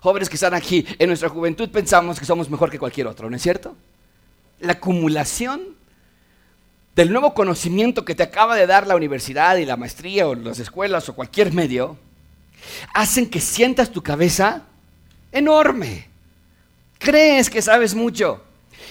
jóvenes 0.00 0.28
que 0.28 0.34
están 0.34 0.52
aquí, 0.52 0.84
en 0.98 1.08
nuestra 1.08 1.30
juventud 1.30 1.70
pensamos 1.70 2.20
que 2.20 2.26
somos 2.26 2.50
mejor 2.50 2.70
que 2.70 2.78
cualquier 2.78 3.06
otro, 3.06 3.30
¿no 3.30 3.36
es 3.36 3.42
cierto? 3.42 3.74
La 4.60 4.72
acumulación 4.72 5.80
del 6.94 7.10
nuevo 7.10 7.34
conocimiento 7.34 8.04
que 8.04 8.14
te 8.14 8.22
acaba 8.22 8.54
de 8.56 8.66
dar 8.66 8.86
la 8.86 8.96
universidad 8.96 9.56
y 9.56 9.64
la 9.64 9.76
maestría 9.76 10.28
o 10.28 10.34
las 10.34 10.58
escuelas 10.58 11.08
o 11.08 11.14
cualquier 11.14 11.52
medio, 11.52 11.96
hacen 12.92 13.28
que 13.28 13.40
sientas 13.40 13.90
tu 13.90 14.02
cabeza 14.02 14.62
enorme. 15.32 16.08
Crees 16.98 17.50
que 17.50 17.62
sabes 17.62 17.94
mucho 17.94 18.42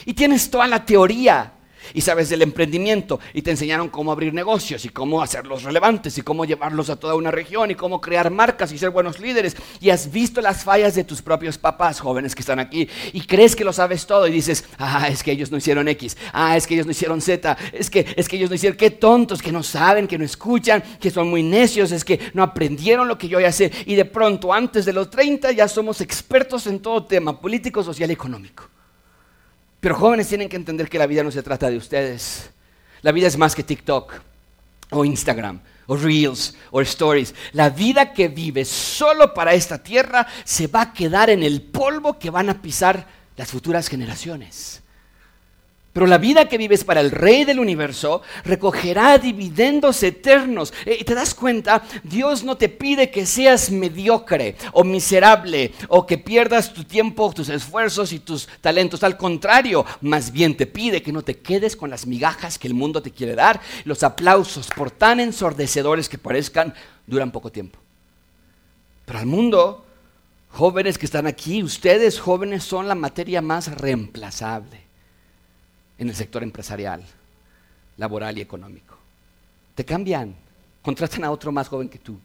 y 0.06 0.14
tienes 0.14 0.50
toda 0.50 0.68
la 0.68 0.86
teoría 0.86 1.54
y 1.94 2.02
sabes 2.02 2.30
del 2.30 2.42
emprendimiento 2.42 3.20
y 3.34 3.42
te 3.42 3.52
enseñaron 3.52 3.90
cómo 3.90 4.12
abrir 4.12 4.34
negocios 4.34 4.86
y 4.86 4.90
cómo 4.90 5.22
hacerlos 5.22 5.64
relevantes 5.64 6.18
y 6.18 6.22
cómo 6.22 6.46
llevarlos 6.46 6.90
a 6.90 6.96
toda 6.96 7.16
una 7.16 7.32
región 7.32 7.72
y 7.72 7.76
cómo 7.76 8.02
crear 8.02 8.32
marcas 8.32 8.72
y 8.72 8.78
ser 8.78 8.90
buenos 8.90 9.20
líderes 9.20 9.56
y 9.80 9.90
has 9.90 10.12
visto 10.12 10.42
las 10.42 10.64
fallas 10.64 10.96
de 10.96 11.04
tus 11.04 11.22
propios 11.22 11.58
papás 11.58 12.00
jóvenes 12.00 12.36
que 12.36 12.42
están 12.42 12.60
aquí 12.60 12.88
y 13.14 13.22
crees 13.22 13.56
que 13.56 13.64
lo 13.64 13.74
sabes 13.74 14.06
todo 14.06 14.28
y 14.28 14.32
dices, 14.32 14.66
ah, 14.78 15.08
es 15.10 15.24
que 15.24 15.32
ellos 15.32 15.52
no 15.52 15.58
hicieron 15.58 15.88
X, 15.88 16.18
ah, 16.34 16.58
es 16.58 16.68
que 16.68 16.76
ellos 16.76 16.86
no 16.86 16.92
hicieron 16.92 17.22
Z, 17.22 17.58
es 17.74 17.90
que, 17.90 18.06
es 18.16 18.28
que 18.28 18.38
ellos 18.38 18.50
no 18.50 18.56
hicieron, 18.56 18.78
qué 18.78 18.92
tontos, 18.92 19.42
que 19.42 19.52
no 19.52 19.64
saben, 19.64 20.08
que 20.08 20.18
no 20.18 20.26
escuchan, 20.26 20.84
que 21.00 21.12
son 21.12 21.30
muy 21.30 21.44
necios, 21.44 21.92
es 21.92 22.04
que 22.04 22.20
no 22.34 22.44
aprendieron 22.44 23.08
lo 23.08 23.18
que 23.18 23.28
yo 23.28 23.40
ya 23.40 23.52
sé 23.52 23.72
y 23.86 23.96
de 23.96 24.06
pronto 24.06 24.54
antes 24.54 24.86
de 24.86 24.94
los 24.94 25.10
30 25.10 25.52
ya 25.52 25.68
somos 25.68 26.02
expertos 26.02 26.68
en 26.68 26.80
todo 26.80 27.06
tema 27.06 27.40
político, 27.40 27.84
social 27.84 28.10
y 28.10 28.14
económico. 28.14 28.70
Pero 29.82 29.96
jóvenes 29.96 30.30
tienen 30.30 30.48
que 30.48 30.56
entender 30.56 30.88
que 30.88 31.00
la 31.00 31.08
vida 31.08 31.24
no 31.24 31.32
se 31.32 31.44
trata 31.44 31.70
de 31.70 31.76
ustedes. 31.76 32.52
La 33.02 33.12
vida 33.12 33.28
es 33.28 33.36
más 33.36 33.56
que 33.56 33.64
TikTok 33.64 34.14
o 34.92 35.04
Instagram 35.04 35.60
o 35.88 35.98
Reels 35.98 36.56
o 36.70 36.82
Stories. 36.82 37.34
La 37.54 37.70
vida 37.70 38.14
que 38.14 38.28
vives 38.28 38.70
solo 38.70 39.34
para 39.34 39.54
esta 39.54 39.82
tierra 39.82 40.28
se 40.44 40.68
va 40.68 40.82
a 40.82 40.94
quedar 40.94 41.32
en 41.32 41.42
el 41.42 41.64
polvo 41.64 42.20
que 42.20 42.30
van 42.30 42.50
a 42.50 42.62
pisar 42.62 43.08
las 43.36 43.50
futuras 43.50 43.88
generaciones. 43.88 44.81
Pero 45.94 46.08
la 46.08 46.18
vida 46.18 46.48
que 46.48 46.58
vives 46.58 46.86
para 46.86 47.02
el 47.02 47.12
Rey 47.12 47.44
del 47.44 47.60
universo 47.60 48.22
recogerá 48.46 49.18
dividendos 49.18 50.02
eternos. 50.04 50.74
Eh, 50.86 50.98
y 51.02 51.04
te 51.04 51.16
das 51.16 51.36
cuenta, 51.36 51.84
Dios 52.04 52.46
no 52.46 52.56
te 52.56 52.70
pide 52.70 53.12
que 53.12 53.26
seas 53.26 53.70
mediocre 53.70 54.56
o 54.72 54.86
miserable 54.86 55.74
o 55.90 56.06
que 56.06 56.18
pierdas 56.18 56.74
tu 56.74 56.86
tiempo, 56.86 57.34
tus 57.34 57.50
esfuerzos 57.50 58.14
y 58.14 58.20
tus 58.20 58.48
talentos. 58.62 59.04
Al 59.04 59.18
contrario, 59.18 59.86
más 60.00 60.32
bien 60.32 60.56
te 60.56 60.66
pide 60.66 61.02
que 61.02 61.12
no 61.12 61.24
te 61.24 61.40
quedes 61.40 61.76
con 61.76 61.90
las 61.90 62.08
migajas 62.08 62.58
que 62.58 62.68
el 62.68 62.74
mundo 62.74 63.02
te 63.02 63.12
quiere 63.12 63.36
dar. 63.36 63.60
Los 63.84 64.04
aplausos, 64.04 64.68
por 64.68 64.92
tan 64.92 65.20
ensordecedores 65.20 66.08
que 66.08 66.18
parezcan, 66.18 66.74
duran 67.06 67.32
poco 67.32 67.52
tiempo. 67.52 67.80
Pero 69.04 69.20
al 69.20 69.26
mundo, 69.26 69.84
jóvenes 70.52 70.98
que 70.98 71.06
están 71.06 71.28
aquí, 71.28 71.62
ustedes 71.64 72.18
jóvenes 72.18 72.64
son 72.64 72.88
la 72.88 72.96
materia 72.96 73.42
más 73.42 73.78
reemplazable 73.78 74.91
en 76.02 76.10
el 76.10 76.16
sector 76.16 76.42
empresarial, 76.42 77.04
laboral 77.98 78.36
y 78.36 78.42
económico. 78.42 78.98
Te 79.76 79.86
cambian, 79.86 80.34
contratan 80.82 81.24
a 81.24 81.30
otro 81.30 81.52
más 81.52 81.68
joven 81.68 81.90
que 81.90 82.00
tú, 82.00 82.18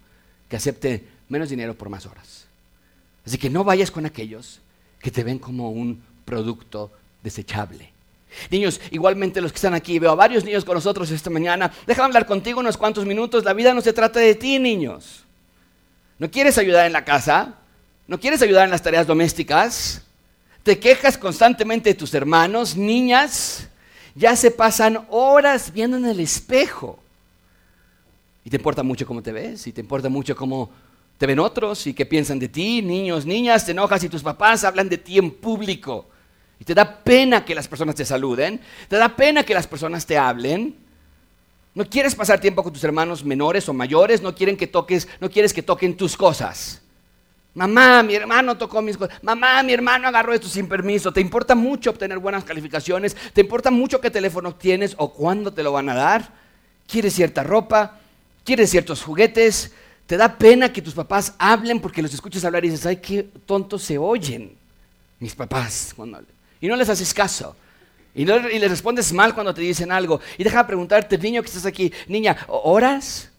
que 0.49 0.57
acepte 0.57 1.07
menos 1.29 1.51
dinero 1.51 1.75
por 1.75 1.91
más 1.91 2.07
horas. 2.07 2.47
Así 3.27 3.37
que 3.37 3.51
no 3.51 3.65
vayas 3.65 3.91
con 3.91 4.07
aquellos 4.07 4.61
que 4.99 5.11
te 5.11 5.23
ven 5.23 5.39
como 5.39 5.71
un 5.73 6.03
producto 6.25 6.91
desechable. 7.23 7.93
Niños, 8.51 8.81
igualmente 8.93 9.43
los 9.43 9.53
que 9.53 9.57
están 9.57 9.75
aquí, 9.75 9.99
veo 9.99 10.13
a 10.13 10.15
varios 10.15 10.43
niños 10.43 10.65
con 10.65 10.77
nosotros 10.77 11.11
esta 11.11 11.29
mañana. 11.29 11.71
Déjame 11.87 12.07
hablar 12.07 12.25
contigo 12.25 12.61
unos 12.61 12.79
cuantos 12.79 13.05
minutos. 13.05 13.45
La 13.45 13.53
vida 13.53 13.75
no 13.75 13.83
se 13.83 13.93
trata 13.93 14.21
de 14.21 14.35
ti, 14.37 14.59
niños. 14.59 15.23
¿No 16.19 16.31
quieres 16.31 16.57
ayudar 16.57 16.87
en 16.87 16.95
la 16.95 17.05
casa? 17.05 17.57
¿No 18.07 18.19
quieres 18.19 18.41
ayudar 18.41 18.65
en 18.65 18.71
las 18.71 18.83
tareas 18.83 19.07
domésticas? 19.07 20.06
Te 20.67 20.81
quejas 20.81 21.17
constantemente 21.17 21.91
de 21.91 21.95
tus 21.95 22.13
hermanos, 22.13 22.77
niñas, 22.77 23.69
ya 24.17 24.35
se 24.35 24.51
pasan 24.51 25.07
horas 25.11 25.73
viendo 25.73 25.97
en 25.97 26.07
el 26.07 26.19
espejo. 26.19 26.99
Y 28.43 28.51
te 28.51 28.57
importa 28.57 28.83
mucho 28.83 29.07
cómo 29.07 29.23
te 29.23 29.31
ves, 29.31 29.65
y 29.69 29.73
te 29.73 29.81
importa 29.81 30.09
mucho 30.09 30.35
cómo 30.35 30.69
te 31.19 31.27
ven 31.27 31.39
otros 31.39 31.87
y 31.87 31.95
qué 31.95 32.05
piensan 32.05 32.41
de 32.41 32.49
ti, 32.49 32.83
niños, 32.83 33.25
niñas, 33.25 33.65
te 33.65 33.71
enojas 33.71 34.03
y 34.03 34.09
tus 34.09 34.25
papás 34.25 34.65
hablan 34.65 34.89
de 34.89 34.99
ti 34.99 35.19
en 35.19 35.31
público. 35.31 36.07
Y 36.59 36.65
te 36.65 36.75
da 36.75 36.97
pena 36.97 37.45
que 37.45 37.55
las 37.55 37.69
personas 37.69 37.95
te 37.95 38.05
saluden, 38.05 38.61
te 38.89 38.97
da 38.97 39.15
pena 39.15 39.45
que 39.45 39.55
las 39.55 39.69
personas 39.69 40.05
te 40.05 40.19
hablen. 40.19 40.75
No 41.75 41.89
quieres 41.89 42.17
pasar 42.17 42.41
tiempo 42.41 42.65
con 42.65 42.73
tus 42.73 42.83
hermanos 42.83 43.25
menores 43.25 43.69
o 43.69 43.73
mayores, 43.73 44.21
no 44.21 44.35
quieren 44.35 44.57
que 44.57 44.67
toques, 44.67 45.07
no 45.21 45.31
quieres 45.31 45.55
que 45.55 45.63
toquen 45.63 45.97
tus 45.97 46.17
cosas. 46.17 46.83
Mamá, 47.57 48.03
mi 48.03 48.15
hermano 48.15 48.59
tocó 48.59 48.83
mis 48.83 48.99
cosas. 48.99 49.19
Mamá, 49.23 49.63
mi 49.63 49.73
hermano 49.73 50.07
agarró 50.07 50.35
esto 50.35 50.47
sin 50.47 50.69
permiso. 50.69 51.11
¿Te 51.11 51.23
importa 51.23 51.55
mucho 51.55 51.89
obtener 51.89 52.19
buenas 52.19 52.45
calificaciones? 52.45 53.17
¿Te 53.33 53.41
importa 53.41 53.71
mucho 53.71 53.99
qué 53.99 54.11
teléfono 54.11 54.55
tienes 54.55 54.95
o 54.99 55.11
cuándo 55.11 55.51
te 55.51 55.63
lo 55.63 55.73
van 55.73 55.89
a 55.89 55.95
dar? 55.95 56.35
¿Quieres 56.87 57.15
cierta 57.15 57.43
ropa? 57.43 57.99
¿Quieres 58.45 58.69
ciertos 58.69 59.03
juguetes? 59.03 59.73
¿Te 60.05 60.19
da 60.19 60.37
pena 60.37 60.71
que 60.71 60.83
tus 60.83 60.93
papás 60.93 61.33
hablen 61.39 61.81
porque 61.81 62.03
los 62.03 62.13
escuchas 62.13 62.45
hablar 62.45 62.63
y 62.67 62.69
dices, 62.69 62.85
ay, 62.85 62.99
qué 62.99 63.23
tontos 63.23 63.83
se 63.85 63.97
oyen 63.97 64.55
mis 65.19 65.35
papás? 65.35 65.95
Y 66.61 66.69
no 66.69 66.77
les 66.77 66.91
haces 66.91 67.15
caso. 67.15 67.57
Y, 68.15 68.31
y 68.31 68.59
les 68.59 68.71
respondes 68.71 69.15
mal 69.15 69.33
cuando 69.33 69.55
te 69.55 69.63
dicen 69.63 69.91
algo. 69.91 70.21
Y 70.37 70.45
deja 70.45 70.67
preguntarte, 70.67 71.17
niño 71.17 71.41
que 71.41 71.49
estás 71.49 71.65
aquí, 71.65 71.91
niña, 72.07 72.37
¿oras? 72.49 73.31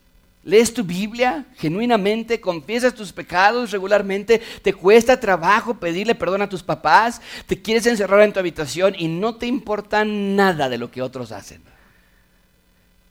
¿Lees 0.47 0.73
tu 0.73 0.81
Biblia 0.81 1.45
genuinamente? 1.57 2.39
¿Confiesas 2.39 2.95
tus 2.95 3.11
pecados 3.11 3.69
regularmente? 3.71 4.41
¿Te 4.61 4.71
cuesta 4.71 5.19
trabajo 5.19 5.73
pedirle 5.73 6.15
perdón 6.15 6.41
a 6.41 6.47
tus 6.47 6.63
papás? 6.63 7.21
¿Te 7.45 7.61
quieres 7.61 7.85
encerrar 7.85 8.21
en 8.21 8.31
tu 8.31 8.39
habitación 8.39 8.95
y 8.97 9.09
no 9.09 9.35
te 9.35 9.45
importa 9.45 10.05
nada 10.05 10.69
de 10.69 10.77
lo 10.77 10.89
que 10.89 11.01
otros 11.01 11.33
hacen? 11.33 11.61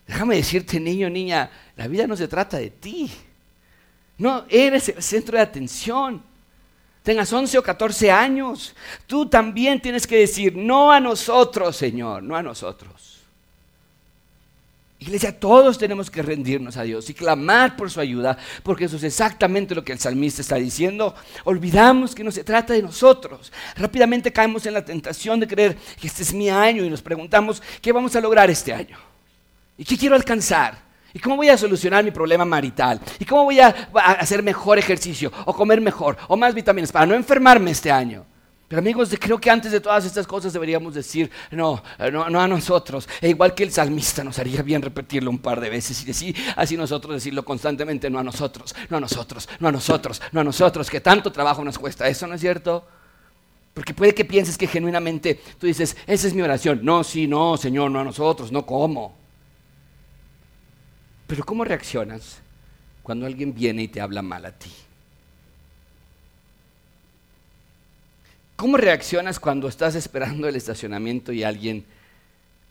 Déjame 0.06 0.36
decirte, 0.36 0.80
niño, 0.80 1.10
niña, 1.10 1.50
la 1.76 1.86
vida 1.88 2.06
no 2.06 2.16
se 2.16 2.26
trata 2.26 2.56
de 2.56 2.70
ti. 2.70 3.12
No 4.16 4.46
eres 4.48 4.88
el 4.88 5.02
centro 5.02 5.36
de 5.36 5.42
atención. 5.42 6.22
Tengas 7.02 7.30
11 7.30 7.58
o 7.58 7.62
14 7.62 8.10
años. 8.10 8.74
Tú 9.06 9.28
también 9.28 9.78
tienes 9.82 10.06
que 10.06 10.20
decir, 10.20 10.56
no 10.56 10.90
a 10.90 11.00
nosotros, 11.00 11.76
Señor, 11.76 12.22
no 12.22 12.34
a 12.34 12.42
nosotros. 12.42 13.15
Iglesia, 15.06 15.38
todos 15.38 15.78
tenemos 15.78 16.10
que 16.10 16.20
rendirnos 16.20 16.76
a 16.76 16.82
Dios 16.82 17.08
y 17.08 17.14
clamar 17.14 17.76
por 17.76 17.88
su 17.88 18.00
ayuda, 18.00 18.36
porque 18.64 18.86
eso 18.86 18.96
es 18.96 19.04
exactamente 19.04 19.72
lo 19.72 19.84
que 19.84 19.92
el 19.92 20.00
salmista 20.00 20.42
está 20.42 20.56
diciendo. 20.56 21.14
Olvidamos 21.44 22.12
que 22.12 22.24
no 22.24 22.32
se 22.32 22.42
trata 22.42 22.72
de 22.72 22.82
nosotros. 22.82 23.52
Rápidamente 23.76 24.32
caemos 24.32 24.66
en 24.66 24.74
la 24.74 24.84
tentación 24.84 25.38
de 25.38 25.46
creer 25.46 25.76
que 26.00 26.08
este 26.08 26.24
es 26.24 26.34
mi 26.34 26.50
año 26.50 26.84
y 26.84 26.90
nos 26.90 27.02
preguntamos, 27.02 27.62
¿qué 27.80 27.92
vamos 27.92 28.16
a 28.16 28.20
lograr 28.20 28.50
este 28.50 28.72
año? 28.72 28.98
¿Y 29.78 29.84
qué 29.84 29.96
quiero 29.96 30.16
alcanzar? 30.16 30.84
¿Y 31.14 31.20
cómo 31.20 31.36
voy 31.36 31.50
a 31.50 31.56
solucionar 31.56 32.02
mi 32.02 32.10
problema 32.10 32.44
marital? 32.44 33.00
¿Y 33.20 33.24
cómo 33.24 33.44
voy 33.44 33.60
a, 33.60 33.68
hacer 34.18 34.42
mejor 34.42 34.76
ejercicio? 34.76 35.32
¿O 35.44 35.54
comer 35.54 35.80
mejor? 35.80 36.16
¿O 36.26 36.36
más 36.36 36.52
vitaminas 36.52 36.90
para 36.90 37.06
no 37.06 37.14
enfermarme 37.14 37.70
este 37.70 37.92
año? 37.92 38.26
Pero 38.68 38.80
amigos, 38.80 39.14
creo 39.20 39.40
que 39.40 39.48
antes 39.48 39.70
de 39.70 39.80
todas 39.80 40.04
estas 40.04 40.26
cosas 40.26 40.52
deberíamos 40.52 40.92
decir, 40.92 41.30
no, 41.52 41.82
no, 42.10 42.28
no 42.28 42.40
a 42.40 42.48
nosotros. 42.48 43.08
E 43.20 43.28
igual 43.28 43.54
que 43.54 43.62
el 43.62 43.70
salmista 43.70 44.24
nos 44.24 44.40
haría 44.40 44.60
bien 44.62 44.82
repetirlo 44.82 45.30
un 45.30 45.38
par 45.38 45.60
de 45.60 45.70
veces 45.70 46.02
y 46.02 46.04
decir, 46.04 46.36
así 46.56 46.76
nosotros 46.76 47.14
decirlo 47.14 47.44
constantemente, 47.44 48.10
no 48.10 48.18
a 48.18 48.24
nosotros, 48.24 48.74
no 48.90 48.96
a 48.96 49.00
nosotros, 49.00 49.48
no 49.60 49.68
a 49.68 49.72
nosotros, 49.72 50.20
no 50.32 50.40
a 50.40 50.44
nosotros, 50.44 50.90
que 50.90 51.00
tanto 51.00 51.30
trabajo 51.30 51.64
nos 51.64 51.78
cuesta. 51.78 52.08
¿Eso 52.08 52.26
no 52.26 52.34
es 52.34 52.40
cierto? 52.40 52.84
Porque 53.72 53.94
puede 53.94 54.14
que 54.14 54.24
pienses 54.24 54.58
que 54.58 54.66
genuinamente 54.66 55.40
tú 55.60 55.68
dices, 55.68 55.96
esa 56.06 56.26
es 56.26 56.34
mi 56.34 56.42
oración. 56.42 56.80
No, 56.82 57.04
sí, 57.04 57.28
no, 57.28 57.56
Señor, 57.56 57.90
no 57.92 58.00
a 58.00 58.04
nosotros, 58.04 58.50
no 58.50 58.66
cómo. 58.66 59.14
Pero 61.28 61.44
¿cómo 61.44 61.64
reaccionas 61.64 62.40
cuando 63.04 63.26
alguien 63.26 63.54
viene 63.54 63.82
y 63.82 63.88
te 63.88 64.00
habla 64.00 64.22
mal 64.22 64.44
a 64.44 64.50
ti? 64.50 64.72
¿Cómo 68.56 68.78
reaccionas 68.78 69.38
cuando 69.38 69.68
estás 69.68 69.94
esperando 69.94 70.48
el 70.48 70.56
estacionamiento 70.56 71.32
y 71.32 71.44
alguien 71.44 71.84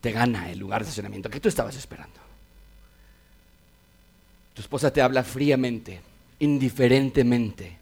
te 0.00 0.10
gana 0.10 0.50
el 0.50 0.58
lugar 0.58 0.82
de 0.82 0.88
estacionamiento 0.88 1.30
que 1.30 1.40
tú 1.40 1.48
estabas 1.48 1.76
esperando? 1.76 2.20
Tu 4.54 4.62
esposa 4.62 4.92
te 4.92 5.00
habla 5.00 5.22
fríamente, 5.22 6.00
indiferentemente. 6.40 7.76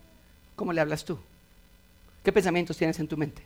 ¿Cómo 0.55 0.73
le 0.73 0.81
hablas 0.81 1.05
tú? 1.05 1.19
¿Qué 2.23 2.33
pensamientos 2.33 2.77
tienes 2.77 2.99
en 2.99 3.09
tu 3.09 3.17
mente? 3.17 3.43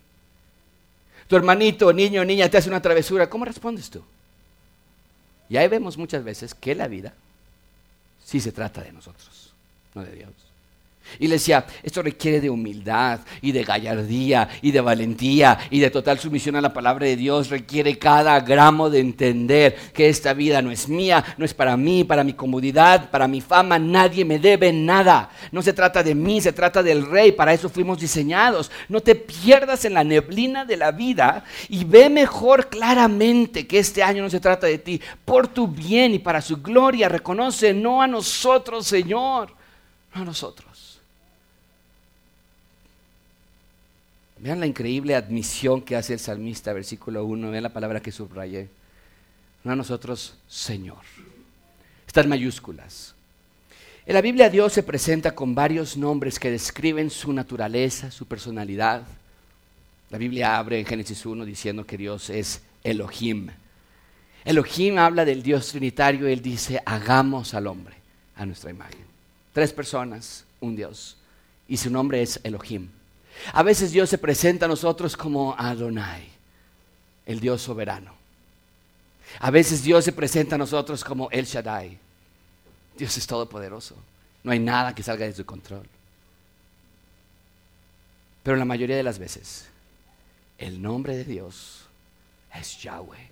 Tu 1.28 1.36
hermanito, 1.36 1.92
niño, 1.92 2.24
niña 2.24 2.48
te 2.48 2.58
hace 2.58 2.68
una 2.68 2.82
travesura, 2.82 3.28
¿cómo 3.28 3.44
respondes 3.44 3.90
tú? 3.90 4.02
Y 5.48 5.56
ahí 5.56 5.68
vemos 5.68 5.96
muchas 5.96 6.24
veces 6.24 6.54
que 6.54 6.74
la 6.74 6.88
vida 6.88 7.14
sí 8.24 8.40
se 8.40 8.52
trata 8.52 8.82
de 8.82 8.92
nosotros, 8.92 9.52
no 9.94 10.02
de 10.02 10.12
Dios. 10.12 10.32
Y 11.18 11.26
le 11.26 11.34
decía, 11.34 11.66
esto 11.82 12.02
requiere 12.02 12.40
de 12.40 12.50
humildad 12.50 13.20
y 13.40 13.52
de 13.52 13.64
gallardía 13.64 14.48
y 14.62 14.70
de 14.70 14.80
valentía 14.80 15.58
y 15.70 15.80
de 15.80 15.90
total 15.90 16.18
sumisión 16.18 16.56
a 16.56 16.60
la 16.60 16.72
palabra 16.72 17.06
de 17.06 17.16
Dios. 17.16 17.50
Requiere 17.50 17.98
cada 17.98 18.40
gramo 18.40 18.90
de 18.90 19.00
entender 19.00 19.76
que 19.92 20.08
esta 20.08 20.32
vida 20.34 20.62
no 20.62 20.70
es 20.70 20.88
mía, 20.88 21.24
no 21.36 21.44
es 21.44 21.54
para 21.54 21.76
mí, 21.76 22.04
para 22.04 22.24
mi 22.24 22.32
comodidad, 22.32 23.10
para 23.10 23.28
mi 23.28 23.40
fama. 23.40 23.78
Nadie 23.78 24.24
me 24.24 24.38
debe 24.38 24.72
nada. 24.72 25.30
No 25.52 25.62
se 25.62 25.72
trata 25.72 26.02
de 26.02 26.14
mí, 26.14 26.40
se 26.40 26.52
trata 26.52 26.82
del 26.82 27.06
rey. 27.06 27.32
Para 27.32 27.52
eso 27.52 27.68
fuimos 27.68 27.98
diseñados. 27.98 28.70
No 28.88 29.00
te 29.00 29.14
pierdas 29.14 29.84
en 29.84 29.94
la 29.94 30.04
neblina 30.04 30.64
de 30.64 30.76
la 30.76 30.92
vida 30.92 31.44
y 31.68 31.84
ve 31.84 32.08
mejor 32.08 32.68
claramente 32.68 33.66
que 33.66 33.78
este 33.78 34.02
año 34.02 34.22
no 34.22 34.30
se 34.30 34.40
trata 34.40 34.66
de 34.66 34.78
ti. 34.78 35.00
Por 35.24 35.48
tu 35.48 35.68
bien 35.68 36.14
y 36.14 36.18
para 36.18 36.40
su 36.40 36.58
gloria, 36.58 37.08
reconoce 37.08 37.74
no 37.74 38.02
a 38.02 38.06
nosotros, 38.06 38.86
Señor, 38.86 39.54
no 40.14 40.22
a 40.22 40.24
nosotros. 40.24 40.67
Vean 44.40 44.60
la 44.60 44.66
increíble 44.66 45.14
admisión 45.14 45.82
que 45.82 45.96
hace 45.96 46.12
el 46.12 46.18
salmista, 46.20 46.72
versículo 46.72 47.24
1, 47.24 47.50
vean 47.50 47.62
la 47.62 47.72
palabra 47.72 48.00
que 48.00 48.12
subrayé. 48.12 48.68
no 49.64 49.72
a 49.72 49.76
nosotros 49.76 50.36
Señor. 50.46 51.02
Está 52.06 52.20
en 52.20 52.28
mayúsculas. 52.28 53.14
En 54.06 54.14
la 54.14 54.20
Biblia 54.22 54.48
Dios 54.48 54.72
se 54.72 54.82
presenta 54.82 55.34
con 55.34 55.54
varios 55.54 55.96
nombres 55.96 56.38
que 56.38 56.50
describen 56.50 57.10
su 57.10 57.32
naturaleza, 57.32 58.10
su 58.10 58.26
personalidad. 58.26 59.02
La 60.08 60.16
Biblia 60.16 60.56
abre 60.56 60.78
en 60.78 60.86
Génesis 60.86 61.26
1 61.26 61.44
diciendo 61.44 61.84
que 61.84 61.98
Dios 61.98 62.30
es 62.30 62.62
Elohim. 62.82 63.48
Elohim 64.44 64.98
habla 64.98 65.24
del 65.24 65.42
Dios 65.42 65.68
trinitario 65.68 66.26
él 66.26 66.40
dice, 66.40 66.80
hagamos 66.86 67.52
al 67.52 67.66
hombre 67.66 67.96
a 68.36 68.46
nuestra 68.46 68.70
imagen. 68.70 69.04
Tres 69.52 69.72
personas, 69.72 70.44
un 70.60 70.74
Dios. 70.74 71.18
Y 71.66 71.76
su 71.76 71.90
nombre 71.90 72.22
es 72.22 72.40
Elohim. 72.44 72.88
A 73.52 73.62
veces 73.62 73.92
Dios 73.92 74.10
se 74.10 74.18
presenta 74.18 74.66
a 74.66 74.68
nosotros 74.68 75.16
como 75.16 75.54
Adonai, 75.58 76.28
el 77.26 77.40
Dios 77.40 77.62
soberano. 77.62 78.14
A 79.40 79.50
veces 79.50 79.82
Dios 79.82 80.04
se 80.04 80.12
presenta 80.12 80.54
a 80.54 80.58
nosotros 80.58 81.04
como 81.04 81.30
El 81.30 81.44
Shaddai, 81.44 81.98
Dios 82.96 83.16
es 83.16 83.26
todopoderoso. 83.26 83.94
No 84.42 84.52
hay 84.52 84.58
nada 84.58 84.94
que 84.94 85.02
salga 85.02 85.26
de 85.26 85.34
su 85.34 85.44
control. 85.44 85.86
Pero 88.42 88.56
la 88.56 88.64
mayoría 88.64 88.96
de 88.96 89.02
las 89.02 89.18
veces, 89.18 89.66
el 90.58 90.80
nombre 90.80 91.16
de 91.16 91.24
Dios 91.24 91.86
es 92.54 92.82
Yahweh. 92.82 93.28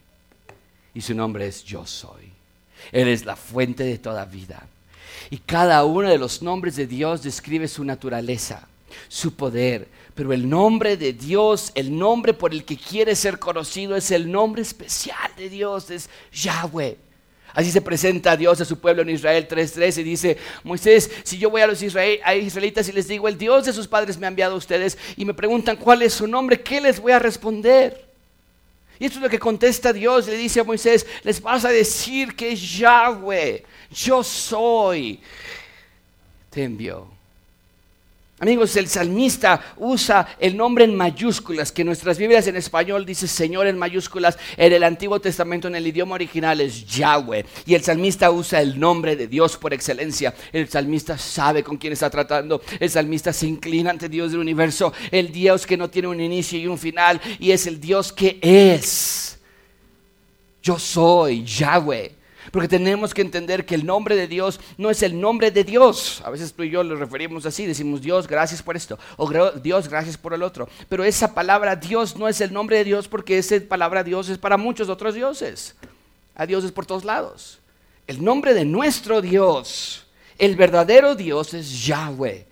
Y 0.94 1.00
su 1.00 1.14
nombre 1.14 1.46
es 1.46 1.64
Yo 1.64 1.86
soy. 1.86 2.30
Él 2.92 3.08
es 3.08 3.24
la 3.24 3.36
fuente 3.36 3.84
de 3.84 3.98
toda 3.98 4.24
vida. 4.24 4.66
Y 5.30 5.38
cada 5.38 5.84
uno 5.84 6.08
de 6.08 6.18
los 6.18 6.42
nombres 6.42 6.76
de 6.76 6.86
Dios 6.86 7.22
describe 7.22 7.68
su 7.68 7.84
naturaleza, 7.84 8.68
su 9.08 9.34
poder. 9.34 9.88
Pero 10.14 10.32
el 10.32 10.48
nombre 10.48 10.96
de 10.96 11.12
Dios, 11.12 11.72
el 11.74 11.96
nombre 11.96 12.32
por 12.32 12.52
el 12.52 12.64
que 12.64 12.76
quiere 12.76 13.14
ser 13.14 13.38
conocido, 13.38 13.96
es 13.96 14.10
el 14.10 14.30
nombre 14.30 14.62
especial 14.62 15.30
de 15.36 15.48
Dios, 15.48 15.90
es 15.90 16.08
Yahweh. 16.32 16.96
Así 17.52 17.70
se 17.70 17.80
presenta 17.80 18.36
Dios 18.36 18.60
a 18.60 18.66
su 18.66 18.78
pueblo 18.78 19.00
en 19.00 19.08
Israel 19.08 19.48
3.3 19.48 20.00
y 20.00 20.02
dice, 20.02 20.36
Moisés, 20.62 21.10
si 21.22 21.38
yo 21.38 21.48
voy 21.48 21.62
a 21.62 21.66
los 21.66 21.82
israelitas 21.82 22.86
y 22.86 22.92
les 22.92 23.08
digo, 23.08 23.28
el 23.28 23.38
Dios 23.38 23.64
de 23.64 23.72
sus 23.72 23.88
padres 23.88 24.18
me 24.18 24.26
ha 24.26 24.28
enviado 24.28 24.54
a 24.54 24.58
ustedes 24.58 24.98
y 25.16 25.24
me 25.24 25.32
preguntan 25.32 25.76
cuál 25.76 26.02
es 26.02 26.12
su 26.12 26.26
nombre, 26.26 26.60
¿qué 26.60 26.82
les 26.82 27.00
voy 27.00 27.12
a 27.12 27.18
responder? 27.18 28.06
Y 28.98 29.06
esto 29.06 29.18
es 29.18 29.22
lo 29.22 29.30
que 29.30 29.38
contesta 29.38 29.92
Dios, 29.92 30.26
le 30.26 30.36
dice 30.36 30.60
a 30.60 30.64
Moisés, 30.64 31.06
les 31.22 31.40
vas 31.40 31.64
a 31.64 31.70
decir 31.70 32.36
que 32.36 32.52
es 32.52 32.78
Yahweh, 32.78 33.64
yo 33.90 34.22
soy, 34.22 35.20
te 36.50 36.62
envió. 36.62 37.15
Amigos, 38.38 38.76
el 38.76 38.86
salmista 38.86 39.74
usa 39.78 40.36
el 40.38 40.58
nombre 40.58 40.84
en 40.84 40.94
mayúsculas, 40.94 41.72
que 41.72 41.84
nuestras 41.84 42.18
Biblias 42.18 42.46
en 42.46 42.56
español 42.56 43.06
dice 43.06 43.26
Señor 43.26 43.66
en 43.66 43.78
mayúsculas, 43.78 44.38
en 44.58 44.74
el 44.74 44.82
Antiguo 44.82 45.18
Testamento 45.18 45.68
en 45.68 45.74
el 45.74 45.86
idioma 45.86 46.16
original 46.16 46.60
es 46.60 46.84
Yahweh. 46.84 47.46
Y 47.64 47.74
el 47.74 47.82
salmista 47.82 48.30
usa 48.30 48.60
el 48.60 48.78
nombre 48.78 49.16
de 49.16 49.26
Dios 49.26 49.56
por 49.56 49.72
excelencia. 49.72 50.34
El 50.52 50.68
salmista 50.68 51.16
sabe 51.16 51.64
con 51.64 51.78
quién 51.78 51.94
está 51.94 52.10
tratando. 52.10 52.60
El 52.78 52.90
salmista 52.90 53.32
se 53.32 53.46
inclina 53.46 53.88
ante 53.88 54.10
Dios 54.10 54.32
del 54.32 54.40
universo, 54.40 54.92
el 55.10 55.32
Dios 55.32 55.66
que 55.66 55.78
no 55.78 55.88
tiene 55.88 56.08
un 56.08 56.20
inicio 56.20 56.58
y 56.58 56.66
un 56.66 56.76
final, 56.76 57.18
y 57.38 57.52
es 57.52 57.66
el 57.66 57.80
Dios 57.80 58.12
que 58.12 58.38
es. 58.42 59.38
Yo 60.62 60.78
soy 60.78 61.42
Yahweh. 61.42 62.15
Porque 62.56 62.68
tenemos 62.68 63.12
que 63.12 63.20
entender 63.20 63.66
que 63.66 63.74
el 63.74 63.84
nombre 63.84 64.16
de 64.16 64.26
Dios 64.26 64.58
no 64.78 64.88
es 64.88 65.02
el 65.02 65.20
nombre 65.20 65.50
de 65.50 65.62
Dios. 65.62 66.22
A 66.24 66.30
veces 66.30 66.54
tú 66.54 66.62
y 66.62 66.70
yo 66.70 66.82
lo 66.82 66.96
referimos 66.96 67.44
así, 67.44 67.66
decimos 67.66 68.00
Dios, 68.00 68.26
gracias 68.26 68.62
por 68.62 68.78
esto, 68.78 68.98
o 69.18 69.30
Dios, 69.60 69.90
gracias 69.90 70.16
por 70.16 70.32
el 70.32 70.42
otro. 70.42 70.66
Pero 70.88 71.04
esa 71.04 71.34
palabra 71.34 71.76
Dios 71.76 72.16
no 72.16 72.28
es 72.28 72.40
el 72.40 72.54
nombre 72.54 72.78
de 72.78 72.84
Dios 72.84 73.08
porque 73.08 73.36
esa 73.36 73.56
palabra 73.60 74.02
Dios 74.02 74.30
es 74.30 74.38
para 74.38 74.56
muchos 74.56 74.88
otros 74.88 75.14
dioses. 75.14 75.76
A 76.34 76.46
Dios 76.46 76.64
es 76.64 76.72
por 76.72 76.86
todos 76.86 77.04
lados. 77.04 77.58
El 78.06 78.24
nombre 78.24 78.54
de 78.54 78.64
nuestro 78.64 79.20
Dios, 79.20 80.06
el 80.38 80.56
verdadero 80.56 81.14
Dios 81.14 81.52
es 81.52 81.84
Yahweh. 81.84 82.46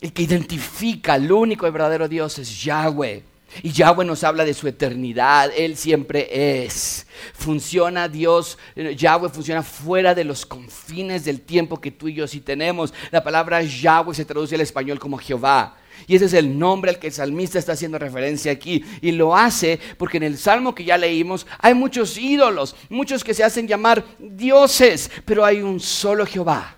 El 0.00 0.10
que 0.14 0.22
identifica 0.22 1.16
el 1.16 1.30
único 1.30 1.66
y 1.66 1.70
verdadero 1.70 2.08
Dios 2.08 2.38
es 2.38 2.64
Yahweh. 2.64 3.22
Y 3.62 3.72
Yahweh 3.72 4.04
nos 4.04 4.24
habla 4.24 4.44
de 4.44 4.54
su 4.54 4.68
eternidad, 4.68 5.50
Él 5.56 5.76
siempre 5.76 6.64
es. 6.64 7.06
Funciona 7.34 8.08
Dios, 8.08 8.58
Yahweh 8.74 9.30
funciona 9.30 9.62
fuera 9.62 10.14
de 10.14 10.24
los 10.24 10.46
confines 10.46 11.24
del 11.24 11.40
tiempo 11.40 11.80
que 11.80 11.90
tú 11.90 12.08
y 12.08 12.14
yo 12.14 12.26
sí 12.26 12.40
tenemos. 12.40 12.92
La 13.10 13.22
palabra 13.22 13.62
Yahweh 13.62 14.14
se 14.14 14.24
traduce 14.24 14.54
al 14.54 14.60
español 14.60 14.98
como 14.98 15.18
Jehová. 15.18 15.76
Y 16.06 16.14
ese 16.14 16.26
es 16.26 16.34
el 16.34 16.58
nombre 16.58 16.90
al 16.90 16.98
que 16.98 17.06
el 17.06 17.12
salmista 17.12 17.58
está 17.58 17.72
haciendo 17.72 17.98
referencia 17.98 18.52
aquí. 18.52 18.84
Y 19.00 19.12
lo 19.12 19.36
hace 19.36 19.80
porque 19.96 20.18
en 20.18 20.24
el 20.24 20.38
salmo 20.38 20.74
que 20.74 20.84
ya 20.84 20.98
leímos 20.98 21.46
hay 21.58 21.74
muchos 21.74 22.18
ídolos, 22.18 22.76
muchos 22.90 23.24
que 23.24 23.34
se 23.34 23.44
hacen 23.44 23.66
llamar 23.66 24.04
dioses, 24.18 25.10
pero 25.24 25.44
hay 25.44 25.62
un 25.62 25.80
solo 25.80 26.26
Jehová. 26.26 26.76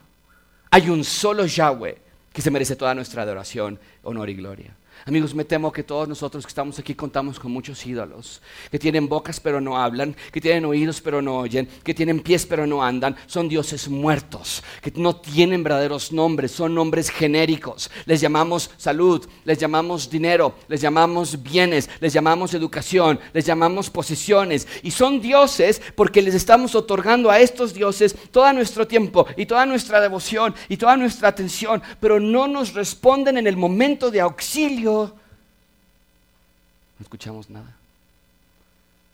Hay 0.71 0.89
un 0.91 1.03
solo 1.03 1.47
Yahweh 1.47 1.99
que 2.33 2.43
se 2.43 2.51
merece 2.51 2.77
toda 2.77 2.95
nuestra 2.95 3.23
adoración, 3.23 3.81
honor 4.03 4.31
y 4.31 4.35
gloria. 4.35 4.78
Amigos, 5.07 5.35
me 5.35 5.45
temo 5.45 5.73
que 5.73 5.83
todos 5.83 6.09
nosotros 6.09 6.45
que 6.45 6.49
estamos 6.49 6.79
aquí 6.79 6.95
contamos 6.95 7.39
con 7.39 7.53
muchos 7.53 7.87
ídolos, 7.87 8.43
que 8.71 8.79
tienen 8.79 9.09
bocas 9.09 9.39
pero 9.39 9.61
no 9.61 9.79
hablan, 9.79 10.17
que 10.33 10.41
tienen 10.41 10.65
oídos 10.65 11.01
pero 11.01 11.23
no 11.23 11.39
oyen, 11.39 11.69
que 11.85 11.95
tienen 11.95 12.21
pies 12.21 12.45
pero 12.45 12.67
no 12.67 12.83
andan, 12.83 13.17
son 13.27 13.49
dioses 13.49 13.89
muertos, 13.89 14.63
que 14.83 14.93
no 14.97 15.17
tienen 15.17 15.63
verdaderos 15.63 16.13
nombres, 16.13 16.51
son 16.51 16.75
nombres 16.75 17.11
genéricos. 17.11 17.91
Les 18.07 18.21
llamamos 18.21 18.71
salud, 18.77 19.27
les 19.45 19.59
llamamos 19.59 20.11
dinero, 20.11 20.55
les 20.69 20.81
llamamos 20.81 21.43
bienes, 21.43 21.89
les 22.01 22.13
llamamos 22.13 22.55
educación, 22.55 23.21
les 23.33 23.47
llamamos 23.47 23.89
posesiones. 23.89 24.67
Y 24.83 24.91
son 24.91 25.21
dioses 25.21 25.81
porque 25.95 26.23
les 26.23 26.35
estamos 26.35 26.75
otorgando 26.75 27.31
a 27.31 27.39
estos 27.39 27.73
dioses 27.73 28.17
todo 28.31 28.49
nuestro 28.53 28.87
tiempo 28.87 29.27
y 29.37 29.47
toda 29.47 29.67
nuestra 29.67 30.01
devoción 30.01 30.55
y 30.69 30.77
toda 30.77 30.97
nuestra 30.97 31.29
atención, 31.29 31.83
pero 32.01 32.21
no 32.21 32.47
nos 32.47 32.75
responden 32.75 33.39
en 33.39 33.47
el 33.47 33.57
momento 33.57 34.11
de 34.11 34.21
auxilio 34.21 34.98
no 35.07 37.03
escuchamos 37.03 37.49
nada. 37.49 37.75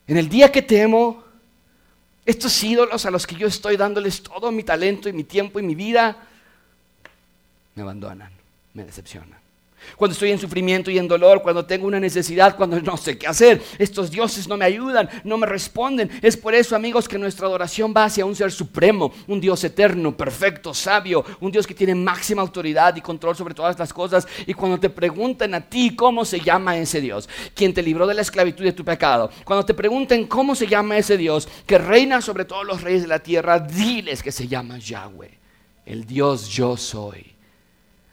En 0.06 0.16
el 0.16 0.28
día 0.28 0.50
que 0.50 0.62
temo, 0.62 1.22
estos 2.26 2.62
ídolos 2.62 3.04
a 3.06 3.10
los 3.10 3.26
que 3.26 3.36
yo 3.36 3.46
estoy 3.46 3.76
dándoles 3.76 4.22
todo 4.22 4.50
mi 4.50 4.62
talento 4.62 5.08
y 5.08 5.12
mi 5.12 5.24
tiempo 5.24 5.60
y 5.60 5.62
mi 5.62 5.74
vida, 5.74 6.16
me 7.74 7.82
abandonan, 7.82 8.32
me 8.72 8.84
decepcionan 8.84 9.43
cuando 9.96 10.12
estoy 10.12 10.30
en 10.30 10.38
sufrimiento 10.38 10.90
y 10.90 10.98
en 10.98 11.08
dolor, 11.08 11.42
cuando 11.42 11.64
tengo 11.64 11.86
una 11.86 12.00
necesidad, 12.00 12.56
cuando 12.56 12.80
no 12.80 12.96
sé 12.96 13.18
qué 13.18 13.26
hacer. 13.26 13.62
Estos 13.78 14.10
dioses 14.10 14.48
no 14.48 14.56
me 14.56 14.64
ayudan, 14.64 15.08
no 15.24 15.36
me 15.38 15.46
responden. 15.46 16.10
Es 16.22 16.36
por 16.36 16.54
eso, 16.54 16.76
amigos, 16.76 17.08
que 17.08 17.18
nuestra 17.18 17.46
adoración 17.46 17.92
va 17.96 18.04
hacia 18.04 18.24
un 18.24 18.36
ser 18.36 18.52
supremo, 18.52 19.12
un 19.26 19.40
Dios 19.40 19.62
eterno, 19.64 20.16
perfecto, 20.16 20.74
sabio, 20.74 21.24
un 21.40 21.50
Dios 21.50 21.66
que 21.66 21.74
tiene 21.74 21.94
máxima 21.94 22.42
autoridad 22.42 22.94
y 22.96 23.00
control 23.00 23.36
sobre 23.36 23.54
todas 23.54 23.78
las 23.78 23.92
cosas. 23.92 24.26
Y 24.46 24.54
cuando 24.54 24.78
te 24.78 24.90
preguntan 24.90 25.54
a 25.54 25.60
ti 25.60 25.94
cómo 25.94 26.24
se 26.24 26.40
llama 26.40 26.76
ese 26.76 27.00
Dios, 27.00 27.28
quien 27.54 27.74
te 27.74 27.82
libró 27.82 28.06
de 28.06 28.14
la 28.14 28.22
esclavitud 28.22 28.64
de 28.64 28.72
tu 28.72 28.84
pecado, 28.84 29.30
cuando 29.44 29.64
te 29.64 29.74
pregunten 29.74 30.26
cómo 30.26 30.54
se 30.54 30.66
llama 30.66 30.96
ese 30.96 31.16
Dios 31.16 31.48
que 31.66 31.78
reina 31.78 32.20
sobre 32.20 32.44
todos 32.44 32.64
los 32.64 32.82
reyes 32.82 33.02
de 33.02 33.08
la 33.08 33.18
tierra, 33.18 33.58
diles 33.58 34.22
que 34.22 34.32
se 34.32 34.48
llama 34.48 34.78
Yahweh, 34.78 35.38
el 35.86 36.04
Dios 36.04 36.48
yo 36.48 36.76
soy. 36.76 37.33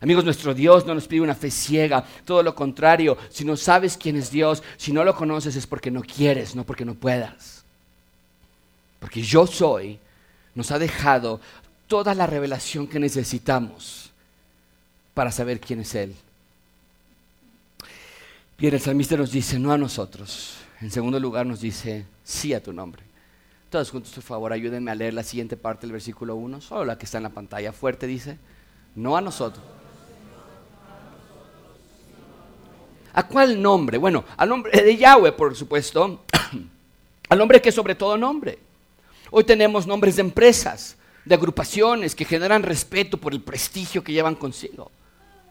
Amigos, 0.02 0.26
nuestro 0.26 0.56
Dios 0.56 0.84
no 0.88 0.96
nos 0.96 1.08
pide 1.08 1.22
una 1.22 1.36
fe 1.36 1.52
ciega, 1.52 2.04
todo 2.26 2.42
lo 2.42 2.56
contrario, 2.56 3.20
si 3.30 3.46
no 3.46 3.56
sabes 3.56 3.98
quién 3.98 4.16
es 4.16 4.32
Dios, 4.32 4.64
si 4.76 4.92
no 4.92 5.04
lo 5.04 5.16
conoces 5.16 5.56
es 5.56 5.68
porque 5.68 5.92
no 5.92 6.02
quieres, 6.02 6.56
no 6.56 6.66
porque 6.66 6.86
no 6.86 6.96
puedas. 6.96 7.64
Porque 9.00 9.22
yo 9.22 9.46
soy, 9.46 10.00
nos 10.56 10.72
ha 10.72 10.80
dejado 10.80 11.40
toda 11.86 12.16
la 12.16 12.26
revelación 12.26 12.88
que 12.88 13.00
necesitamos 13.00 14.10
para 15.14 15.32
saber 15.32 15.60
quién 15.60 15.82
es 15.82 15.94
Él. 15.94 16.16
Bien, 18.58 18.74
el 18.74 18.82
salmista 18.82 19.16
nos 19.16 19.32
dice, 19.32 19.60
no 19.60 19.72
a 19.72 19.78
nosotros. 19.78 20.56
En 20.82 20.90
segundo 20.90 21.20
lugar 21.20 21.46
nos 21.46 21.62
dice, 21.62 22.08
sí 22.24 22.56
a 22.56 22.64
tu 22.64 22.74
nombre. 22.74 23.04
Todos 23.70 23.92
juntos, 23.92 24.12
por 24.14 24.24
favor, 24.24 24.52
ayúdenme 24.52 24.90
a 24.90 24.96
leer 24.96 25.14
la 25.14 25.24
siguiente 25.24 25.58
parte 25.58 25.82
del 25.82 25.92
versículo 25.92 26.36
1, 26.38 26.60
solo 26.60 26.86
la 26.86 26.98
que 26.98 27.06
está 27.06 27.18
en 27.18 27.24
la 27.24 27.30
pantalla 27.30 27.72
fuerte, 27.72 28.08
dice, 28.08 28.40
no 28.96 29.16
a 29.16 29.22
nosotros 29.22 29.64
¿A 33.14 33.24
cuál 33.24 33.62
nombre? 33.62 33.98
Bueno, 33.98 34.24
al 34.38 34.50
nombre 34.50 34.82
de 34.82 34.98
Yahweh, 34.98 35.34
por 35.34 35.56
supuesto, 35.56 36.24
al 37.30 37.38
nombre 37.38 37.62
que 37.62 37.72
sobre 37.72 37.96
todo 37.96 38.18
nombre. 38.18 38.60
Hoy 39.32 39.44
tenemos 39.44 39.88
nombres 39.88 40.16
de 40.16 40.22
empresas, 40.22 40.98
de 41.26 41.36
agrupaciones 41.36 42.16
que 42.16 42.26
generan 42.26 42.64
respeto 42.64 43.18
por 43.18 43.34
el 43.34 43.42
prestigio 43.42 44.04
que 44.04 44.14
llevan 44.14 44.36
consigo. 44.36 44.92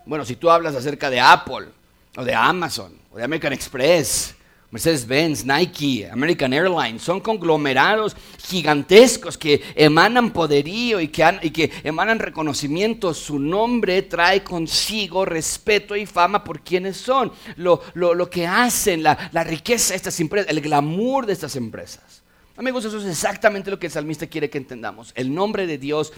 Bueno, 0.06 0.24
si 0.24 0.36
tú 0.36 0.50
hablas 0.50 0.74
acerca 0.74 1.10
de 1.10 1.20
Apple, 1.20 1.68
o 2.16 2.24
de 2.24 2.34
Amazon, 2.34 2.92
o 3.12 3.16
de 3.16 3.24
American 3.24 3.52
Express, 3.52 4.34
Mercedes-Benz, 4.70 5.44
Nike, 5.44 6.08
American 6.08 6.52
Airlines, 6.52 7.02
son 7.02 7.20
conglomerados 7.20 8.16
gigantescos 8.38 9.36
que 9.36 9.60
emanan 9.74 10.30
poderío 10.30 11.00
y 11.00 11.08
que, 11.08 11.72
emanan 11.82 12.20
reconocimiento. 12.20 13.12
Su 13.12 13.40
nombre 13.40 14.02
trae 14.02 14.44
consigo 14.44 15.24
respeto 15.24 15.96
y 15.96 16.06
fama 16.06 16.44
por 16.44 16.60
quienes 16.60 16.96
son, 16.96 17.32
lo, 17.56 18.30
que 18.30 18.46
hacen, 18.46 19.02
la, 19.02 19.30
la 19.32 19.42
riqueza 19.42 19.92
de 19.92 19.96
estas 19.96 20.20
empresas, 20.20 20.50
el 20.50 20.60
glamour 20.60 21.26
de 21.26 21.32
estas 21.32 21.56
empresas. 21.56 22.22
Amigos, 22.56 22.84
eso 22.84 22.98
es 22.98 23.06
exactamente 23.06 23.70
lo 23.70 23.78
que 23.78 23.86
el 23.86 23.92
salmista 23.92 24.26
quiere 24.26 24.50
que 24.50 24.58
entendamos. 24.58 25.12
El 25.16 25.34
nombre 25.34 25.66
de 25.66 25.78
Dios 25.78 26.12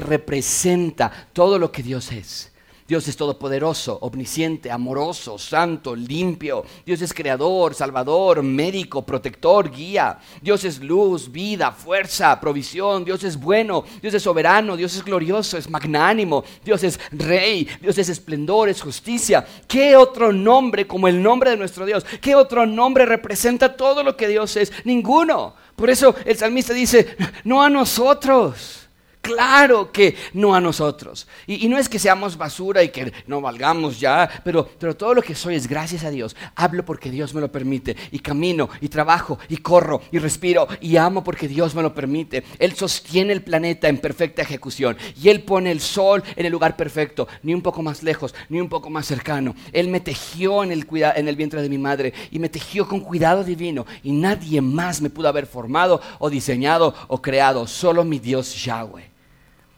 representa 0.00 1.28
todo 1.32 1.58
lo 1.58 1.72
que 1.72 1.82
Dios 1.82 2.12
es. 2.12 2.52
Dios 2.88 3.06
es 3.06 3.18
todopoderoso, 3.18 3.98
omnisciente, 4.00 4.70
amoroso, 4.70 5.36
santo, 5.36 5.94
limpio. 5.94 6.64
Dios 6.86 7.02
es 7.02 7.12
creador, 7.12 7.74
salvador, 7.74 8.42
médico, 8.42 9.04
protector, 9.04 9.70
guía. 9.70 10.18
Dios 10.40 10.64
es 10.64 10.80
luz, 10.80 11.30
vida, 11.30 11.70
fuerza, 11.70 12.40
provisión. 12.40 13.04
Dios 13.04 13.22
es 13.24 13.38
bueno, 13.38 13.84
Dios 14.00 14.14
es 14.14 14.22
soberano, 14.22 14.74
Dios 14.74 14.96
es 14.96 15.04
glorioso, 15.04 15.58
es 15.58 15.68
magnánimo. 15.68 16.42
Dios 16.64 16.82
es 16.82 16.98
rey, 17.12 17.68
Dios 17.82 17.98
es 17.98 18.08
esplendor, 18.08 18.70
es 18.70 18.80
justicia. 18.80 19.46
¿Qué 19.66 19.94
otro 19.94 20.32
nombre 20.32 20.86
como 20.86 21.08
el 21.08 21.22
nombre 21.22 21.50
de 21.50 21.58
nuestro 21.58 21.84
Dios? 21.84 22.06
¿Qué 22.22 22.34
otro 22.34 22.64
nombre 22.64 23.04
representa 23.04 23.76
todo 23.76 24.02
lo 24.02 24.16
que 24.16 24.28
Dios 24.28 24.56
es? 24.56 24.72
Ninguno. 24.86 25.54
Por 25.76 25.90
eso 25.90 26.14
el 26.24 26.38
salmista 26.38 26.72
dice, 26.72 27.18
no 27.44 27.62
a 27.62 27.68
nosotros. 27.68 28.87
Claro 29.20 29.92
que 29.92 30.16
no 30.32 30.54
a 30.54 30.60
nosotros. 30.60 31.26
Y, 31.46 31.68
no 31.68 31.76
es 31.76 31.88
que 31.88 31.98
seamos 31.98 32.38
basura 32.38 32.82
y 32.82 32.88
que 32.88 33.12
no 33.26 33.40
valgamos 33.40 34.00
ya, 34.00 34.28
pero, 34.42 34.64
todo 34.96 35.14
lo 35.14 35.22
que 35.22 35.34
soy 35.34 35.54
es 35.54 35.66
gracias 35.66 36.04
a 36.04 36.10
Dios. 36.10 36.34
Hablo 36.54 36.84
porque 36.84 37.10
Dios 37.10 37.34
me 37.34 37.40
lo 37.40 37.52
permite. 37.52 37.96
Y 38.10 38.20
camino, 38.20 38.70
y 38.80 38.88
trabajo, 38.88 39.38
y 39.48 39.58
corro, 39.58 40.00
y 40.12 40.18
respiro, 40.18 40.66
y 40.80 40.96
amo 40.96 41.22
porque 41.22 41.48
Dios 41.48 41.74
me 41.74 41.82
lo 41.82 41.94
permite. 41.94 42.44
Él 42.58 42.74
sostiene 42.74 43.32
el 43.32 43.42
planeta 43.42 43.88
en 43.88 43.98
perfecta 43.98 44.42
ejecución. 44.42 44.96
Y 45.20 45.28
Él 45.28 45.42
pone 45.42 45.70
el 45.70 45.80
sol 45.80 46.22
en 46.36 46.46
el 46.46 46.52
lugar 46.52 46.76
perfecto, 46.76 47.28
ni 47.42 47.52
un 47.54 47.62
poco 47.62 47.82
más 47.82 48.02
lejos, 48.02 48.34
ni 48.48 48.60
un 48.60 48.68
poco 48.68 48.88
más 48.88 49.06
cercano. 49.06 49.54
Él 49.72 49.88
me 49.88 50.00
tejió 50.00 50.62
en 50.62 50.72
el, 50.72 50.86
en 51.16 51.28
el 51.28 51.36
vientre 51.36 51.60
de 51.60 51.68
mi 51.68 51.78
madre 51.78 52.14
y 52.30 52.38
me 52.38 52.48
tejió 52.48 52.88
con 52.88 53.00
cuidado 53.00 53.44
divino. 53.44 53.84
Y 54.02 54.12
nadie 54.12 54.60
más 54.60 55.00
me 55.00 55.10
pudo 55.10 55.28
haber 55.28 55.46
formado 55.46 56.00
o 56.18 56.30
diseñado 56.30 56.94
o 57.08 57.20
creado, 57.20 57.66
solo 57.66 58.04
mi 58.04 58.18
Dios 58.18 58.64
Yahweh. 58.64 59.17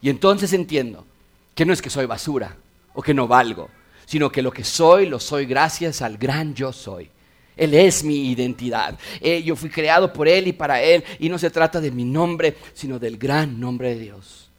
Y 0.01 0.09
entonces 0.09 0.53
entiendo 0.53 1.05
que 1.53 1.65
no 1.65 1.73
es 1.73 1.81
que 1.81 1.89
soy 1.89 2.05
basura 2.05 2.55
o 2.93 3.01
que 3.01 3.13
no 3.13 3.27
valgo, 3.27 3.69
sino 4.05 4.31
que 4.31 4.41
lo 4.41 4.51
que 4.51 4.63
soy 4.63 5.05
lo 5.05 5.19
soy 5.19 5.45
gracias 5.45 6.01
al 6.01 6.17
gran 6.17 6.53
yo 6.53 6.73
soy. 6.73 7.09
Él 7.55 7.73
es 7.73 8.03
mi 8.03 8.31
identidad. 8.31 8.97
Eh, 9.19 9.43
yo 9.43 9.55
fui 9.55 9.69
creado 9.69 10.11
por 10.11 10.27
Él 10.27 10.47
y 10.47 10.53
para 10.53 10.81
Él. 10.81 11.03
Y 11.19 11.29
no 11.29 11.37
se 11.37 11.49
trata 11.51 11.79
de 11.79 11.91
mi 11.91 12.03
nombre, 12.03 12.55
sino 12.73 12.97
del 12.97 13.17
gran 13.17 13.59
nombre 13.59 13.89
de 13.89 13.99
Dios. 13.99 14.49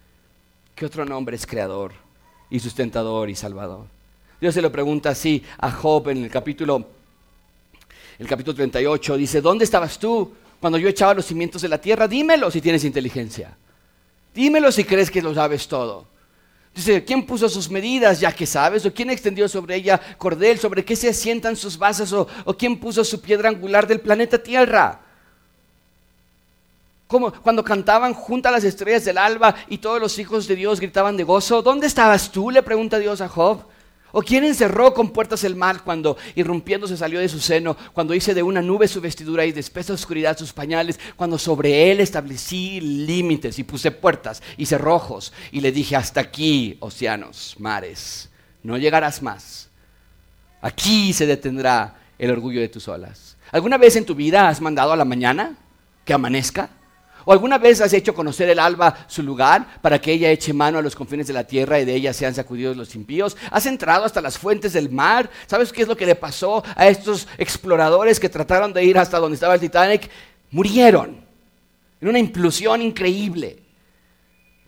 ¿Qué 0.74 0.86
otro 0.86 1.04
nombre 1.04 1.36
es 1.36 1.46
creador 1.46 1.92
y 2.50 2.60
sustentador 2.60 3.28
y 3.28 3.34
salvador? 3.34 3.86
Dios 4.40 4.54
se 4.54 4.62
lo 4.62 4.70
pregunta 4.70 5.10
así 5.10 5.42
a 5.58 5.70
Job 5.70 6.10
en 6.10 6.24
el 6.24 6.30
capítulo, 6.30 6.86
el 8.18 8.26
capítulo 8.26 8.54
38. 8.54 9.16
Dice, 9.16 9.40
¿dónde 9.40 9.64
estabas 9.64 9.98
tú 9.98 10.32
cuando 10.60 10.78
yo 10.78 10.88
echaba 10.88 11.14
los 11.14 11.26
cimientos 11.26 11.62
de 11.62 11.68
la 11.68 11.80
tierra? 11.80 12.06
Dímelo 12.06 12.50
si 12.50 12.60
tienes 12.60 12.84
inteligencia. 12.84 13.56
Dímelo 14.34 14.72
si 14.72 14.84
crees 14.84 15.10
que 15.10 15.22
lo 15.22 15.34
sabes 15.34 15.68
todo. 15.68 16.06
Dice, 16.74 17.04
¿quién 17.04 17.26
puso 17.26 17.48
sus 17.48 17.70
medidas 17.70 18.18
ya 18.18 18.32
que 18.32 18.46
sabes? 18.46 18.86
¿O 18.86 18.94
quién 18.94 19.10
extendió 19.10 19.46
sobre 19.48 19.76
ella 19.76 20.00
cordel? 20.16 20.58
¿Sobre 20.58 20.84
qué 20.84 20.96
se 20.96 21.10
asientan 21.10 21.54
sus 21.54 21.76
bases? 21.76 22.12
¿O, 22.12 22.26
quién 22.56 22.78
puso 22.78 23.04
su 23.04 23.20
piedra 23.20 23.50
angular 23.50 23.86
del 23.86 24.00
planeta 24.00 24.42
Tierra? 24.42 25.00
Como 27.06 27.30
cuando 27.30 27.62
cantaban 27.62 28.14
junto 28.14 28.48
a 28.48 28.52
las 28.52 28.64
estrellas 28.64 29.04
del 29.04 29.18
alba 29.18 29.54
y 29.68 29.78
todos 29.78 30.00
los 30.00 30.18
hijos 30.18 30.48
de 30.48 30.56
Dios 30.56 30.80
gritaban 30.80 31.18
de 31.18 31.24
gozo. 31.24 31.60
¿Dónde 31.60 31.86
estabas 31.86 32.32
tú? 32.32 32.50
Le 32.50 32.62
pregunta 32.62 32.98
Dios 32.98 33.20
a 33.20 33.28
Job. 33.28 33.64
¿O 34.12 34.20
quién 34.20 34.44
encerró 34.44 34.92
con 34.92 35.10
puertas 35.10 35.42
el 35.42 35.56
mar 35.56 35.82
cuando 35.84 36.18
irrumpiendo 36.34 36.86
salió 36.86 37.18
de 37.18 37.28
su 37.28 37.40
seno, 37.40 37.76
cuando 37.94 38.14
hice 38.14 38.34
de 38.34 38.42
una 38.42 38.60
nube 38.60 38.86
su 38.86 39.00
vestidura 39.00 39.46
y 39.46 39.52
de 39.52 39.60
espesa 39.60 39.94
oscuridad 39.94 40.36
sus 40.36 40.52
pañales, 40.52 41.00
cuando 41.16 41.38
sobre 41.38 41.90
él 41.90 42.00
establecí 42.00 42.80
límites 42.80 43.58
y 43.58 43.64
puse 43.64 43.90
puertas 43.90 44.42
y 44.58 44.66
cerrojos 44.66 45.32
y 45.50 45.62
le 45.62 45.72
dije 45.72 45.96
hasta 45.96 46.20
aquí, 46.20 46.76
océanos, 46.80 47.56
mares, 47.58 48.28
no 48.62 48.76
llegarás 48.76 49.22
más. 49.22 49.70
Aquí 50.60 51.12
se 51.12 51.26
detendrá 51.26 51.96
el 52.18 52.30
orgullo 52.30 52.60
de 52.60 52.68
tus 52.68 52.86
olas. 52.88 53.36
¿Alguna 53.50 53.78
vez 53.78 53.96
en 53.96 54.04
tu 54.04 54.14
vida 54.14 54.48
has 54.48 54.60
mandado 54.60 54.92
a 54.92 54.96
la 54.96 55.04
mañana 55.04 55.56
que 56.04 56.12
amanezca? 56.12 56.70
¿O 57.24 57.32
alguna 57.32 57.58
vez 57.58 57.80
has 57.80 57.92
hecho 57.92 58.14
conocer 58.14 58.48
el 58.48 58.58
alba 58.58 59.06
su 59.06 59.22
lugar 59.22 59.80
para 59.80 60.00
que 60.00 60.12
ella 60.12 60.30
eche 60.30 60.52
mano 60.52 60.78
a 60.78 60.82
los 60.82 60.94
confines 60.94 61.26
de 61.26 61.32
la 61.32 61.44
tierra 61.44 61.80
y 61.80 61.84
de 61.84 61.94
ella 61.94 62.12
sean 62.12 62.34
sacudidos 62.34 62.76
los 62.76 62.94
impíos? 62.94 63.36
¿Has 63.50 63.66
entrado 63.66 64.04
hasta 64.04 64.20
las 64.20 64.38
fuentes 64.38 64.72
del 64.72 64.90
mar? 64.90 65.30
¿Sabes 65.46 65.72
qué 65.72 65.82
es 65.82 65.88
lo 65.88 65.96
que 65.96 66.06
le 66.06 66.14
pasó 66.14 66.64
a 66.76 66.88
estos 66.88 67.28
exploradores 67.38 68.18
que 68.18 68.28
trataron 68.28 68.72
de 68.72 68.84
ir 68.84 68.98
hasta 68.98 69.18
donde 69.18 69.34
estaba 69.34 69.54
el 69.54 69.60
Titanic? 69.60 70.10
Murieron 70.50 71.24
en 72.00 72.08
una 72.08 72.18
implosión 72.18 72.82
increíble. 72.82 73.58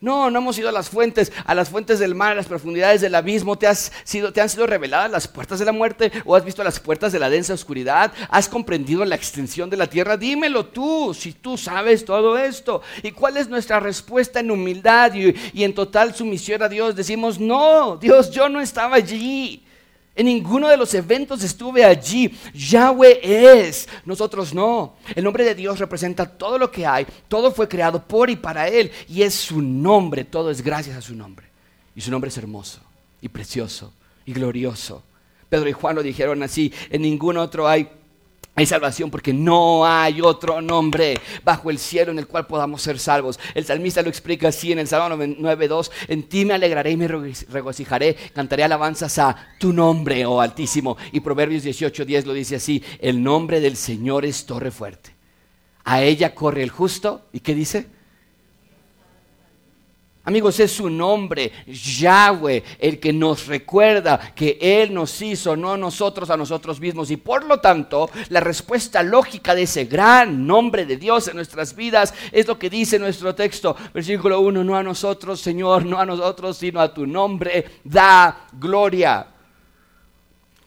No, 0.04 0.30
no 0.30 0.40
hemos 0.40 0.58
ido 0.58 0.68
a 0.68 0.72
las 0.72 0.90
fuentes, 0.90 1.32
a 1.46 1.54
las 1.54 1.70
fuentes 1.70 1.98
del 1.98 2.14
mar, 2.14 2.32
a 2.32 2.34
las 2.34 2.44
profundidades 2.44 3.00
del 3.00 3.14
abismo. 3.14 3.56
¿Te, 3.56 3.66
has 3.66 3.90
sido, 4.04 4.34
¿Te 4.34 4.42
han 4.42 4.50
sido 4.50 4.66
reveladas 4.66 5.10
las 5.10 5.26
puertas 5.26 5.58
de 5.58 5.64
la 5.64 5.72
muerte? 5.72 6.12
¿O 6.26 6.36
has 6.36 6.44
visto 6.44 6.62
las 6.62 6.78
puertas 6.78 7.10
de 7.10 7.18
la 7.18 7.30
densa 7.30 7.54
oscuridad? 7.54 8.12
¿Has 8.28 8.46
comprendido 8.46 9.02
la 9.06 9.14
extensión 9.14 9.70
de 9.70 9.78
la 9.78 9.86
tierra? 9.86 10.18
Dímelo 10.18 10.66
tú, 10.66 11.14
si 11.14 11.32
tú 11.32 11.56
sabes 11.56 12.04
todo 12.04 12.36
esto. 12.36 12.82
¿Y 13.02 13.12
cuál 13.12 13.38
es 13.38 13.48
nuestra 13.48 13.80
respuesta 13.80 14.40
en 14.40 14.50
humildad 14.50 15.14
y, 15.14 15.34
y 15.54 15.64
en 15.64 15.74
total 15.74 16.14
sumisión 16.14 16.62
a 16.62 16.68
Dios? 16.68 16.94
Decimos, 16.94 17.40
no, 17.40 17.96
Dios, 17.96 18.30
yo 18.30 18.50
no 18.50 18.60
estaba 18.60 18.96
allí. 18.96 19.63
En 20.16 20.27
ninguno 20.27 20.68
de 20.68 20.77
los 20.77 20.94
eventos 20.94 21.42
estuve 21.42 21.85
allí. 21.85 22.33
Yahweh 22.55 23.20
es, 23.22 23.88
nosotros 24.05 24.55
no. 24.55 24.94
El 25.14 25.24
nombre 25.24 25.44
de 25.44 25.55
Dios 25.55 25.81
representa 25.81 26.27
todo 26.27 26.57
lo 26.57 26.70
que 26.70 26.87
hay. 26.87 27.07
Todo 27.27 27.50
fue 27.50 27.68
creado 27.68 28.03
por 28.03 28.31
y 28.31 28.37
para 28.37 28.68
Él. 28.68 28.92
Y 29.09 29.22
es 29.22 29.35
su 29.35 29.61
nombre. 29.61 30.24
Todo 30.24 30.50
es 30.50 30.62
gracias 30.62 30.96
a 30.96 31.03
su 31.03 31.16
nombre. 31.16 31.46
Y 31.96 32.00
su 32.00 32.11
nombre 32.11 32.29
es 32.29 32.38
hermoso 32.38 32.81
y 33.20 33.29
precioso 33.29 33.92
y 34.24 34.33
glorioso. 34.33 35.03
Pedro 35.48 35.68
y 35.68 35.72
Juan 35.72 35.96
lo 35.96 36.03
dijeron 36.03 36.42
así. 36.42 36.72
En 36.90 37.03
ningún 37.03 37.37
otro 37.37 37.66
hay 37.66 37.88
hay 38.56 38.66
salvación 38.66 39.10
porque 39.10 39.32
no 39.32 39.84
hay 39.84 40.20
otro 40.20 40.60
nombre 40.60 41.18
bajo 41.42 41.70
el 41.70 41.78
cielo 41.78 42.12
en 42.12 42.20
el 42.20 42.28
cual 42.28 42.46
podamos 42.46 42.82
ser 42.82 43.00
salvos. 43.00 43.40
El 43.52 43.64
salmista 43.64 44.00
lo 44.00 44.08
explica 44.08 44.48
así 44.48 44.70
en 44.70 44.78
el 44.78 44.86
Salmo 44.86 45.16
9.2. 45.16 45.90
En 46.06 46.22
ti 46.28 46.44
me 46.44 46.54
alegraré 46.54 46.92
y 46.92 46.96
me 46.96 47.08
regocijaré. 47.08 48.14
Cantaré 48.32 48.62
alabanzas 48.62 49.18
a 49.18 49.36
tu 49.58 49.72
nombre, 49.72 50.24
oh 50.24 50.40
Altísimo. 50.40 50.96
Y 51.10 51.18
Proverbios 51.18 51.64
18.10 51.64 52.24
lo 52.24 52.32
dice 52.32 52.56
así. 52.56 52.82
El 53.00 53.22
nombre 53.22 53.60
del 53.60 53.76
Señor 53.76 54.24
es 54.24 54.46
torre 54.46 54.70
fuerte. 54.70 55.10
A 55.82 56.02
ella 56.02 56.32
corre 56.34 56.62
el 56.62 56.70
justo. 56.70 57.26
¿Y 57.32 57.40
qué 57.40 57.56
dice? 57.56 57.88
Amigos, 60.26 60.58
es 60.58 60.72
su 60.72 60.88
nombre, 60.88 61.52
Yahweh, 61.66 62.64
el 62.78 62.98
que 62.98 63.12
nos 63.12 63.46
recuerda 63.46 64.32
que 64.34 64.56
Él 64.58 64.94
nos 64.94 65.20
hizo, 65.20 65.54
no 65.54 65.76
nosotros 65.76 66.30
a 66.30 66.37
nosotros 66.38 66.80
mismos. 66.80 67.10
Y 67.10 67.18
por 67.18 67.44
lo 67.44 67.60
tanto, 67.60 68.08
la 68.30 68.40
respuesta 68.40 69.02
lógica 69.02 69.54
de 69.54 69.64
ese 69.64 69.84
gran 69.84 70.46
nombre 70.46 70.87
de 70.87 70.96
Dios 70.96 71.28
en 71.28 71.37
nuestras 71.37 71.76
vidas 71.76 72.14
es 72.32 72.48
lo 72.48 72.58
que 72.58 72.70
dice 72.70 72.98
nuestro 72.98 73.34
texto, 73.34 73.76
versículo 73.92 74.40
1, 74.40 74.64
no 74.64 74.74
a 74.74 74.82
nosotros, 74.82 75.42
Señor, 75.42 75.84
no 75.84 75.98
a 75.98 76.06
nosotros, 76.06 76.56
sino 76.56 76.80
a 76.80 76.94
tu 76.94 77.06
nombre, 77.06 77.82
da 77.84 78.46
gloria. 78.52 79.26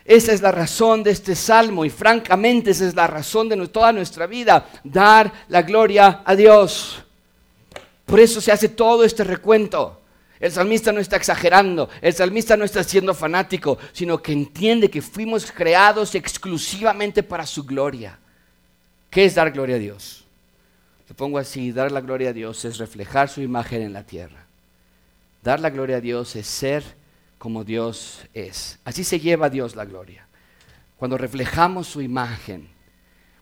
Esa 0.06 0.34
es 0.34 0.42
la 0.42 0.52
razón 0.52 1.02
de 1.02 1.10
este 1.10 1.34
salmo 1.34 1.84
y 1.84 1.90
francamente 1.90 2.70
esa 2.70 2.86
es 2.86 2.94
la 2.94 3.08
razón 3.08 3.50
de 3.50 3.68
toda 3.70 3.92
nuestra 3.92 4.28
vida, 4.28 4.68
dar 4.84 5.34
la 5.48 5.64
gloria 5.64 6.22
a 6.24 6.36
Dios. 6.36 7.07
Por 8.08 8.22
eso 8.22 8.40
se 8.40 8.54
hace 8.54 8.70
todo 8.70 9.04
este 9.04 9.26
recuento. 9.26 10.02
El 10.40 10.52
salmista 10.52 10.94
no 10.94 11.02
está 11.02 11.18
exagerando, 11.18 11.90
el 12.02 12.14
salmista 12.14 12.56
no 12.56 12.64
está 12.64 12.84
siendo 12.84 13.14
fanático, 13.14 13.78
sino 13.92 14.22
que 14.22 14.32
entiende 14.32 14.90
que 14.90 15.02
fuimos 15.02 15.52
creados 15.52 16.16
exclusivamente 16.16 17.22
para 17.22 17.46
su 17.46 17.66
gloria. 17.66 18.18
¿Qué 19.10 19.26
es 19.26 19.36
dar 19.36 19.52
gloria 19.52 19.76
a 19.76 19.80
Dios? 19.80 20.24
Lo 21.10 21.16
pongo 21.16 21.38
así, 21.38 21.74
dar 21.74 21.92
la 21.92 22.00
gloria 22.00 22.30
a 22.30 22.34
Dios 22.34 22.64
es 22.64 22.78
reflejar 22.78 23.28
su 23.28 23.42
imagen 23.42 23.82
en 23.82 23.92
la 23.92 24.04
tierra. 24.04 24.46
Dar 25.44 25.60
la 25.60 25.70
gloria 25.70 25.98
a 25.98 26.02
Dios 26.02 26.36
es 26.38 26.48
ser 26.48 26.84
como 27.38 27.66
Dios 27.66 28.22
es. 28.34 28.80
Así 28.86 29.04
se 29.04 29.20
lleva 29.20 29.48
a 29.48 29.50
Dios 29.50 29.76
la 29.76 29.84
gloria. 29.84 30.28
Cuando 30.96 31.18
reflejamos 31.18 31.88
su 31.88 32.02
imagen, 32.02 32.70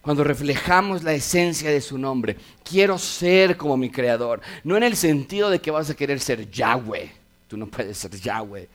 cuando 0.06 0.24
reflejamos 0.24 1.02
la 1.02 1.14
esencia 1.14 1.72
de 1.72 1.82
su 1.82 1.98
nombre. 1.98 2.38
Quiero 2.64 2.96
ser 3.00 3.58
como 3.58 3.76
mi 3.76 3.90
creador. 3.90 4.40
No 4.64 4.78
en 4.78 4.84
el 4.84 4.96
sentido 4.96 5.50
de 5.50 5.60
que 5.60 5.72
vas 5.72 5.90
a 5.90 5.96
querer 5.96 6.20
ser 6.20 6.48
Yahweh. 6.52 7.12
Tú 7.48 7.58
no 7.58 7.66
puedes 7.66 7.98
ser 7.98 8.12
Yahweh. 8.12 8.70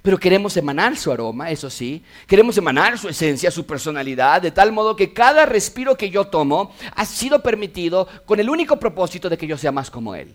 Pero 0.00 0.16
queremos 0.16 0.56
emanar 0.56 0.96
su 0.96 1.12
aroma, 1.12 1.50
eso 1.50 1.68
sí. 1.68 2.02
Queremos 2.26 2.56
emanar 2.56 2.98
su 2.98 3.06
esencia, 3.10 3.50
su 3.50 3.66
personalidad, 3.66 4.40
de 4.40 4.50
tal 4.50 4.72
modo 4.72 4.96
que 4.96 5.12
cada 5.12 5.44
respiro 5.44 5.94
que 5.94 6.08
yo 6.08 6.28
tomo 6.28 6.74
ha 6.96 7.04
sido 7.04 7.42
permitido 7.42 8.08
con 8.24 8.40
el 8.40 8.48
único 8.48 8.78
propósito 8.80 9.28
de 9.28 9.36
que 9.36 9.46
yo 9.46 9.58
sea 9.58 9.72
más 9.72 9.90
como 9.90 10.14
Él. 10.14 10.34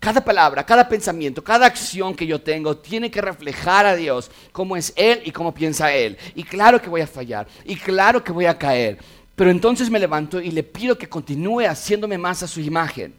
Cada 0.00 0.24
palabra, 0.24 0.64
cada 0.64 0.88
pensamiento, 0.88 1.44
cada 1.44 1.66
acción 1.66 2.14
que 2.14 2.26
yo 2.26 2.40
tengo 2.40 2.74
tiene 2.78 3.10
que 3.10 3.20
reflejar 3.20 3.84
a 3.84 3.96
Dios, 3.96 4.30
cómo 4.50 4.78
es 4.78 4.94
Él 4.96 5.20
y 5.26 5.30
cómo 5.30 5.52
piensa 5.52 5.92
Él. 5.92 6.16
Y 6.34 6.44
claro 6.44 6.80
que 6.80 6.88
voy 6.88 7.02
a 7.02 7.06
fallar, 7.06 7.46
y 7.66 7.76
claro 7.76 8.24
que 8.24 8.32
voy 8.32 8.46
a 8.46 8.56
caer, 8.56 8.98
Pero 9.38 9.52
entonces 9.52 9.88
me 9.88 10.00
levanto 10.00 10.40
y 10.40 10.50
le 10.50 10.64
pido 10.64 10.98
que 10.98 11.08
continúe 11.08 11.60
haciéndome 11.60 12.18
más 12.18 12.42
a 12.42 12.48
su 12.48 12.58
imagen. 12.60 13.14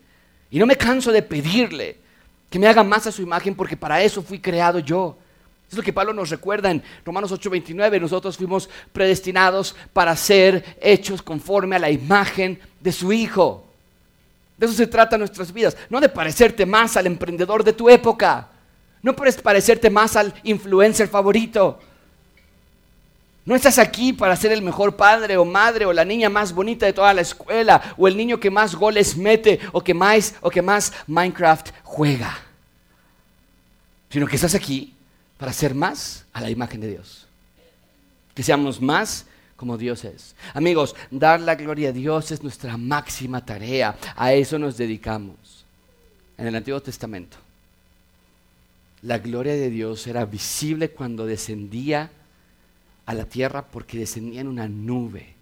Y 0.52 0.60
no 0.60 0.66
me 0.66 0.76
canso 0.76 1.14
de 1.14 1.22
pedirle 1.22 1.96
que 2.50 2.60
me 2.60 2.68
haga 2.68 2.84
más 2.84 3.08
a 3.08 3.12
su 3.14 3.22
imagen 3.22 3.56
porque 3.56 3.78
para 3.78 4.04
eso 4.04 4.22
fui 4.22 4.38
creado 4.38 4.80
yo. 4.80 5.18
Es 5.72 5.78
lo 5.78 5.82
que 5.82 5.94
Pablo 5.94 6.12
nos 6.12 6.30
recuerda 6.30 6.72
en 6.72 6.84
Romanos 7.06 7.32
8:29. 7.32 8.02
Nosotros 8.02 8.36
fuimos 8.36 8.70
predestinados 8.92 9.78
para 9.94 10.14
ser 10.18 10.78
hechos 10.82 11.22
conforme 11.22 11.78
a 11.78 11.80
la 11.80 11.90
imagen 11.90 12.60
de 12.82 12.92
su 12.92 13.14
Hijo. 13.14 13.66
De 14.58 14.66
eso 14.66 14.76
se 14.76 14.88
trata 14.88 15.18
nuestras 15.18 15.54
vidas. 15.54 15.78
No 15.90 16.02
de 16.02 16.10
parecerte 16.10 16.66
más 16.66 16.98
al 16.98 17.08
emprendedor 17.08 17.64
de 17.64 17.72
tu 17.72 17.90
época. 17.90 18.50
No 19.02 19.16
puedes 19.16 19.42
parecerte 19.42 19.90
más 19.90 20.18
al 20.18 20.34
influencer 20.44 21.08
favorito. 21.08 21.80
No 23.50 23.56
estás 23.56 23.80
aquí 23.80 24.14
para 24.14 24.36
ser 24.36 24.52
el 24.52 24.62
mejor 24.62 24.96
padre 24.96 25.36
o 25.36 25.44
madre 25.44 25.88
o 25.88 25.92
la 25.92 26.06
niña 26.06 26.30
más 26.30 26.54
bonita 26.54 26.86
de 26.86 26.94
toda 26.94 27.16
la 27.16 27.22
escuela 27.22 27.96
o 27.98 28.08
el 28.08 28.16
niño 28.16 28.40
que 28.40 28.52
más 28.52 28.76
goles 28.76 29.18
mete 29.18 29.60
o 29.72 29.84
que 29.84 29.96
más, 29.96 30.36
o 30.42 30.52
que 30.52 30.62
más 30.62 30.94
Minecraft 31.08 31.72
juega. 31.82 32.38
Sino 34.12 34.28
que 34.28 34.36
estás 34.36 34.54
aquí 34.54 34.94
para 35.40 35.52
ser 35.52 35.74
más 35.74 36.26
a 36.32 36.42
la 36.42 36.52
imagen 36.52 36.80
de 36.80 36.90
Dios. 36.90 37.26
Que 38.36 38.44
seamos 38.44 38.80
más 38.80 39.26
como 39.56 39.80
Dios 39.80 40.06
es. 40.06 40.36
Amigos, 40.54 40.96
dar 41.10 41.42
la 41.42 41.56
gloria 41.56 41.90
a 41.90 41.92
Dios 41.92 42.30
es 42.30 42.44
nuestra 42.44 42.78
máxima 42.78 43.44
tarea. 43.44 43.98
A 44.16 44.32
eso 44.32 44.60
nos 44.60 44.78
dedicamos. 44.78 45.66
En 46.38 46.46
el 46.46 46.56
Antiguo 46.56 46.82
Testamento, 46.82 47.38
la 49.02 49.18
gloria 49.18 49.54
de 49.54 49.72
Dios 49.72 50.06
era 50.06 50.24
visible 50.24 50.90
cuando 50.90 51.26
descendía 51.26 52.12
a 53.10 53.16
la 53.16 53.26
tierra 53.26 53.66
porque 53.66 53.98
descendía 53.98 54.42
en 54.42 54.48
una 54.48 54.68
nube. 54.68 55.34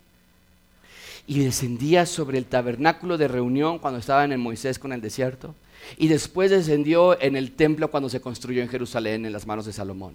Y 1.27 1.39
descendía 1.39 2.05
sobre 2.05 2.37
el 2.37 2.45
tabernáculo 2.45 3.17
de 3.17 3.27
reunión 3.27 3.77
cuando 3.79 3.99
estaban 3.99 4.31
en 4.31 4.39
Moisés 4.39 4.79
con 4.79 4.93
el 4.93 5.01
desierto. 5.01 5.53
Y 5.97 6.07
después 6.07 6.49
descendió 6.49 7.21
en 7.21 7.35
el 7.35 7.51
templo 7.51 7.91
cuando 7.91 8.07
se 8.07 8.21
construyó 8.21 8.61
en 8.61 8.69
Jerusalén 8.69 9.25
en 9.25 9.33
las 9.33 9.45
manos 9.45 9.65
de 9.65 9.73
Salomón. 9.73 10.13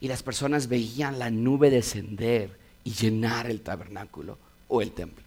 Y 0.00 0.08
las 0.08 0.22
personas 0.22 0.66
veían 0.66 1.18
la 1.18 1.30
nube 1.30 1.68
descender 1.68 2.56
y 2.84 2.92
llenar 2.92 3.50
el 3.50 3.60
tabernáculo 3.60 4.38
o 4.68 4.80
el 4.80 4.92
templo. 4.92 5.24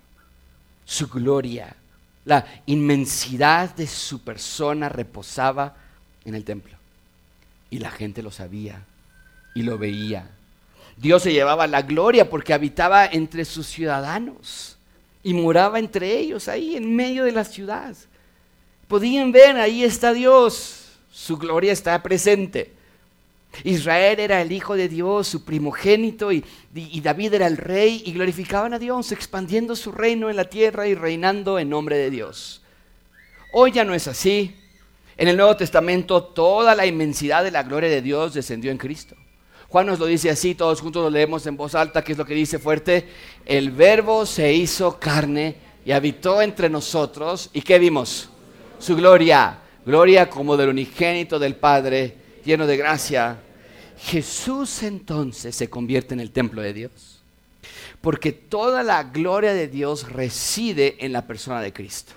Su 0.84 1.10
gloria, 1.10 1.76
la 2.26 2.44
inmensidad 2.66 3.76
de 3.76 3.86
su 3.86 4.22
persona 4.24 4.90
reposaba 4.90 5.76
en 6.26 6.34
el 6.34 6.44
templo. 6.44 6.76
Y 7.70 7.78
la 7.78 7.92
gente 7.92 8.24
lo 8.24 8.32
sabía 8.32 8.84
y 9.54 9.62
lo 9.62 9.78
veía 9.78 10.28
Dios 10.98 11.24
se 11.24 11.34
llevaba 11.34 11.68
la 11.68 11.82
gloria 11.82 12.30
porque 12.30 12.54
habitaba 12.54 13.06
entre 13.06 13.46
sus 13.46 13.68
ciudadanos 13.68 14.78
y 15.24 15.34
moraba 15.34 15.80
entre 15.80 16.18
ellos, 16.18 16.48
ahí 16.48 16.76
en 16.76 16.96
medio 16.96 17.24
de 17.24 17.32
la 17.32 17.44
ciudad. 17.44 17.96
Podían 18.88 19.32
ver, 19.32 19.58
ahí 19.58 19.84
está 19.84 20.14
Dios, 20.14 20.90
su 21.12 21.38
gloria 21.38 21.72
está 21.72 22.02
presente. 22.02 22.74
Israel 23.64 24.20
era 24.20 24.42
el 24.42 24.52
Hijo 24.52 24.76
de 24.76 24.88
Dios, 24.88 25.28
su 25.28 25.44
primogénito, 25.44 26.32
y, 26.32 26.44
y, 26.74 27.02
David 27.02 27.34
era 27.34 27.48
el 27.48 27.58
rey, 27.58 28.02
y 28.06 28.14
glorificaban 28.14 28.74
a 28.74 28.80
Dios, 28.80 29.12
expandiendo 29.12 29.76
su 29.76 29.92
reino 29.92 30.30
en 30.30 30.38
la 30.38 30.46
tierra 30.46 30.88
y 30.88 30.96
reinando 30.96 31.60
en 31.60 31.70
nombre 31.70 31.98
de 31.98 32.10
Dios. 32.10 32.62
Hoy 33.54 33.74
ya 33.74 33.84
no 33.84 33.94
es 33.94 34.08
así. 34.08 34.56
En 35.18 35.28
el 35.28 35.36
Nuevo 35.38 35.58
Testamento 35.58 36.24
toda 36.24 36.74
la 36.74 36.86
inmensidad 36.86 37.44
de 37.44 37.52
la 37.52 37.64
gloria 37.64 37.90
de 37.90 38.02
Dios 38.02 38.34
descendió 38.34 38.72
en 38.72 38.78
Cristo. 38.78 39.16
Juan 39.72 39.86
nos 39.88 40.00
lo 40.00 40.06
dice 40.06 40.30
así, 40.30 40.54
todos 40.54 40.82
juntos 40.82 41.02
lo 41.02 41.10
leemos 41.10 41.48
en 41.48 41.56
voz 41.56 41.76
alta, 41.76 42.04
que 42.04 42.12
es 42.12 42.18
lo 42.18 42.26
que 42.26 42.34
dice 42.34 42.60
fuerte. 42.60 43.08
El 43.46 43.72
verbo 43.72 44.26
se 44.26 44.52
hizo 44.52 45.00
carne 45.00 45.56
y 45.86 45.94
habitó 45.94 46.42
entre 46.42 46.70
nosotros. 46.70 47.50
¿Y 47.54 47.62
qué 47.62 47.80
vimos? 47.80 48.28
Su 48.80 48.98
gloria, 48.98 49.60
gloria 49.86 50.30
como 50.30 50.58
del 50.58 50.72
unigénito 50.72 51.40
del 51.40 51.56
Padre, 51.56 52.18
lleno 52.44 52.68
de 52.68 52.76
gracia. 52.76 53.40
Jesús 53.98 54.84
entonces 54.84 55.56
se 55.56 55.70
convierte 55.70 56.16
en 56.16 56.20
el 56.20 56.32
templo 56.32 56.62
de 56.62 56.74
Dios, 56.74 57.22
porque 58.02 58.34
toda 58.34 58.84
la 58.84 59.04
gloria 59.04 59.54
de 59.54 59.70
Dios 59.70 60.12
reside 60.12 60.98
en 61.00 61.14
la 61.14 61.26
persona 61.26 61.62
de 61.62 61.72
Cristo. 61.72 62.12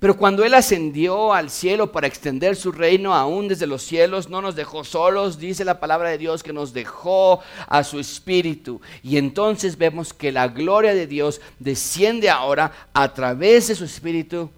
Pero 0.00 0.16
cuando 0.16 0.44
Él 0.44 0.54
ascendió 0.54 1.32
al 1.34 1.50
cielo 1.50 1.90
para 1.90 2.06
extender 2.06 2.54
su 2.54 2.70
reino 2.70 3.14
aún 3.14 3.48
desde 3.48 3.66
los 3.66 3.82
cielos, 3.82 4.28
no 4.28 4.40
nos 4.40 4.54
dejó 4.54 4.84
solos, 4.84 5.38
dice 5.38 5.64
la 5.64 5.80
palabra 5.80 6.10
de 6.10 6.18
Dios 6.18 6.44
que 6.44 6.52
nos 6.52 6.72
dejó 6.72 7.40
a 7.66 7.82
su 7.82 7.98
espíritu. 7.98 8.80
Y 9.02 9.16
entonces 9.16 9.76
vemos 9.76 10.14
que 10.14 10.30
la 10.30 10.46
gloria 10.46 10.94
de 10.94 11.08
Dios 11.08 11.40
desciende 11.58 12.30
ahora 12.30 12.72
a 12.92 13.12
través 13.12 13.68
de 13.68 13.74
su 13.74 13.84
espíritu 13.84 14.48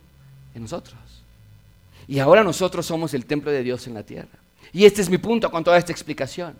en 0.55 0.63
nosotros. 0.63 0.95
Y 2.07 2.19
ahora 2.19 2.45
nosotros 2.45 2.85
somos 2.85 3.15
el 3.15 3.25
templo 3.25 3.51
de 3.51 3.63
Dios 3.63 3.87
en 3.87 3.95
la 3.95 4.03
tierra. 4.03 4.29
Y 4.73 4.85
este 4.85 5.01
es 5.01 5.09
mi 5.09 5.19
punto 5.19 5.51
con 5.51 5.65
toda 5.65 5.79
esta 5.79 5.93
explicación 5.93 6.55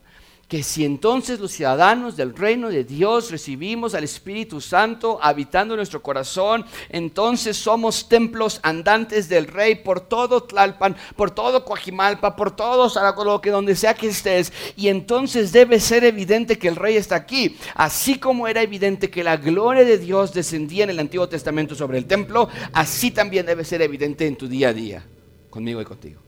que 0.51 0.65
si 0.65 0.85
entonces 0.85 1.39
los 1.39 1.53
ciudadanos 1.53 2.17
del 2.17 2.35
reino 2.37 2.71
de 2.71 2.83
Dios 2.83 3.31
recibimos 3.31 3.95
al 3.95 4.03
Espíritu 4.03 4.61
Santo 4.61 5.21
habitando 5.23 5.77
nuestro 5.77 6.03
corazón, 6.03 6.67
entonces 6.89 7.57
somos 7.57 8.09
templos 8.09 8.59
andantes 8.65 9.29
del 9.29 9.47
Rey 9.47 9.77
por 9.77 10.01
todo 10.01 10.43
Tlalpan, 10.43 10.97
por 11.15 11.31
todo 11.31 11.65
Coajimalpa, 11.65 12.35
por 12.35 12.57
todo 12.57 13.41
que 13.41 13.51
donde 13.51 13.77
sea 13.77 13.95
que 13.95 14.09
estés. 14.09 14.53
Y 14.75 14.89
entonces 14.89 15.53
debe 15.53 15.79
ser 15.79 16.03
evidente 16.03 16.59
que 16.59 16.67
el 16.67 16.75
Rey 16.75 16.97
está 16.97 17.15
aquí. 17.15 17.57
Así 17.77 18.19
como 18.19 18.49
era 18.49 18.61
evidente 18.61 19.09
que 19.09 19.23
la 19.23 19.37
gloria 19.37 19.85
de 19.85 19.99
Dios 19.99 20.35
descendía 20.35 20.83
en 20.83 20.91
el 20.91 20.99
Antiguo 20.99 21.29
Testamento 21.29 21.77
sobre 21.77 21.99
el 21.99 22.07
templo, 22.07 22.49
así 22.73 23.13
también 23.13 23.47
debe 23.47 23.65
ser 23.65 23.83
evidente 23.83 24.27
en 24.27 24.35
tu 24.35 24.49
día 24.49 24.71
a 24.71 24.73
día, 24.73 25.05
conmigo 25.49 25.81
y 25.81 25.85
contigo. 25.85 26.21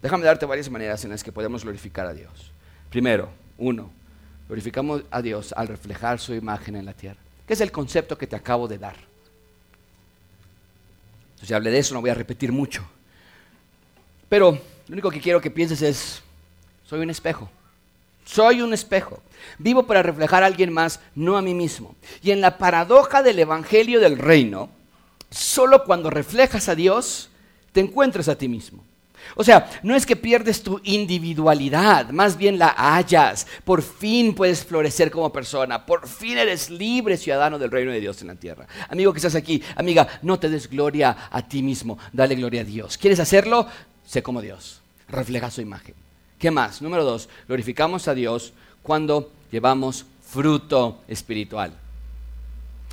Déjame 0.00 0.24
darte 0.24 0.46
varias 0.46 0.70
maneras 0.70 1.04
en 1.04 1.10
las 1.10 1.22
que 1.22 1.32
podemos 1.32 1.64
glorificar 1.64 2.06
a 2.06 2.14
Dios. 2.14 2.50
Primero, 2.90 3.30
uno, 3.56 3.90
glorificamos 4.48 5.02
a 5.10 5.22
Dios 5.22 5.54
al 5.56 5.68
reflejar 5.68 6.18
su 6.18 6.34
imagen 6.34 6.76
en 6.76 6.84
la 6.84 6.92
tierra. 6.92 7.20
¿Qué 7.46 7.54
es 7.54 7.60
el 7.60 7.72
concepto 7.72 8.18
que 8.18 8.26
te 8.26 8.36
acabo 8.36 8.68
de 8.68 8.78
dar? 8.78 8.96
Ya 11.46 11.56
hablé 11.56 11.70
de 11.70 11.78
eso, 11.78 11.94
no 11.94 12.00
voy 12.00 12.10
a 12.10 12.14
repetir 12.14 12.52
mucho. 12.52 12.84
Pero 14.28 14.52
lo 14.88 14.92
único 14.92 15.10
que 15.10 15.20
quiero 15.20 15.40
que 15.40 15.50
pienses 15.50 15.82
es, 15.82 16.22
soy 16.84 17.00
un 17.00 17.10
espejo. 17.10 17.48
Soy 18.24 18.60
un 18.60 18.74
espejo. 18.74 19.22
Vivo 19.58 19.84
para 19.84 20.02
reflejar 20.02 20.42
a 20.42 20.46
alguien 20.46 20.72
más, 20.72 21.00
no 21.14 21.36
a 21.36 21.42
mí 21.42 21.54
mismo. 21.54 21.94
Y 22.22 22.32
en 22.32 22.40
la 22.40 22.58
paradoja 22.58 23.22
del 23.22 23.38
Evangelio 23.38 24.00
del 24.00 24.18
Reino, 24.18 24.68
solo 25.30 25.84
cuando 25.84 26.10
reflejas 26.10 26.68
a 26.68 26.74
Dios, 26.74 27.30
te 27.72 27.80
encuentras 27.80 28.28
a 28.28 28.36
ti 28.36 28.48
mismo. 28.48 28.84
O 29.36 29.44
sea, 29.44 29.70
no 29.82 29.94
es 29.94 30.06
que 30.06 30.16
pierdes 30.16 30.62
tu 30.62 30.80
individualidad, 30.84 32.10
más 32.10 32.36
bien 32.36 32.58
la 32.58 32.68
hallas. 32.68 33.46
Por 33.64 33.82
fin 33.82 34.34
puedes 34.34 34.64
florecer 34.64 35.10
como 35.10 35.32
persona, 35.32 35.86
por 35.86 36.08
fin 36.08 36.38
eres 36.38 36.70
libre 36.70 37.16
ciudadano 37.16 37.58
del 37.58 37.70
reino 37.70 37.92
de 37.92 38.00
Dios 38.00 38.20
en 38.22 38.28
la 38.28 38.34
tierra. 38.34 38.66
Amigo 38.88 39.12
que 39.12 39.18
estás 39.18 39.34
aquí, 39.34 39.62
amiga, 39.76 40.06
no 40.22 40.38
te 40.38 40.48
des 40.48 40.68
gloria 40.68 41.16
a 41.30 41.46
ti 41.46 41.62
mismo, 41.62 41.98
dale 42.12 42.34
gloria 42.34 42.62
a 42.62 42.64
Dios. 42.64 42.98
¿Quieres 42.98 43.20
hacerlo? 43.20 43.66
Sé 44.06 44.22
como 44.22 44.40
Dios, 44.40 44.80
refleja 45.08 45.50
su 45.50 45.60
imagen. 45.60 45.94
¿Qué 46.38 46.50
más? 46.50 46.80
Número 46.80 47.04
dos, 47.04 47.28
glorificamos 47.46 48.08
a 48.08 48.14
Dios 48.14 48.52
cuando 48.82 49.30
llevamos 49.50 50.06
fruto 50.22 51.02
espiritual. 51.06 51.72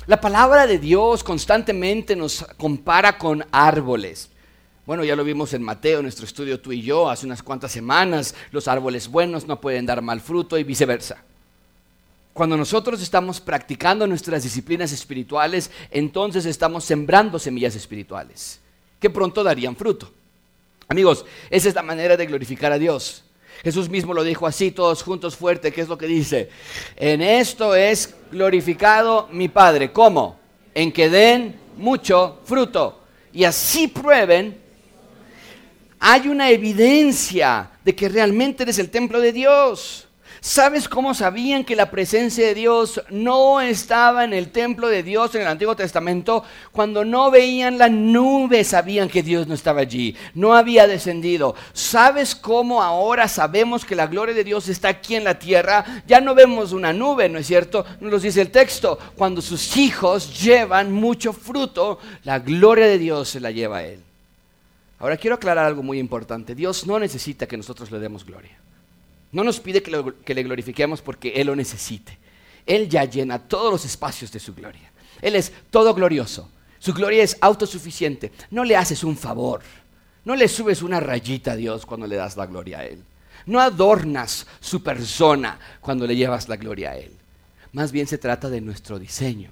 La 0.06 0.20
palabra 0.20 0.66
de 0.66 0.78
Dios 0.78 1.22
constantemente 1.22 2.16
nos 2.16 2.44
compara 2.56 3.18
con 3.18 3.44
árboles. 3.52 4.30
Bueno, 4.88 5.04
ya 5.04 5.14
lo 5.16 5.22
vimos 5.22 5.52
en 5.52 5.62
Mateo, 5.62 6.00
nuestro 6.00 6.24
estudio 6.24 6.62
tú 6.62 6.72
y 6.72 6.80
yo, 6.80 7.10
hace 7.10 7.26
unas 7.26 7.42
cuantas 7.42 7.70
semanas, 7.70 8.34
los 8.52 8.68
árboles 8.68 9.06
buenos 9.06 9.46
no 9.46 9.60
pueden 9.60 9.84
dar 9.84 10.00
mal 10.00 10.18
fruto 10.18 10.56
y 10.56 10.64
viceversa. 10.64 11.22
Cuando 12.32 12.56
nosotros 12.56 13.02
estamos 13.02 13.38
practicando 13.38 14.06
nuestras 14.06 14.44
disciplinas 14.44 14.90
espirituales, 14.90 15.70
entonces 15.90 16.46
estamos 16.46 16.84
sembrando 16.84 17.38
semillas 17.38 17.76
espirituales, 17.76 18.60
que 18.98 19.10
pronto 19.10 19.44
darían 19.44 19.76
fruto. 19.76 20.10
Amigos, 20.88 21.26
esa 21.50 21.68
es 21.68 21.74
la 21.74 21.82
manera 21.82 22.16
de 22.16 22.24
glorificar 22.24 22.72
a 22.72 22.78
Dios. 22.78 23.24
Jesús 23.62 23.90
mismo 23.90 24.14
lo 24.14 24.24
dijo 24.24 24.46
así, 24.46 24.70
todos 24.70 25.02
juntos 25.02 25.36
fuerte, 25.36 25.70
¿qué 25.70 25.82
es 25.82 25.88
lo 25.88 25.98
que 25.98 26.06
dice? 26.06 26.48
En 26.96 27.20
esto 27.20 27.74
es 27.74 28.14
glorificado 28.32 29.28
mi 29.32 29.50
Padre. 29.50 29.92
¿Cómo? 29.92 30.40
En 30.72 30.90
que 30.92 31.10
den 31.10 31.60
mucho 31.76 32.38
fruto 32.46 33.02
y 33.34 33.44
así 33.44 33.88
prueben 33.88 34.66
hay 36.00 36.28
una 36.28 36.50
evidencia 36.50 37.70
de 37.84 37.94
que 37.94 38.08
realmente 38.08 38.62
eres 38.62 38.78
el 38.78 38.90
templo 38.90 39.20
de 39.20 39.32
Dios. 39.32 40.08
¿Sabes 40.40 40.88
cómo 40.88 41.14
sabían 41.14 41.64
que 41.64 41.74
la 41.74 41.90
presencia 41.90 42.46
de 42.46 42.54
Dios 42.54 43.02
no 43.10 43.60
estaba 43.60 44.22
en 44.22 44.32
el 44.32 44.50
templo 44.50 44.88
de 44.88 45.02
Dios 45.02 45.34
en 45.34 45.42
el 45.42 45.48
Antiguo 45.48 45.74
Testamento? 45.74 46.44
Cuando 46.70 47.04
no 47.04 47.30
veían 47.30 47.76
la 47.76 47.88
nube 47.88 48.62
sabían 48.62 49.08
que 49.08 49.24
Dios 49.24 49.48
no 49.48 49.54
estaba 49.54 49.80
allí, 49.80 50.14
no 50.34 50.54
había 50.54 50.86
descendido. 50.86 51.56
¿Sabes 51.72 52.36
cómo 52.36 52.82
ahora 52.82 53.26
sabemos 53.26 53.84
que 53.84 53.96
la 53.96 54.06
gloria 54.06 54.34
de 54.34 54.44
Dios 54.44 54.68
está 54.68 54.88
aquí 54.88 55.16
en 55.16 55.24
la 55.24 55.40
tierra? 55.40 55.84
Ya 56.06 56.20
no 56.20 56.36
vemos 56.36 56.72
una 56.72 56.92
nube, 56.92 57.28
¿no 57.28 57.40
es 57.40 57.46
cierto? 57.46 57.84
Nos 58.00 58.12
lo 58.12 58.20
dice 58.20 58.40
el 58.40 58.52
texto. 58.52 58.96
Cuando 59.16 59.42
sus 59.42 59.76
hijos 59.76 60.40
llevan 60.40 60.92
mucho 60.92 61.32
fruto, 61.32 61.98
la 62.22 62.38
gloria 62.38 62.86
de 62.86 62.98
Dios 62.98 63.28
se 63.28 63.40
la 63.40 63.50
lleva 63.50 63.78
a 63.78 63.84
Él. 63.84 64.07
Ahora 64.98 65.16
quiero 65.16 65.36
aclarar 65.36 65.66
algo 65.66 65.82
muy 65.82 65.98
importante. 65.98 66.54
Dios 66.54 66.86
no 66.86 66.98
necesita 66.98 67.46
que 67.46 67.56
nosotros 67.56 67.90
le 67.90 67.98
demos 67.98 68.24
gloria. 68.24 68.56
No 69.30 69.44
nos 69.44 69.60
pide 69.60 69.82
que, 69.82 70.34
le 70.34 70.42
glorifiquemos 70.42 71.02
porque 71.02 71.32
Él 71.34 71.48
lo 71.48 71.56
necesite. 71.56 72.18
Él 72.66 72.88
ya 72.88 73.04
llena 73.04 73.38
todos 73.38 73.70
los 73.70 73.84
espacios 73.84 74.32
de 74.32 74.40
su 74.40 74.54
gloria. 74.54 74.90
Él 75.22 75.36
es 75.36 75.52
todo 75.70 75.94
glorioso. 75.94 76.50
Su 76.78 76.94
gloria 76.94 77.22
es 77.22 77.36
autosuficiente. 77.40 78.32
No 78.50 78.64
le 78.64 78.76
haces 78.76 79.04
un 79.04 79.16
favor. 79.16 79.60
No 80.24 80.34
le 80.34 80.48
subes 80.48 80.82
una 80.82 81.00
rayita 81.00 81.52
a 81.52 81.56
Dios 81.56 81.86
cuando 81.86 82.06
le 82.06 82.16
das 82.16 82.36
la 82.36 82.46
gloria 82.46 82.80
a 82.80 82.84
Él. 82.86 83.02
No 83.46 83.60
adornas 83.60 84.46
su 84.60 84.82
persona 84.82 85.58
cuando 85.80 86.06
le 86.06 86.16
llevas 86.16 86.48
la 86.48 86.56
gloria 86.56 86.90
a 86.90 86.96
Él. 86.96 87.12
Más 87.72 87.92
bien 87.92 88.06
se 88.06 88.18
trata 88.18 88.50
de 88.50 88.60
nuestro 88.60 88.98
diseño. 88.98 89.50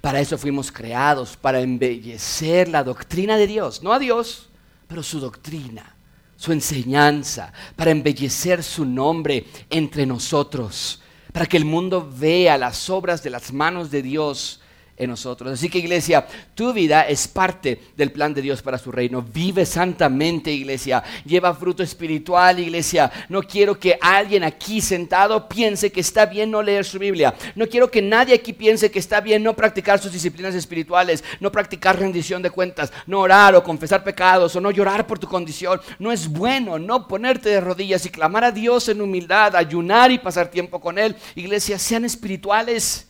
Para 0.00 0.20
eso 0.20 0.38
fuimos 0.38 0.70
creados, 0.70 1.36
para 1.36 1.60
embellecer 1.60 2.68
la 2.68 2.84
doctrina 2.84 3.36
de 3.36 3.46
Dios. 3.46 3.82
No 3.82 3.92
a 3.92 3.98
Dios, 3.98 4.48
pero 4.86 5.02
su 5.02 5.20
doctrina, 5.20 5.94
su 6.36 6.52
enseñanza, 6.52 7.52
para 7.76 7.90
embellecer 7.90 8.62
su 8.62 8.84
nombre 8.84 9.46
entre 9.70 10.06
nosotros, 10.06 11.00
para 11.32 11.46
que 11.46 11.56
el 11.56 11.64
mundo 11.64 12.10
vea 12.16 12.58
las 12.58 12.90
obras 12.90 13.22
de 13.22 13.30
las 13.30 13.52
manos 13.52 13.90
de 13.90 14.02
Dios 14.02 14.60
en 14.96 15.10
nosotros. 15.10 15.52
Así 15.52 15.68
que 15.68 15.78
iglesia, 15.78 16.26
tu 16.54 16.72
vida 16.72 17.02
es 17.02 17.26
parte 17.26 17.80
del 17.96 18.12
plan 18.12 18.32
de 18.32 18.42
Dios 18.42 18.62
para 18.62 18.78
su 18.78 18.92
reino. 18.92 19.22
Vive 19.22 19.66
santamente, 19.66 20.52
iglesia. 20.52 21.02
Lleva 21.24 21.54
fruto 21.54 21.82
espiritual, 21.82 22.60
iglesia. 22.60 23.10
No 23.28 23.42
quiero 23.42 23.78
que 23.78 23.98
alguien 24.00 24.44
aquí 24.44 24.80
sentado 24.80 25.48
piense 25.48 25.90
que 25.90 26.00
está 26.00 26.26
bien 26.26 26.50
no 26.50 26.62
leer 26.62 26.84
su 26.84 26.98
Biblia. 26.98 27.34
No 27.54 27.66
quiero 27.66 27.90
que 27.90 28.02
nadie 28.02 28.34
aquí 28.34 28.52
piense 28.52 28.90
que 28.90 28.98
está 28.98 29.20
bien 29.20 29.42
no 29.42 29.54
practicar 29.54 29.98
sus 29.98 30.12
disciplinas 30.12 30.54
espirituales, 30.54 31.24
no 31.40 31.50
practicar 31.50 31.98
rendición 31.98 32.42
de 32.42 32.50
cuentas, 32.50 32.92
no 33.06 33.20
orar 33.20 33.54
o 33.54 33.64
confesar 33.64 34.04
pecados 34.04 34.54
o 34.54 34.60
no 34.60 34.70
llorar 34.70 35.06
por 35.06 35.18
tu 35.18 35.26
condición. 35.26 35.80
No 35.98 36.12
es 36.12 36.28
bueno 36.28 36.78
no 36.78 37.08
ponerte 37.08 37.48
de 37.48 37.60
rodillas 37.60 38.06
y 38.06 38.10
clamar 38.10 38.44
a 38.44 38.52
Dios 38.52 38.88
en 38.88 39.00
humildad, 39.00 39.56
ayunar 39.56 40.10
y 40.12 40.18
pasar 40.18 40.50
tiempo 40.50 40.80
con 40.80 40.98
Él. 40.98 41.16
Iglesia, 41.34 41.78
sean 41.78 42.04
espirituales. 42.04 43.08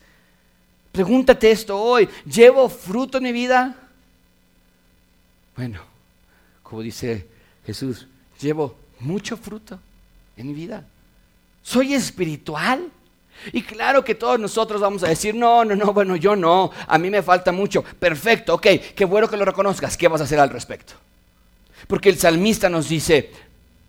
Pregúntate 0.94 1.50
esto 1.50 1.76
hoy, 1.76 2.08
¿llevo 2.24 2.68
fruto 2.68 3.18
en 3.18 3.24
mi 3.24 3.32
vida? 3.32 3.74
Bueno, 5.56 5.80
como 6.62 6.82
dice 6.82 7.26
Jesús, 7.66 8.06
llevo 8.40 8.76
mucho 9.00 9.36
fruto 9.36 9.80
en 10.36 10.46
mi 10.46 10.54
vida. 10.54 10.86
¿Soy 11.64 11.94
espiritual? 11.94 12.92
Y 13.52 13.62
claro 13.62 14.04
que 14.04 14.14
todos 14.14 14.38
nosotros 14.38 14.80
vamos 14.80 15.02
a 15.02 15.08
decir, 15.08 15.34
no, 15.34 15.64
no, 15.64 15.74
no, 15.74 15.92
bueno, 15.92 16.14
yo 16.14 16.36
no, 16.36 16.70
a 16.86 16.96
mí 16.96 17.10
me 17.10 17.22
falta 17.22 17.50
mucho. 17.50 17.82
Perfecto, 17.82 18.54
ok, 18.54 18.66
qué 18.94 19.04
bueno 19.04 19.28
que 19.28 19.36
lo 19.36 19.44
reconozcas, 19.44 19.96
¿qué 19.96 20.06
vas 20.06 20.20
a 20.20 20.24
hacer 20.24 20.38
al 20.38 20.50
respecto? 20.50 20.94
Porque 21.88 22.08
el 22.08 22.18
salmista 22.18 22.68
nos 22.68 22.88
dice, 22.88 23.32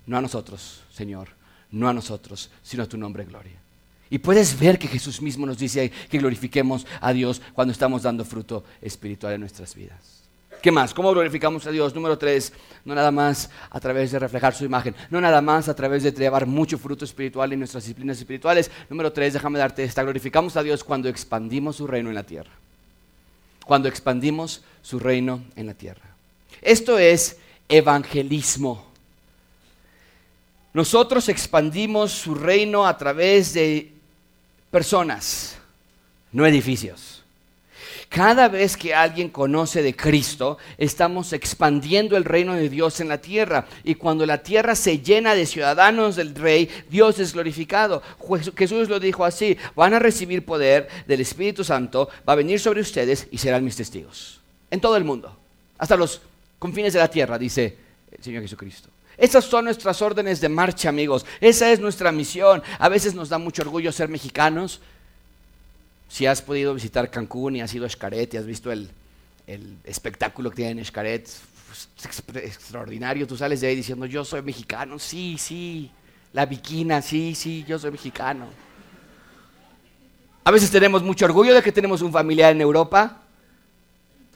no 0.08 0.18
a 0.18 0.22
nosotros, 0.22 0.82
Señor, 0.92 1.28
no 1.70 1.88
a 1.88 1.94
nosotros, 1.94 2.50
sino 2.64 2.82
a 2.82 2.88
tu 2.88 2.98
nombre, 2.98 3.26
gloria. 3.26 3.65
Y 4.10 4.20
puedes 4.20 4.58
ver 4.60 4.78
que 4.78 4.88
Jesús 4.88 5.22
mismo 5.22 5.46
nos 5.46 5.58
dice 5.58 5.92
que 6.10 6.18
glorifiquemos 6.18 6.86
a 7.02 7.12
Dios 7.12 7.42
cuando 7.54 7.72
estamos 7.72 8.04
dando 8.04 8.24
fruto 8.24 8.64
espiritual 8.82 9.34
en 9.34 9.42
nuestras 9.42 9.74
vidas. 9.74 10.16
¿Qué 10.62 10.72
más? 10.72 10.96
¿Cómo 10.96 11.12
glorificamos 11.12 11.68
a 11.68 11.72
Dios? 11.72 11.94
Número 11.94 12.18
tres, 12.18 12.52
no 12.86 12.96
nada 12.96 13.12
más 13.12 13.52
a 13.70 13.80
través 13.80 14.12
de 14.12 14.18
reflejar 14.18 14.56
su 14.56 14.66
imagen, 14.66 14.96
no 15.12 15.22
nada 15.22 15.40
más 15.40 15.70
a 15.70 15.76
través 15.76 16.02
de 16.02 16.12
llevar 16.12 16.48
mucho 16.48 16.80
fruto 16.80 17.06
espiritual 17.06 17.54
en 17.54 17.60
nuestras 17.60 17.84
disciplinas 17.84 18.18
espirituales. 18.18 18.72
Número 18.90 19.14
tres, 19.14 19.34
déjame 19.34 19.60
darte 19.60 19.84
esta, 19.84 20.02
glorificamos 20.02 20.58
a 20.58 20.64
Dios 20.64 20.84
cuando 20.84 21.08
expandimos 21.08 21.76
su 21.76 21.86
reino 21.86 22.10
en 22.10 22.16
la 22.16 22.24
tierra. 22.24 22.52
Cuando 23.64 23.88
expandimos 23.88 24.64
su 24.82 24.98
reino 24.98 25.44
en 25.56 25.68
la 25.68 25.76
tierra. 25.76 26.16
Esto 26.62 26.98
es 26.98 27.38
evangelismo. 27.70 28.86
Nosotros 30.74 31.30
expandimos 31.30 32.12
su 32.12 32.34
reino 32.34 32.88
a 32.88 32.98
través 32.98 33.54
de 33.54 33.95
personas, 34.76 35.56
no 36.34 36.46
edificios. 36.46 37.24
Cada 38.10 38.50
vez 38.50 38.76
que 38.76 38.94
alguien 38.94 39.30
conoce 39.30 39.82
de 39.82 39.96
Cristo, 39.96 40.58
estamos 40.78 41.32
expandiendo 41.32 42.18
el 42.18 42.26
reino 42.26 42.56
de 42.56 42.68
Dios 42.68 43.00
en 43.00 43.08
la 43.08 43.22
tierra. 43.22 43.68
Y 43.86 43.96
cuando 43.96 44.26
la 44.26 44.44
tierra 44.44 44.76
se 44.76 45.00
llena 45.00 45.34
de 45.34 45.46
ciudadanos 45.46 46.18
del 46.18 46.36
rey, 46.36 46.70
Dios 46.90 47.20
es 47.20 47.32
glorificado. 47.32 48.04
Jesús 48.58 48.90
lo 48.90 49.00
dijo 49.00 49.24
así, 49.24 49.58
van 49.78 49.94
a 49.94 50.00
recibir 50.00 50.44
poder 50.44 50.90
del 51.08 51.22
Espíritu 51.22 51.64
Santo, 51.64 52.10
va 52.28 52.34
a 52.34 52.36
venir 52.36 52.60
sobre 52.60 52.82
ustedes 52.82 53.30
y 53.32 53.38
serán 53.38 53.64
mis 53.64 53.78
testigos. 53.78 54.42
En 54.70 54.82
todo 54.82 54.98
el 54.98 55.06
mundo, 55.06 55.34
hasta 55.78 55.96
los 55.96 56.22
confines 56.60 56.92
de 56.92 57.00
la 57.00 57.08
tierra, 57.08 57.38
dice 57.38 57.78
el 58.12 58.22
Señor 58.22 58.42
Jesucristo. 58.42 58.90
Esas 59.18 59.46
son 59.46 59.66
nuestras 59.66 60.02
órdenes 60.02 60.42
de 60.42 60.50
marcha, 60.50 60.90
amigos. 60.90 61.26
Esa 61.40 61.72
es 61.72 61.80
nuestra 61.80 62.12
misión. 62.12 62.62
A 62.80 62.90
veces 62.90 63.14
nos 63.16 63.30
da 63.30 63.38
mucho 63.38 63.62
orgullo 63.62 63.92
ser 63.92 64.10
mexicanos. 64.10 64.82
Si 66.08 66.26
has 66.26 66.42
podido 66.42 66.74
visitar 66.74 67.10
Cancún 67.10 67.56
y 67.56 67.62
has 67.62 67.74
ido 67.74 67.86
a 67.86 67.90
Xcaret 67.90 68.34
y 68.34 68.38
has 68.38 68.46
visto 68.46 68.72
el, 68.72 68.90
espectáculo 69.84 70.50
que 70.50 70.58
tienen 70.58 70.80
en 70.80 70.86
Xcaret, 70.86 71.28
es 71.28 72.24
extraordinario. 72.36 73.28
Tú 73.28 73.38
sales 73.38 73.62
de 73.62 73.68
ahí 73.68 73.76
diciendo, 73.76 74.06
yo 74.06 74.26
soy 74.26 74.42
mexicano. 74.42 75.00
Sí, 75.00 75.38
sí. 75.38 75.92
La 76.34 76.46
viquina, 76.46 77.02
sí, 77.02 77.34
sí, 77.36 77.64
yo 77.68 77.80
soy 77.80 77.92
mexicano. 77.92 78.48
A 80.44 80.52
veces 80.52 80.70
tenemos 80.70 81.02
mucho 81.02 81.26
orgullo 81.26 81.54
de 81.54 81.64
que 81.64 81.72
tenemos 81.72 82.02
un 82.02 82.12
familiar 82.12 82.52
en 82.52 82.62
Europa. 82.62 83.25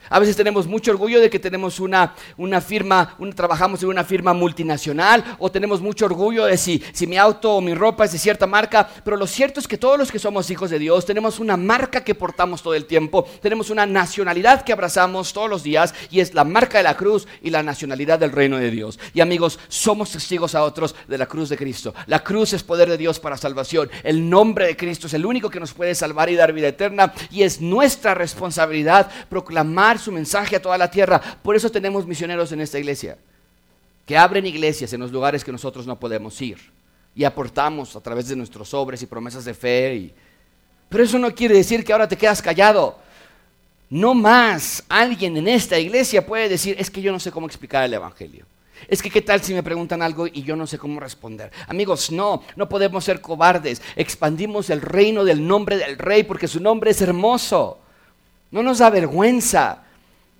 A 0.08 0.18
veces 0.18 0.36
tenemos 0.36 0.66
mucho 0.66 0.90
orgullo 0.90 1.20
de 1.20 1.30
que 1.30 1.38
tenemos 1.38 1.78
una, 1.78 2.14
una 2.36 2.60
firma, 2.60 3.16
trabajamos 3.34 3.82
en 3.82 3.90
una 3.90 4.04
firma 4.04 4.32
multinacional 4.32 5.24
o 5.38 5.50
tenemos 5.50 5.80
mucho 5.80 6.06
orgullo 6.06 6.46
de 6.46 6.56
si, 6.56 6.82
si 6.92 7.06
mi 7.06 7.16
auto 7.16 7.54
o 7.54 7.60
mi 7.60 7.74
ropa 7.74 8.04
es 8.04 8.12
de 8.12 8.18
cierta 8.18 8.46
marca, 8.46 8.88
pero 9.04 9.16
lo 9.16 9.26
cierto 9.26 9.60
es 9.60 9.68
que 9.68 9.78
todos 9.78 9.98
los 9.98 10.10
que 10.10 10.18
somos 10.18 10.50
hijos 10.50 10.70
de 10.70 10.78
Dios 10.78 11.04
tenemos 11.04 11.38
una 11.38 11.56
marca 11.56 12.02
que 12.02 12.14
portamos 12.14 12.62
todo 12.62 12.74
el 12.74 12.86
tiempo, 12.86 13.26
tenemos 13.42 13.70
una 13.70 13.86
nacionalidad 13.86 14.62
que 14.62 14.72
abrazamos 14.72 15.32
todos 15.32 15.50
los 15.50 15.62
días 15.62 15.94
y 16.10 16.20
es 16.20 16.34
la 16.34 16.44
marca 16.44 16.78
de 16.78 16.84
la 16.84 16.96
cruz 16.96 17.28
y 17.42 17.50
la 17.50 17.62
nacionalidad 17.62 18.18
del 18.18 18.32
reino 18.32 18.58
de 18.58 18.70
Dios. 18.70 18.98
Y 19.14 19.20
amigos, 19.20 19.58
somos 19.68 20.10
testigos 20.12 20.54
a 20.54 20.62
otros 20.62 20.94
de 21.08 21.18
la 21.18 21.26
cruz 21.26 21.48
de 21.48 21.56
Cristo. 21.56 21.94
La 22.06 22.22
cruz 22.24 22.52
es 22.52 22.62
poder 22.62 22.88
de 22.88 22.96
Dios 22.96 23.20
para 23.20 23.36
salvación. 23.36 23.90
El 24.02 24.28
nombre 24.28 24.66
de 24.66 24.76
Cristo 24.76 25.06
es 25.06 25.14
el 25.14 25.26
único 25.26 25.50
que 25.50 25.60
nos 25.60 25.72
puede 25.72 25.94
salvar 25.94 26.30
y 26.30 26.36
dar 26.36 26.52
vida 26.52 26.68
eterna 26.68 27.12
y 27.30 27.42
es 27.42 27.60
nuestra 27.60 28.14
responsabilidad 28.14 29.10
proclamar 29.28 29.89
su 29.98 30.12
mensaje 30.12 30.56
a 30.56 30.62
toda 30.62 30.78
la 30.78 30.90
tierra. 30.90 31.20
Por 31.42 31.56
eso 31.56 31.70
tenemos 31.70 32.06
misioneros 32.06 32.52
en 32.52 32.60
esta 32.60 32.78
iglesia, 32.78 33.18
que 34.06 34.16
abren 34.16 34.46
iglesias 34.46 34.92
en 34.92 35.00
los 35.00 35.12
lugares 35.12 35.44
que 35.44 35.52
nosotros 35.52 35.86
no 35.86 35.98
podemos 35.98 36.40
ir 36.40 36.58
y 37.14 37.24
aportamos 37.24 37.96
a 37.96 38.00
través 38.00 38.28
de 38.28 38.36
nuestros 38.36 38.68
sobres 38.68 39.02
y 39.02 39.06
promesas 39.06 39.44
de 39.44 39.54
fe. 39.54 40.12
Pero 40.88 41.04
eso 41.04 41.18
no 41.18 41.34
quiere 41.34 41.54
decir 41.54 41.84
que 41.84 41.92
ahora 41.92 42.08
te 42.08 42.16
quedas 42.16 42.42
callado. 42.42 42.98
No 43.88 44.14
más 44.14 44.84
alguien 44.88 45.36
en 45.36 45.48
esta 45.48 45.78
iglesia 45.78 46.24
puede 46.24 46.48
decir, 46.48 46.76
es 46.78 46.90
que 46.90 47.02
yo 47.02 47.10
no 47.10 47.18
sé 47.18 47.32
cómo 47.32 47.46
explicar 47.46 47.84
el 47.84 47.94
Evangelio. 47.94 48.46
Es 48.88 49.02
que 49.02 49.10
qué 49.10 49.20
tal 49.20 49.42
si 49.42 49.52
me 49.52 49.62
preguntan 49.62 50.00
algo 50.00 50.26
y 50.26 50.42
yo 50.42 50.56
no 50.56 50.66
sé 50.66 50.78
cómo 50.78 51.00
responder. 51.00 51.50
Amigos, 51.66 52.10
no, 52.10 52.42
no 52.56 52.68
podemos 52.68 53.04
ser 53.04 53.20
cobardes. 53.20 53.82
Expandimos 53.96 54.70
el 54.70 54.80
reino 54.80 55.24
del 55.24 55.46
nombre 55.46 55.76
del 55.76 55.98
rey 55.98 56.22
porque 56.22 56.48
su 56.48 56.60
nombre 56.60 56.92
es 56.92 57.02
hermoso. 57.02 57.78
No 58.50 58.62
nos 58.62 58.78
da 58.78 58.90
vergüenza 58.90 59.84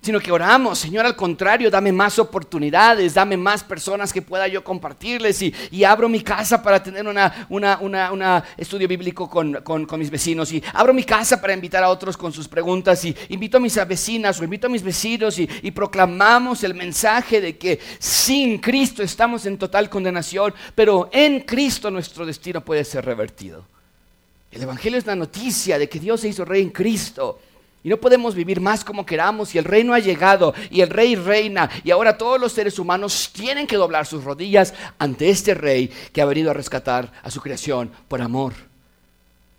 sino 0.01 0.19
que 0.19 0.31
oramos, 0.31 0.79
Señor, 0.79 1.05
al 1.05 1.15
contrario, 1.15 1.69
dame 1.69 1.91
más 1.91 2.17
oportunidades, 2.17 3.13
dame 3.13 3.37
más 3.37 3.63
personas 3.63 4.11
que 4.11 4.23
pueda 4.23 4.47
yo 4.47 4.63
compartirles 4.63 5.41
y, 5.43 5.83
abro 5.83 6.09
mi 6.09 6.21
casa 6.21 6.61
para 6.63 6.81
tener 6.81 7.05
un 7.05 7.17
una, 7.49 8.43
estudio 8.57 8.87
bíblico 8.87 9.29
con, 9.29 9.89
mis 9.99 10.09
vecinos 10.09 10.51
y 10.51 10.63
abro 10.73 10.93
mi 10.93 11.03
casa 11.03 11.39
para 11.39 11.53
invitar 11.53 11.83
a 11.83 11.89
otros 11.89 12.17
con 12.17 12.33
sus 12.33 12.47
preguntas 12.47 13.03
y 13.05 13.15
invito 13.29 13.57
a 13.57 13.59
mis 13.59 13.75
vecinas 13.87 14.39
o 14.39 14.43
invito 14.43 14.67
a 14.67 14.69
mis 14.71 14.81
vecinos 14.81 15.37
y, 15.37 15.47
y 15.61 15.69
proclamamos 15.69 16.63
el 16.63 16.73
mensaje 16.73 17.39
de 17.39 17.57
que 17.57 17.79
sin 17.99 18.57
Cristo 18.57 19.03
estamos 19.03 19.45
en 19.45 19.57
total 19.57 19.87
condenación, 19.89 20.53
pero 20.73 21.09
en 21.11 21.41
Cristo 21.41 21.91
nuestro 21.91 22.25
destino 22.25 22.61
puede 22.61 22.85
ser 22.85 23.05
revertido. 23.05 23.67
El 24.49 24.63
Evangelio 24.63 24.97
es 24.97 25.05
la 25.05 25.15
noticia 25.15 25.77
de 25.77 25.87
que 25.87 25.99
Dios 25.99 26.21
se 26.21 26.27
hizo 26.27 26.43
rey 26.43 26.61
en 26.61 26.71
Cristo 26.71 27.39
Y 27.83 27.89
no 27.89 27.97
podemos 27.97 28.35
vivir 28.35 28.61
más 28.61 28.83
como 28.83 29.05
queramos 29.05 29.55
y 29.55 29.57
el 29.57 29.65
reino 29.65 29.93
ha 29.93 29.99
llegado 29.99 30.53
y 30.69 30.81
el 30.81 30.89
rey 30.89 31.15
reina 31.15 31.69
y 31.83 31.89
ahora 31.89 32.17
todos 32.17 32.39
los 32.39 32.51
seres 32.51 32.77
humanos 32.77 33.31
tienen 33.33 33.65
que 33.65 33.75
doblar 33.75 34.05
sus 34.05 34.23
rodillas 34.23 34.73
ante 34.99 35.29
este 35.29 35.55
rey 35.55 35.87
que 36.13 36.21
ha 36.21 36.25
venido 36.25 36.51
a 36.51 36.53
rescatar 36.53 37.11
a 37.23 37.31
su 37.31 37.41
creación 37.41 37.91
por 38.07 38.21
amor. 38.21 38.53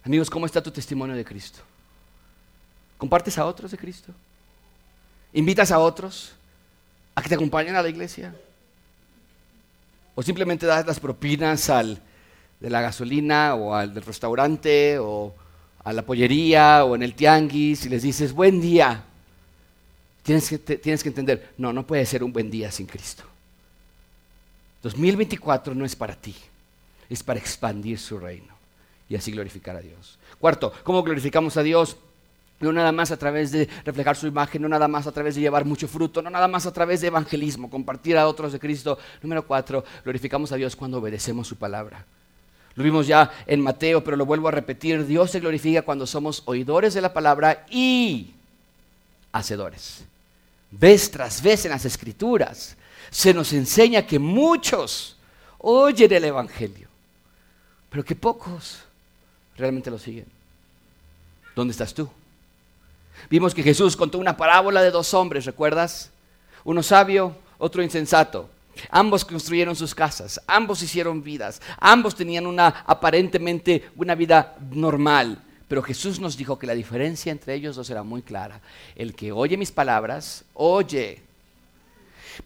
Amigos, 0.05 0.31
¿cómo 0.31 0.47
está 0.47 0.62
tu 0.62 0.70
testimonio 0.70 1.16
de 1.16 1.25
Cristo? 1.25 1.61
¿Compartes 2.97 3.37
a 3.39 3.47
otros 3.47 3.73
de 3.73 3.79
Cristo? 3.79 4.12
¿Invitas 5.33 5.73
a 5.73 5.81
otros 5.81 6.33
a 7.16 7.23
que 7.23 7.29
te 7.29 7.35
acompañen 7.35 7.75
a 7.75 7.83
la 7.83 7.89
iglesia? 7.89 8.35
¿O 10.14 10.23
simplemente 10.23 10.66
das 10.66 10.87
las 10.87 11.01
propinas 11.01 11.70
al 11.70 12.01
de 12.61 12.70
la 12.70 12.81
gasolina 12.81 13.57
o 13.57 13.75
al 13.75 13.93
del 13.93 14.05
restaurante 14.05 14.99
o 15.01 15.35
a 15.85 15.93
la 15.93 16.03
pollería 16.03 16.85
o 16.85 16.95
en 16.95 17.03
el 17.03 17.14
tianguis 17.14 17.87
y 17.87 17.89
les 17.89 18.03
dices, 18.03 18.33
buen 18.33 18.61
día, 18.61 19.05
tienes 20.22 20.49
que, 20.49 20.59
tienes 20.59 21.03
que 21.03 21.09
entender, 21.09 21.53
no, 21.59 21.72
no 21.72 21.87
puede 21.87 22.07
ser 22.07 22.22
un 22.22 22.33
buen 22.33 22.51
día 22.51 22.70
sin 22.70 22.87
Cristo. 22.87 23.24
2024 24.83 25.74
no 25.74 25.85
es 25.85 25.97
para 25.97 26.14
ti, 26.14 26.35
es 27.09 27.22
para 27.22 27.39
expandir 27.39 27.99
su 27.99 28.18
reino 28.18 28.53
y 29.09 29.16
así 29.16 29.30
glorificar 29.30 29.76
a 29.76 29.80
Dios. 29.80 30.18
Cuarto, 30.39 30.72
¿cómo 30.83 31.03
glorificamos 31.03 31.57
a 31.57 31.62
Dios? 31.62 31.97
No 32.61 32.72
nada 32.72 32.93
más 32.93 33.11
a 33.11 33.16
través 33.16 33.51
de 33.51 33.68
reflejar 33.85 34.16
su 34.16 34.28
imagen, 34.28 34.62
no 34.62 34.68
nada 34.68 34.87
más 34.87 35.07
a 35.07 35.12
través 35.12 35.35
de 35.35 35.41
llevar 35.41 35.64
mucho 35.64 35.89
fruto, 35.89 36.22
no 36.22 36.30
nada 36.30 36.47
más 36.47 36.64
a 36.64 36.72
través 36.72 37.01
de 37.01 37.09
evangelismo, 37.09 37.68
compartir 37.68 38.16
a 38.16 38.28
otros 38.28 38.53
de 38.53 38.61
Cristo. 38.61 38.99
Número 39.20 39.45
cuatro, 39.45 39.85
glorificamos 40.05 40.53
a 40.53 40.57
Dios 40.57 40.76
cuando 40.76 40.99
obedecemos 40.99 41.49
su 41.49 41.57
palabra. 41.57 42.07
Lo 42.75 42.85
vimos 42.85 43.07
ya 43.07 43.31
en 43.47 43.61
Mateo, 43.61 44.03
pero 44.03 44.16
lo 44.16 44.27
vuelvo 44.27 44.49
a 44.49 44.53
repetir. 44.53 45.07
Dios 45.07 45.31
se 45.31 45.41
glorifica 45.41 45.83
cuando 45.83 46.07
somos 46.07 46.43
oidores 46.47 46.95
de 46.95 47.01
la 47.01 47.12
palabra 47.12 47.66
y 47.70 48.33
hacedores. 49.33 50.05
Vez 50.70 51.11
tras 51.11 51.43
vez 51.43 51.64
en 51.64 51.73
las 51.73 51.85
escrituras 51.85 52.77
se 53.11 53.35
nos 53.35 53.53
enseña 53.53 54.07
que 54.07 54.18
muchos 54.18 55.16
oyen 55.59 56.12
el 56.12 56.25
Evangelio, 56.25 56.89
pero 57.91 58.05
que 58.05 58.16
pocos 58.16 58.79
realmente 59.57 59.91
lo 59.91 59.99
siguen. 59.99 60.27
¿Dónde 61.55 61.73
estás 61.73 61.93
tú? 61.93 62.09
Vimos 63.29 63.55
que 63.55 63.62
Jesús 63.62 63.97
contó 63.97 64.18
una 64.18 64.37
parábola 64.37 64.83
de 64.83 64.91
dos 64.91 65.12
hombres, 65.12 65.45
¿recuerdas? 65.45 66.11
Uno 66.64 66.83
sabio, 66.83 67.37
otro 67.59 67.83
insensato. 67.83 68.49
Ambos 68.91 69.25
construyeron 69.25 69.77
sus 69.77 69.95
casas, 69.95 70.41
ambos 70.47 70.83
hicieron 70.83 71.23
vidas, 71.23 71.61
ambos 71.79 72.14
tenían 72.14 72.47
una 72.47 72.85
aparentemente 72.87 73.91
una 73.97 74.14
vida 74.14 74.57
normal. 74.70 75.43
Pero 75.68 75.83
Jesús 75.83 76.20
nos 76.20 76.37
dijo 76.37 76.59
que 76.59 76.66
la 76.66 76.75
diferencia 76.75 77.33
entre 77.33 77.55
ellos 77.55 77.77
dos 77.77 77.89
era 77.89 78.03
muy 78.03 78.23
clara. 78.23 78.61
El 78.95 79.14
que 79.14 79.33
oye 79.33 79.57
mis 79.57 79.73
palabras, 79.73 80.45
oye, 80.55 81.23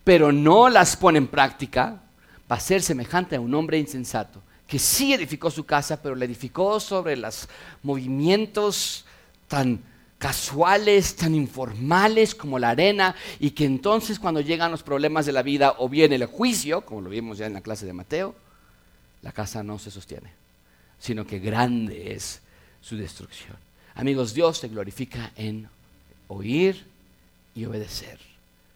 pero 0.05 0.33
no 0.33 0.69
las 0.69 0.97
pone 0.97 1.19
en 1.19 1.27
práctica, 1.27 2.03
va 2.51 2.57
a 2.57 2.61
ser 2.61 2.83
semejante 2.83 3.37
a 3.37 3.41
un 3.41 3.55
hombre 3.55 3.79
insensato, 3.79 4.43
que 4.67 4.79
sí 4.79 5.13
edificó 5.13 5.51
su 5.51 5.65
casa, 5.65 6.01
pero 6.01 6.15
la 6.15 6.25
edificó 6.25 6.79
sobre 6.81 7.17
los 7.17 7.49
movimientos 7.83 9.05
tan 9.49 9.83
casuales, 10.19 11.17
tan 11.17 11.35
informales 11.35 12.35
como 12.35 12.59
la 12.59 12.71
arena, 12.71 13.15
y 13.39 13.51
que 13.51 13.65
entonces 13.65 14.19
cuando 14.19 14.41
llegan 14.41 14.71
los 14.71 14.83
problemas 14.83 15.27
de 15.27 15.33
la 15.33 15.43
vida 15.43 15.75
o 15.79 15.89
viene 15.89 16.17
el 16.17 16.27
juicio, 16.27 16.83
como 16.83 17.03
lo 17.03 17.11
vimos 17.11 17.39
ya 17.39 17.47
en 17.47 17.55
la 17.55 17.61
clase 17.61 17.87
de 17.87 17.93
Mateo, 17.93 18.35
la 19.23 19.33
casa 19.33 19.63
no 19.63 19.79
se 19.79 19.91
sostiene, 19.91 20.33
sino 20.99 21.27
que 21.27 21.39
grande 21.39 22.13
es 22.13 22.41
su 22.81 22.97
destrucción. 22.97 23.57
Amigos, 23.95 24.35
Dios 24.35 24.61
te 24.61 24.69
glorifica 24.69 25.33
en 25.37 25.69
oír 26.29 26.87
y 27.55 27.65
obedecer. 27.65 28.19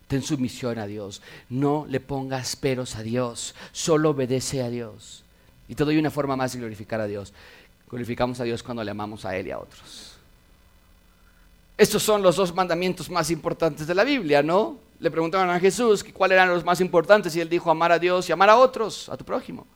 Ten 0.08 0.22
sumisión 0.22 0.78
a 0.78 0.86
Dios. 0.86 1.22
No 1.48 1.86
le 1.88 2.00
pongas 2.00 2.56
peros 2.56 2.96
a 2.96 3.02
Dios. 3.02 3.54
Solo 3.70 4.10
obedece 4.10 4.62
a 4.62 4.70
Dios. 4.70 5.22
Y 5.68 5.76
te 5.76 5.84
doy 5.84 5.98
una 5.98 6.10
forma 6.10 6.34
más 6.34 6.52
de 6.52 6.58
glorificar 6.58 7.00
a 7.00 7.06
Dios. 7.06 7.32
Glorificamos 7.88 8.40
a 8.40 8.44
Dios 8.44 8.62
cuando 8.62 8.82
le 8.82 8.90
amamos 8.90 9.24
a 9.24 9.36
Él 9.36 9.46
y 9.46 9.50
a 9.52 9.58
otros. 9.58 10.09
Estos 11.80 12.02
son 12.02 12.20
los 12.20 12.36
dos 12.36 12.54
mandamientos 12.54 13.08
más 13.08 13.30
importantes 13.30 13.86
de 13.86 13.94
la 13.94 14.04
Biblia, 14.04 14.42
¿no? 14.42 14.76
Le 14.98 15.10
preguntaron 15.10 15.48
a 15.48 15.58
Jesús 15.58 16.04
cuáles 16.12 16.36
eran 16.36 16.50
los 16.50 16.62
más 16.62 16.78
importantes 16.82 17.34
y 17.34 17.40
él 17.40 17.48
dijo 17.48 17.70
amar 17.70 17.90
a 17.90 17.98
Dios 17.98 18.28
y 18.28 18.32
amar 18.32 18.50
a 18.50 18.58
otros, 18.58 19.08
a 19.08 19.16
tu 19.16 19.24
prójimo. 19.24 19.66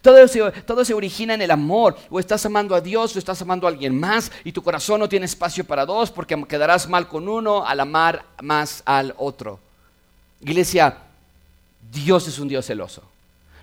Todo, 0.00 0.16
todo 0.64 0.84
se 0.84 0.94
origina 0.94 1.34
en 1.34 1.42
el 1.42 1.50
amor. 1.50 1.96
O 2.08 2.20
estás 2.20 2.46
amando 2.46 2.76
a 2.76 2.80
Dios 2.80 3.16
o 3.16 3.18
estás 3.18 3.42
amando 3.42 3.66
a 3.66 3.70
alguien 3.70 3.98
más 3.98 4.30
y 4.44 4.52
tu 4.52 4.62
corazón 4.62 5.00
no 5.00 5.08
tiene 5.08 5.26
espacio 5.26 5.64
para 5.64 5.84
dos 5.84 6.12
porque 6.12 6.40
quedarás 6.48 6.88
mal 6.88 7.08
con 7.08 7.28
uno 7.28 7.66
al 7.66 7.80
amar 7.80 8.24
más 8.40 8.84
al 8.86 9.12
otro. 9.18 9.58
Iglesia, 10.40 10.98
Dios 11.90 12.28
es 12.28 12.38
un 12.38 12.46
Dios 12.46 12.64
celoso. 12.64 13.02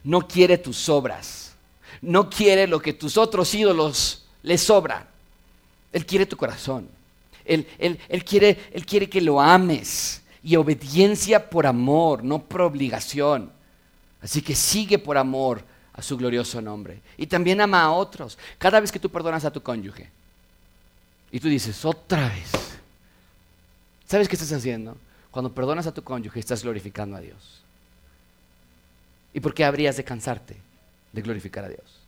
No 0.03 0.27
quiere 0.27 0.57
tus 0.57 0.89
obras. 0.89 1.55
No 2.01 2.29
quiere 2.29 2.67
lo 2.67 2.81
que 2.81 2.91
tus 2.91 3.15
otros 3.15 3.55
ídolos 3.55 4.25
le 4.43 4.57
sobran. 4.57 5.07
Él 5.93 6.05
quiere 6.05 6.25
tu 6.25 6.35
corazón. 6.35 6.99
Él, 7.45 7.65
quiere, 8.25 8.59
él 8.71 8.85
quiere 8.85 9.09
que 9.09 9.21
lo 9.21 9.41
ames 9.41 10.21
y 10.43 10.55
obediencia 10.55 11.49
por 11.49 11.65
amor, 11.65 12.23
no 12.23 12.43
por 12.43 12.61
obligación. 12.61 13.51
Así 14.21 14.41
que 14.41 14.55
sigue 14.55 14.99
por 14.99 15.17
amor 15.17 15.63
a 15.93 16.01
su 16.01 16.17
glorioso 16.17 16.61
nombre. 16.61 17.01
Y 17.17 17.27
también 17.27 17.61
ama 17.61 17.83
a 17.83 17.91
otros. 17.91 18.37
Cada 18.57 18.79
vez 18.79 18.91
que 18.91 18.99
tú 18.99 19.09
perdonas 19.09 19.45
a 19.45 19.51
tu 19.51 19.61
cónyuge 19.61 20.09
y 21.31 21.39
tú 21.39 21.47
dices, 21.47 21.83
otra 21.85 22.27
vez, 22.29 22.51
¿sabes 24.07 24.27
qué 24.27 24.35
estás 24.35 24.51
haciendo? 24.51 24.97
Cuando 25.31 25.53
perdonas 25.53 25.87
a 25.87 25.93
tu 25.93 26.03
cónyuge 26.03 26.39
estás 26.39 26.63
glorificando 26.63 27.15
a 27.15 27.21
Dios. 27.21 27.61
¿Y 29.33 29.39
por 29.39 29.53
qué 29.53 29.63
habrías 29.63 29.95
de 29.97 30.03
cansarte 30.03 30.57
de 31.13 31.21
glorificar 31.21 31.63
a 31.63 31.69
Dios? 31.69 32.00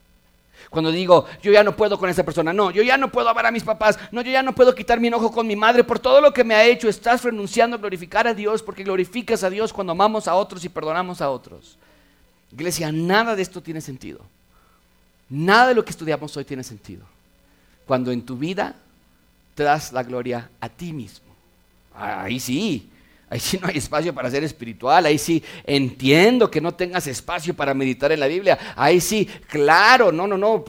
Cuando 0.69 0.91
digo, 0.91 1.25
yo 1.41 1.51
ya 1.51 1.63
no 1.63 1.75
puedo 1.75 1.97
con 1.97 2.09
esa 2.09 2.23
persona, 2.23 2.53
no, 2.53 2.71
yo 2.71 2.83
ya 2.83 2.97
no 2.97 3.11
puedo 3.11 3.29
amar 3.29 3.45
a 3.45 3.51
mis 3.51 3.63
papás, 3.63 3.99
no, 4.11 4.21
yo 4.21 4.31
ya 4.31 4.41
no 4.41 4.53
puedo 4.53 4.73
quitar 4.73 4.99
mi 4.99 5.07
enojo 5.07 5.31
con 5.31 5.45
mi 5.47 5.55
madre 5.55 5.83
por 5.83 5.99
todo 5.99 6.21
lo 6.21 6.33
que 6.33 6.43
me 6.43 6.55
ha 6.55 6.65
hecho, 6.65 6.89
estás 6.89 7.23
renunciando 7.23 7.75
a 7.75 7.79
glorificar 7.79 8.27
a 8.27 8.33
Dios 8.33 8.63
porque 8.63 8.83
glorificas 8.83 9.43
a 9.43 9.49
Dios 9.49 9.73
cuando 9.73 9.91
amamos 9.91 10.27
a 10.27 10.35
otros 10.35 10.63
y 10.65 10.69
perdonamos 10.69 11.21
a 11.21 11.29
otros. 11.29 11.77
Iglesia, 12.51 12.91
nada 12.91 13.35
de 13.35 13.41
esto 13.41 13.61
tiene 13.61 13.81
sentido. 13.81 14.21
Nada 15.29 15.69
de 15.69 15.75
lo 15.75 15.83
que 15.83 15.91
estudiamos 15.91 16.35
hoy 16.37 16.45
tiene 16.45 16.63
sentido. 16.63 17.03
Cuando 17.87 18.11
en 18.11 18.23
tu 18.23 18.37
vida 18.37 18.75
te 19.55 19.63
das 19.63 19.91
la 19.91 20.03
gloria 20.03 20.49
a 20.59 20.69
ti 20.69 20.93
mismo. 20.93 21.25
Ahí 21.95 22.39
sí, 22.39 22.89
Ahí 23.33 23.39
sí 23.39 23.57
no 23.59 23.67
hay 23.67 23.79
espacio 23.79 24.13
para 24.13 24.29
ser 24.29 24.43
espiritual. 24.43 25.07
Ahí 25.07 25.17
sí 25.17 25.43
entiendo 25.63 26.51
que 26.51 26.61
no 26.61 26.75
tengas 26.75 27.07
espacio 27.07 27.55
para 27.55 27.73
meditar 27.73 28.11
en 28.11 28.19
la 28.19 28.27
Biblia. 28.27 28.59
Ahí 28.75 29.01
sí, 29.01 29.25
claro, 29.47 30.11
no, 30.11 30.27
no, 30.27 30.37
no. 30.37 30.63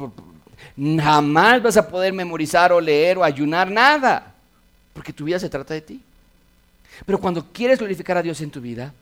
Jamás 0.75 1.63
vas 1.63 1.77
a 1.77 1.87
poder 1.87 2.15
memorizar 2.15 2.73
o 2.73 2.81
leer 2.81 3.19
o 3.19 3.23
ayunar 3.23 3.71
nada. 3.71 4.33
Porque 4.95 5.13
tu 5.13 5.25
vida 5.25 5.39
se 5.39 5.51
trata 5.51 5.75
de 5.75 5.83
ti. 5.83 6.01
Pero 7.05 7.21
cuando 7.21 7.53
quieres 7.53 7.79
glorificar 7.79 8.17
a 8.17 8.23
Dios 8.23 8.41
en 8.41 8.51
tu 8.51 8.63
vida, 8.63 8.95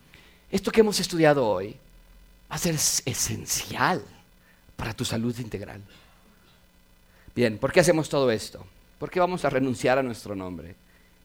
esto 0.50 0.72
que 0.72 0.80
hemos 0.80 0.98
estudiado 0.98 1.46
hoy 1.46 1.76
va 2.50 2.56
a 2.56 2.58
ser 2.58 2.74
esencial 2.74 4.02
para 4.74 4.92
tu 4.92 5.04
salud 5.04 5.38
integral. 5.38 5.80
Bien, 7.32 7.58
¿por 7.58 7.70
qué 7.70 7.78
hacemos 7.78 8.08
todo 8.08 8.28
esto? 8.32 8.66
¿Por 8.98 9.08
qué 9.08 9.20
vamos 9.20 9.44
a 9.44 9.50
renunciar 9.50 10.00
a 10.00 10.02
nuestro 10.02 10.34
nombre 10.34 10.74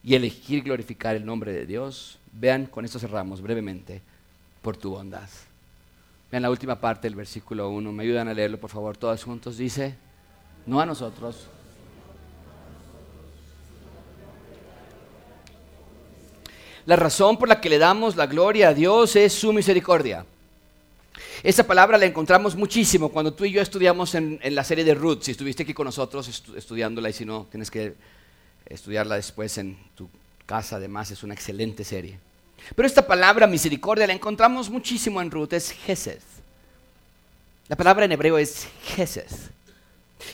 y 0.04 0.14
elegir 0.14 0.62
glorificar 0.62 1.16
el 1.16 1.26
nombre 1.26 1.52
de 1.52 1.66
Dios? 1.66 2.20
Vean, 2.40 2.68
con 2.68 2.86
esto 2.86 3.00
cerramos 3.00 3.42
brevemente, 3.42 4.02
por 4.62 4.78
tu 4.78 4.92
bondad. 4.92 5.28
Vean 6.32 6.44
la 6.44 6.50
última 6.52 6.80
parte 6.80 7.08
del 7.08 7.16
versículo 7.16 7.70
1, 7.70 7.92
me 7.92 8.04
ayudan 8.04 8.28
a 8.28 8.34
leerlo 8.34 8.60
por 8.60 8.70
favor 8.70 8.96
todos 8.96 9.24
juntos. 9.24 9.58
Dice, 9.58 9.96
no 10.66 10.80
a 10.80 10.86
nosotros. 10.86 11.48
La 16.86 16.96
razón 16.96 17.38
por 17.38 17.50
la 17.50 17.60
que 17.60 17.70
le 17.70 17.80
damos 17.80 18.16
la 18.16 18.28
gloria 18.28 18.70
a 18.70 18.74
Dios 18.74 19.16
es 19.16 19.34
su 19.34 19.52
misericordia. 19.52 20.26
Esa 21.44 21.66
palabra 21.66 21.98
la 21.98 22.06
encontramos 22.06 22.56
muchísimo 22.56 23.10
cuando 23.10 23.34
tú 23.34 23.46
y 23.46 23.52
yo 23.52 23.62
estudiamos 23.62 24.14
en, 24.16 24.40
la 24.44 24.64
serie 24.64 24.84
de 24.84 24.94
Ruth. 24.94 25.24
Si 25.24 25.32
estuviste 25.32 25.64
aquí 25.64 25.74
con 25.74 25.86
nosotros 25.86 26.44
estudiándola 26.56 27.10
y 27.10 27.14
si 27.14 27.26
no, 27.26 27.48
tienes 27.50 27.72
que 27.72 27.96
estudiarla 28.66 29.16
después 29.16 29.58
en 29.58 29.78
tu 29.96 30.08
casa. 30.46 30.76
Además, 30.76 31.12
es 31.12 31.24
una 31.24 31.34
excelente 31.34 31.84
serie. 31.84 32.20
Pero 32.76 32.88
esta 32.88 33.06
palabra 33.06 33.48
misericordia 33.48 34.08
la 34.08 34.14
encontramos 34.14 34.70
muchísimo 34.70 35.22
en 35.22 35.32
Ruth, 35.32 35.54
es. 35.54 35.74
La 37.68 37.76
palabra 37.76 38.06
en 38.06 38.12
hebreo 38.12 38.38
es 38.38 38.68
Gesed. 38.84 39.28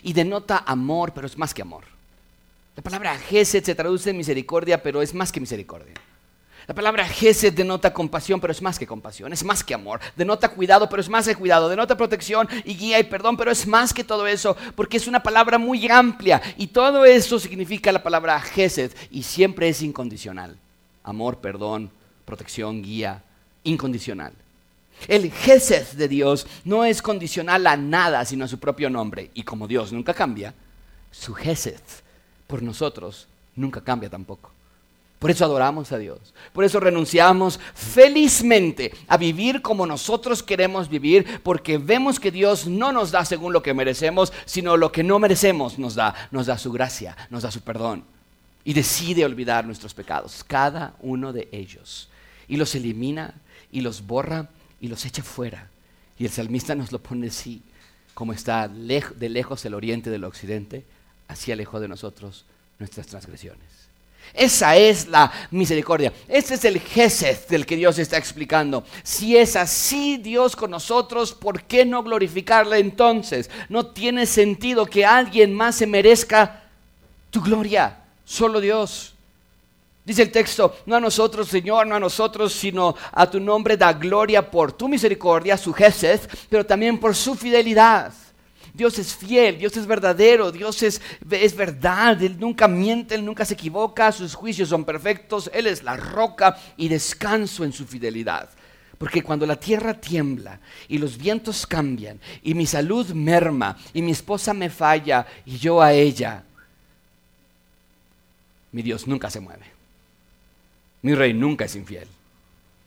Y 0.01 0.13
denota 0.13 0.63
amor, 0.65 1.13
pero 1.13 1.27
es 1.27 1.37
más 1.37 1.53
que 1.53 1.61
amor. 1.61 1.83
La 2.75 2.83
palabra 2.83 3.17
Gesed 3.17 3.63
se 3.63 3.75
traduce 3.75 4.09
en 4.09 4.17
misericordia, 4.17 4.81
pero 4.81 5.01
es 5.01 5.13
más 5.13 5.31
que 5.31 5.39
misericordia. 5.39 5.93
La 6.65 6.73
palabra 6.73 7.05
Gesed 7.05 7.53
denota 7.53 7.93
compasión, 7.93 8.39
pero 8.39 8.51
es 8.51 8.61
más 8.61 8.79
que 8.79 8.87
compasión, 8.87 9.33
es 9.33 9.43
más 9.43 9.63
que 9.63 9.73
amor. 9.73 9.99
Denota 10.15 10.47
cuidado, 10.49 10.87
pero 10.89 11.01
es 11.01 11.09
más 11.09 11.27
que 11.27 11.35
cuidado. 11.35 11.67
Denota 11.67 11.97
protección 11.97 12.47
y 12.63 12.75
guía 12.75 12.99
y 12.99 13.03
perdón, 13.03 13.35
pero 13.35 13.51
es 13.51 13.67
más 13.67 13.93
que 13.93 14.03
todo 14.03 14.25
eso, 14.27 14.55
porque 14.75 14.97
es 14.97 15.07
una 15.07 15.21
palabra 15.21 15.57
muy 15.57 15.89
amplia. 15.89 16.41
Y 16.57 16.67
todo 16.67 17.03
eso 17.03 17.37
significa 17.37 17.91
la 17.91 18.01
palabra 18.01 18.39
Gesed 18.39 18.93
y 19.11 19.23
siempre 19.23 19.67
es 19.67 19.81
incondicional. 19.81 20.57
Amor, 21.03 21.39
perdón, 21.39 21.91
protección, 22.33 22.81
guía, 22.81 23.21
incondicional. 23.63 24.33
El 25.07 25.31
Gesed 25.31 25.85
de 25.93 26.07
Dios 26.07 26.47
no 26.65 26.83
es 26.83 27.03
condicional 27.03 27.67
a 27.67 27.77
nada, 27.77 28.25
sino 28.25 28.45
a 28.45 28.47
su 28.47 28.57
propio 28.57 28.89
nombre. 28.89 29.29
Y 29.35 29.43
como 29.43 29.67
Dios 29.67 29.93
nunca 29.93 30.15
cambia, 30.15 30.51
su 31.11 31.35
Gesed 31.35 31.79
por 32.47 32.63
nosotros 32.63 33.27
nunca 33.55 33.81
cambia 33.81 34.09
tampoco. 34.09 34.49
Por 35.19 35.29
eso 35.29 35.45
adoramos 35.45 35.91
a 35.91 35.99
Dios. 35.99 36.33
Por 36.53 36.63
eso 36.63 36.79
renunciamos 36.79 37.59
felizmente 37.75 38.91
a 39.07 39.15
vivir 39.15 39.61
como 39.61 39.85
nosotros 39.85 40.41
queremos 40.41 40.89
vivir, 40.89 41.39
porque 41.43 41.77
vemos 41.77 42.19
que 42.19 42.31
Dios 42.31 42.65
no 42.65 42.91
nos 42.91 43.11
da 43.11 43.25
según 43.25 43.53
lo 43.53 43.61
que 43.61 43.75
merecemos, 43.75 44.33
sino 44.45 44.75
lo 44.75 44.91
que 44.91 45.03
no 45.03 45.19
merecemos 45.19 45.77
nos 45.77 45.93
da. 45.93 46.15
Nos 46.31 46.47
da 46.47 46.57
su 46.57 46.71
gracia, 46.71 47.15
nos 47.29 47.43
da 47.43 47.51
su 47.51 47.61
perdón. 47.61 48.03
Y 48.65 48.73
decide 48.73 49.23
olvidar 49.23 49.65
nuestros 49.65 49.93
pecados, 49.93 50.43
cada 50.43 50.95
uno 51.01 51.31
de 51.31 51.47
ellos. 51.51 52.09
Y 52.53 52.55
los 52.55 52.75
elimina 52.75 53.33
y 53.71 53.81
los 53.81 54.05
borra 54.05 54.47
y 54.79 54.87
los 54.87 55.07
echa 55.07 55.23
fuera. 55.23 55.71
Y 56.19 56.25
el 56.25 56.29
salmista 56.29 56.75
nos 56.75 56.91
lo 56.91 56.99
pone 56.99 57.29
así, 57.29 57.63
como 58.13 58.31
está 58.31 58.67
de 58.67 59.29
lejos 59.29 59.65
el 59.65 59.73
oriente 59.73 60.11
del 60.11 60.23
occidente, 60.23 60.85
así 61.27 61.51
alejó 61.51 61.79
de 61.79 61.87
nosotros 61.87 62.45
nuestras 62.77 63.07
transgresiones. 63.07 63.65
Esa 64.35 64.77
es 64.77 65.07
la 65.07 65.31
misericordia. 65.49 66.13
Ese 66.27 66.53
es 66.53 66.65
el 66.65 66.79
Gesed 66.79 67.47
del 67.47 67.65
que 67.65 67.75
Dios 67.75 67.97
está 67.97 68.19
explicando. 68.19 68.85
Si 69.01 69.35
es 69.35 69.55
así 69.55 70.17
Dios 70.17 70.55
con 70.55 70.69
nosotros, 70.69 71.33
¿por 71.33 71.63
qué 71.63 71.85
no 71.85 72.03
glorificarle 72.03 72.77
entonces? 72.77 73.49
No 73.67 73.87
tiene 73.87 74.27
sentido 74.27 74.85
que 74.85 75.07
alguien 75.07 75.55
más 75.55 75.77
se 75.77 75.87
merezca 75.87 76.65
tu 77.31 77.41
gloria. 77.41 77.97
Solo 78.25 78.61
Dios. 78.61 79.12
Dice 80.05 80.21
el 80.21 80.31
texto, 80.31 80.75
no 80.85 80.97
a 80.97 80.99
nosotros, 80.99 81.47
Señor, 81.47 81.87
no 81.87 81.95
a 81.95 81.99
nosotros, 81.99 82.51
sino 82.53 82.93
a 83.11 83.29
tu 83.29 83.39
nombre 83.39 83.77
da 83.77 83.93
gloria 83.93 84.49
por 84.51 84.73
tu 84.73 84.89
misericordia, 84.89 85.57
su 85.57 85.71
Gesed, 85.71 86.19
pero 86.49 86.65
también 86.65 86.99
por 86.99 87.15
su 87.15 87.35
fidelidad. 87.35 88.13
Dios 88.73 88.97
es 88.99 89.15
fiel, 89.15 89.59
Dios 89.59 89.77
es 89.77 89.85
verdadero, 89.85 90.51
Dios 90.51 90.81
es, 90.83 90.99
es 91.29 91.55
verdad, 91.55 92.21
Él 92.21 92.37
nunca 92.39 92.67
miente, 92.67 93.15
Él 93.15 93.23
nunca 93.23 93.45
se 93.45 93.53
equivoca, 93.53 94.11
sus 94.11 94.33
juicios 94.33 94.69
son 94.69 94.83
perfectos, 94.83 95.49
Él 95.53 95.67
es 95.67 95.83
la 95.83 95.95
roca 95.95 96.57
y 96.75 96.89
descanso 96.89 97.63
en 97.63 97.71
su 97.71 97.85
fidelidad. 97.85 98.49
Porque 98.97 99.21
cuando 99.21 99.45
la 99.45 99.55
tierra 99.57 99.93
tiembla 99.93 100.59
y 100.87 100.97
los 100.97 101.17
vientos 101.17 101.67
cambian 101.67 102.19
y 102.41 102.53
mi 102.55 102.65
salud 102.65 103.09
merma 103.11 103.77
y 103.93 104.01
mi 104.01 104.11
esposa 104.11 104.53
me 104.53 104.69
falla 104.69 105.25
y 105.45 105.57
yo 105.57 105.81
a 105.81 105.93
ella, 105.93 106.43
mi 108.71 108.81
Dios 108.81 109.07
nunca 109.07 109.29
se 109.29 109.39
mueve. 109.39 109.72
Mi 111.03 111.13
rey 111.13 111.33
nunca 111.33 111.65
es 111.65 111.75
infiel. 111.75 112.07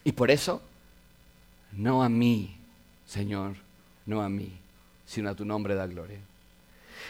Y 0.03 0.13
por 0.13 0.31
eso, 0.31 0.61
no 1.73 2.03
a 2.03 2.09
mí, 2.09 2.57
Señor, 3.07 3.55
no 4.05 4.21
a 4.23 4.29
mí 4.29 4.53
sino 5.07 5.31
a 5.31 5.35
tu 5.35 5.45
nombre 5.45 5.75
da 5.75 5.87
gloria. 5.87 6.19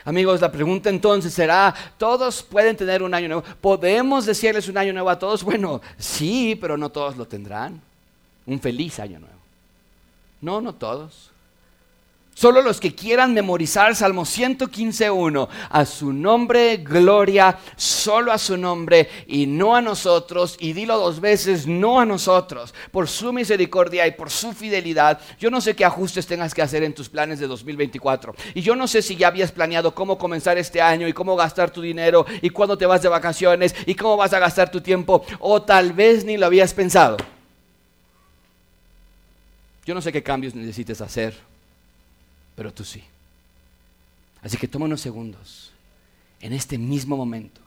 Amigos, 0.05 0.41
la 0.41 0.53
pregunta 0.53 0.91
entonces 0.91 1.33
será, 1.33 1.75
¿todos 1.99 2.43
pueden 2.43 2.77
tener 2.77 3.03
un 3.03 3.13
año 3.13 3.29
nuevo? 3.29 3.45
¿Podemos 3.61 4.27
decirles 4.27 4.69
un 4.69 4.79
año 4.79 4.93
nuevo 4.93 5.11
a 5.11 5.19
todos? 5.19 5.43
Bueno, 5.43 5.81
sí, 5.99 6.57
pero 6.61 6.77
no 6.77 6.91
todos 6.91 7.17
lo 7.17 7.27
tendrán. 7.27 7.81
Un 8.45 8.61
feliz 8.61 9.01
año 9.01 9.19
nuevo. 9.19 9.35
No, 10.41 10.61
no 10.61 10.75
todos. 10.75 11.31
Solo 12.37 12.61
los 12.61 12.81
que 12.81 12.95
quieran 12.95 13.33
memorizar 13.33 13.97
Salmo 13.97 14.27
115.1, 14.27 15.49
a 15.71 15.87
su 15.87 16.13
nombre, 16.13 16.77
gloria, 16.77 17.59
solo 17.77 18.31
a 18.31 18.37
su 18.37 18.59
nombre 18.59 19.09
y 19.27 19.47
no 19.47 19.75
a 19.75 19.81
nosotros, 19.81 20.59
y 20.61 20.75
dilo 20.75 20.99
dos 20.99 21.19
veces, 21.19 21.67
no 21.67 21.99
a 21.99 22.05
nosotros, 22.05 22.75
por 22.91 23.09
su 23.09 23.33
misericordia 23.33 24.07
y 24.07 24.11
por 24.11 24.29
su 24.29 24.53
fidelidad. 24.53 25.19
Yo 25.39 25.51
no 25.51 25.63
sé 25.63 25.75
qué 25.75 25.87
ajustes 25.87 26.27
tengas 26.27 26.53
que 26.53 26.61
hacer 26.61 26.83
en 26.83 26.93
tus 26.93 27.09
planes 27.09 27.39
de 27.39 27.47
2024. 27.47 28.35
Y 28.53 28.61
yo 28.61 28.77
no 28.77 28.87
sé 28.87 29.01
si 29.01 29.17
ya 29.17 29.29
habías 29.29 29.51
planeado 29.51 29.95
cómo 29.95 30.19
comenzar 30.19 30.59
este 30.59 30.83
año 30.83 31.09
y 31.09 31.15
cómo 31.15 31.37
gastar 31.37 31.71
tu 31.71 31.81
dinero 31.81 32.27
y 32.43 32.51
cuándo 32.51 32.77
te 32.77 32.85
vas 32.85 33.01
de 33.01 33.09
vacaciones 33.09 33.75
y 33.87 33.95
cómo 33.95 34.19
vas 34.19 34.35
a 34.35 34.39
gastar 34.39 34.71
tu 34.71 34.83
tiempo, 34.83 35.25
o 35.41 35.63
tal 35.63 35.95
vez 35.95 36.23
ni 36.23 36.37
lo 36.37 36.45
habías 36.45 36.75
pensado. 36.75 37.17
Yo 39.87 39.95
no 39.95 40.03
sé 40.03 40.13
qué 40.13 40.23
cambios 40.23 40.55
necesites 40.55 41.01
hacer 41.01 41.56
pero 42.57 42.73
tú 42.73 42.85
sí. 42.85 43.05
Así 44.43 44.57
que 44.57 44.67
toma 44.67 44.87
unos 44.87 45.01
segundos 45.01 45.71
en 46.41 46.53
este 46.53 46.79
mismo 46.79 47.17
momento 47.17 47.61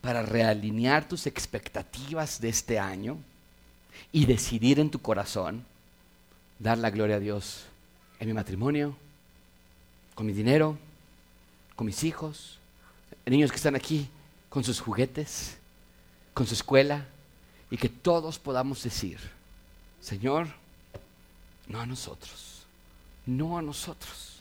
para 0.00 0.22
realinear 0.22 1.08
tus 1.08 1.26
expectativas 1.26 2.40
de 2.40 2.50
este 2.50 2.78
año 2.78 3.18
y 4.12 4.26
decidir 4.26 4.78
en 4.78 4.90
tu 4.90 5.00
corazón 5.00 5.64
dar 6.58 6.78
la 6.78 6.90
gloria 6.90 7.16
a 7.16 7.20
Dios 7.20 7.64
en 8.18 8.28
mi 8.28 8.34
matrimonio, 8.34 8.96
con 10.14 10.26
mi 10.26 10.32
dinero, 10.32 10.78
con 11.74 11.86
mis 11.86 12.04
hijos, 12.04 12.58
niños 13.26 13.50
que 13.50 13.56
están 13.56 13.76
aquí 13.76 14.08
con 14.48 14.64
sus 14.64 14.80
juguetes, 14.80 15.56
con 16.34 16.46
su 16.46 16.54
escuela, 16.54 17.06
y 17.70 17.76
que 17.76 17.88
todos 17.88 18.38
podamos 18.38 18.82
decir, 18.82 19.18
Señor, 20.00 20.48
no 21.68 21.80
a 21.80 21.86
nosotros 21.86 22.49
no 23.30 23.56
a 23.56 23.62
nosotros, 23.62 24.40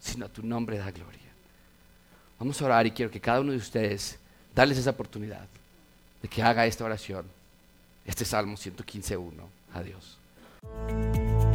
sino 0.00 0.26
a 0.26 0.28
tu 0.28 0.42
nombre 0.42 0.78
da 0.78 0.90
gloria. 0.90 1.20
Vamos 2.38 2.60
a 2.60 2.64
orar 2.64 2.86
y 2.86 2.92
quiero 2.92 3.10
que 3.10 3.20
cada 3.20 3.40
uno 3.40 3.52
de 3.52 3.58
ustedes 3.58 4.18
darles 4.54 4.78
esa 4.78 4.90
oportunidad 4.90 5.46
de 6.22 6.28
que 6.28 6.42
haga 6.42 6.66
esta 6.66 6.84
oración, 6.84 7.26
este 8.06 8.24
Salmo 8.24 8.56
115.1. 8.56 9.32
Adiós. 9.74 11.49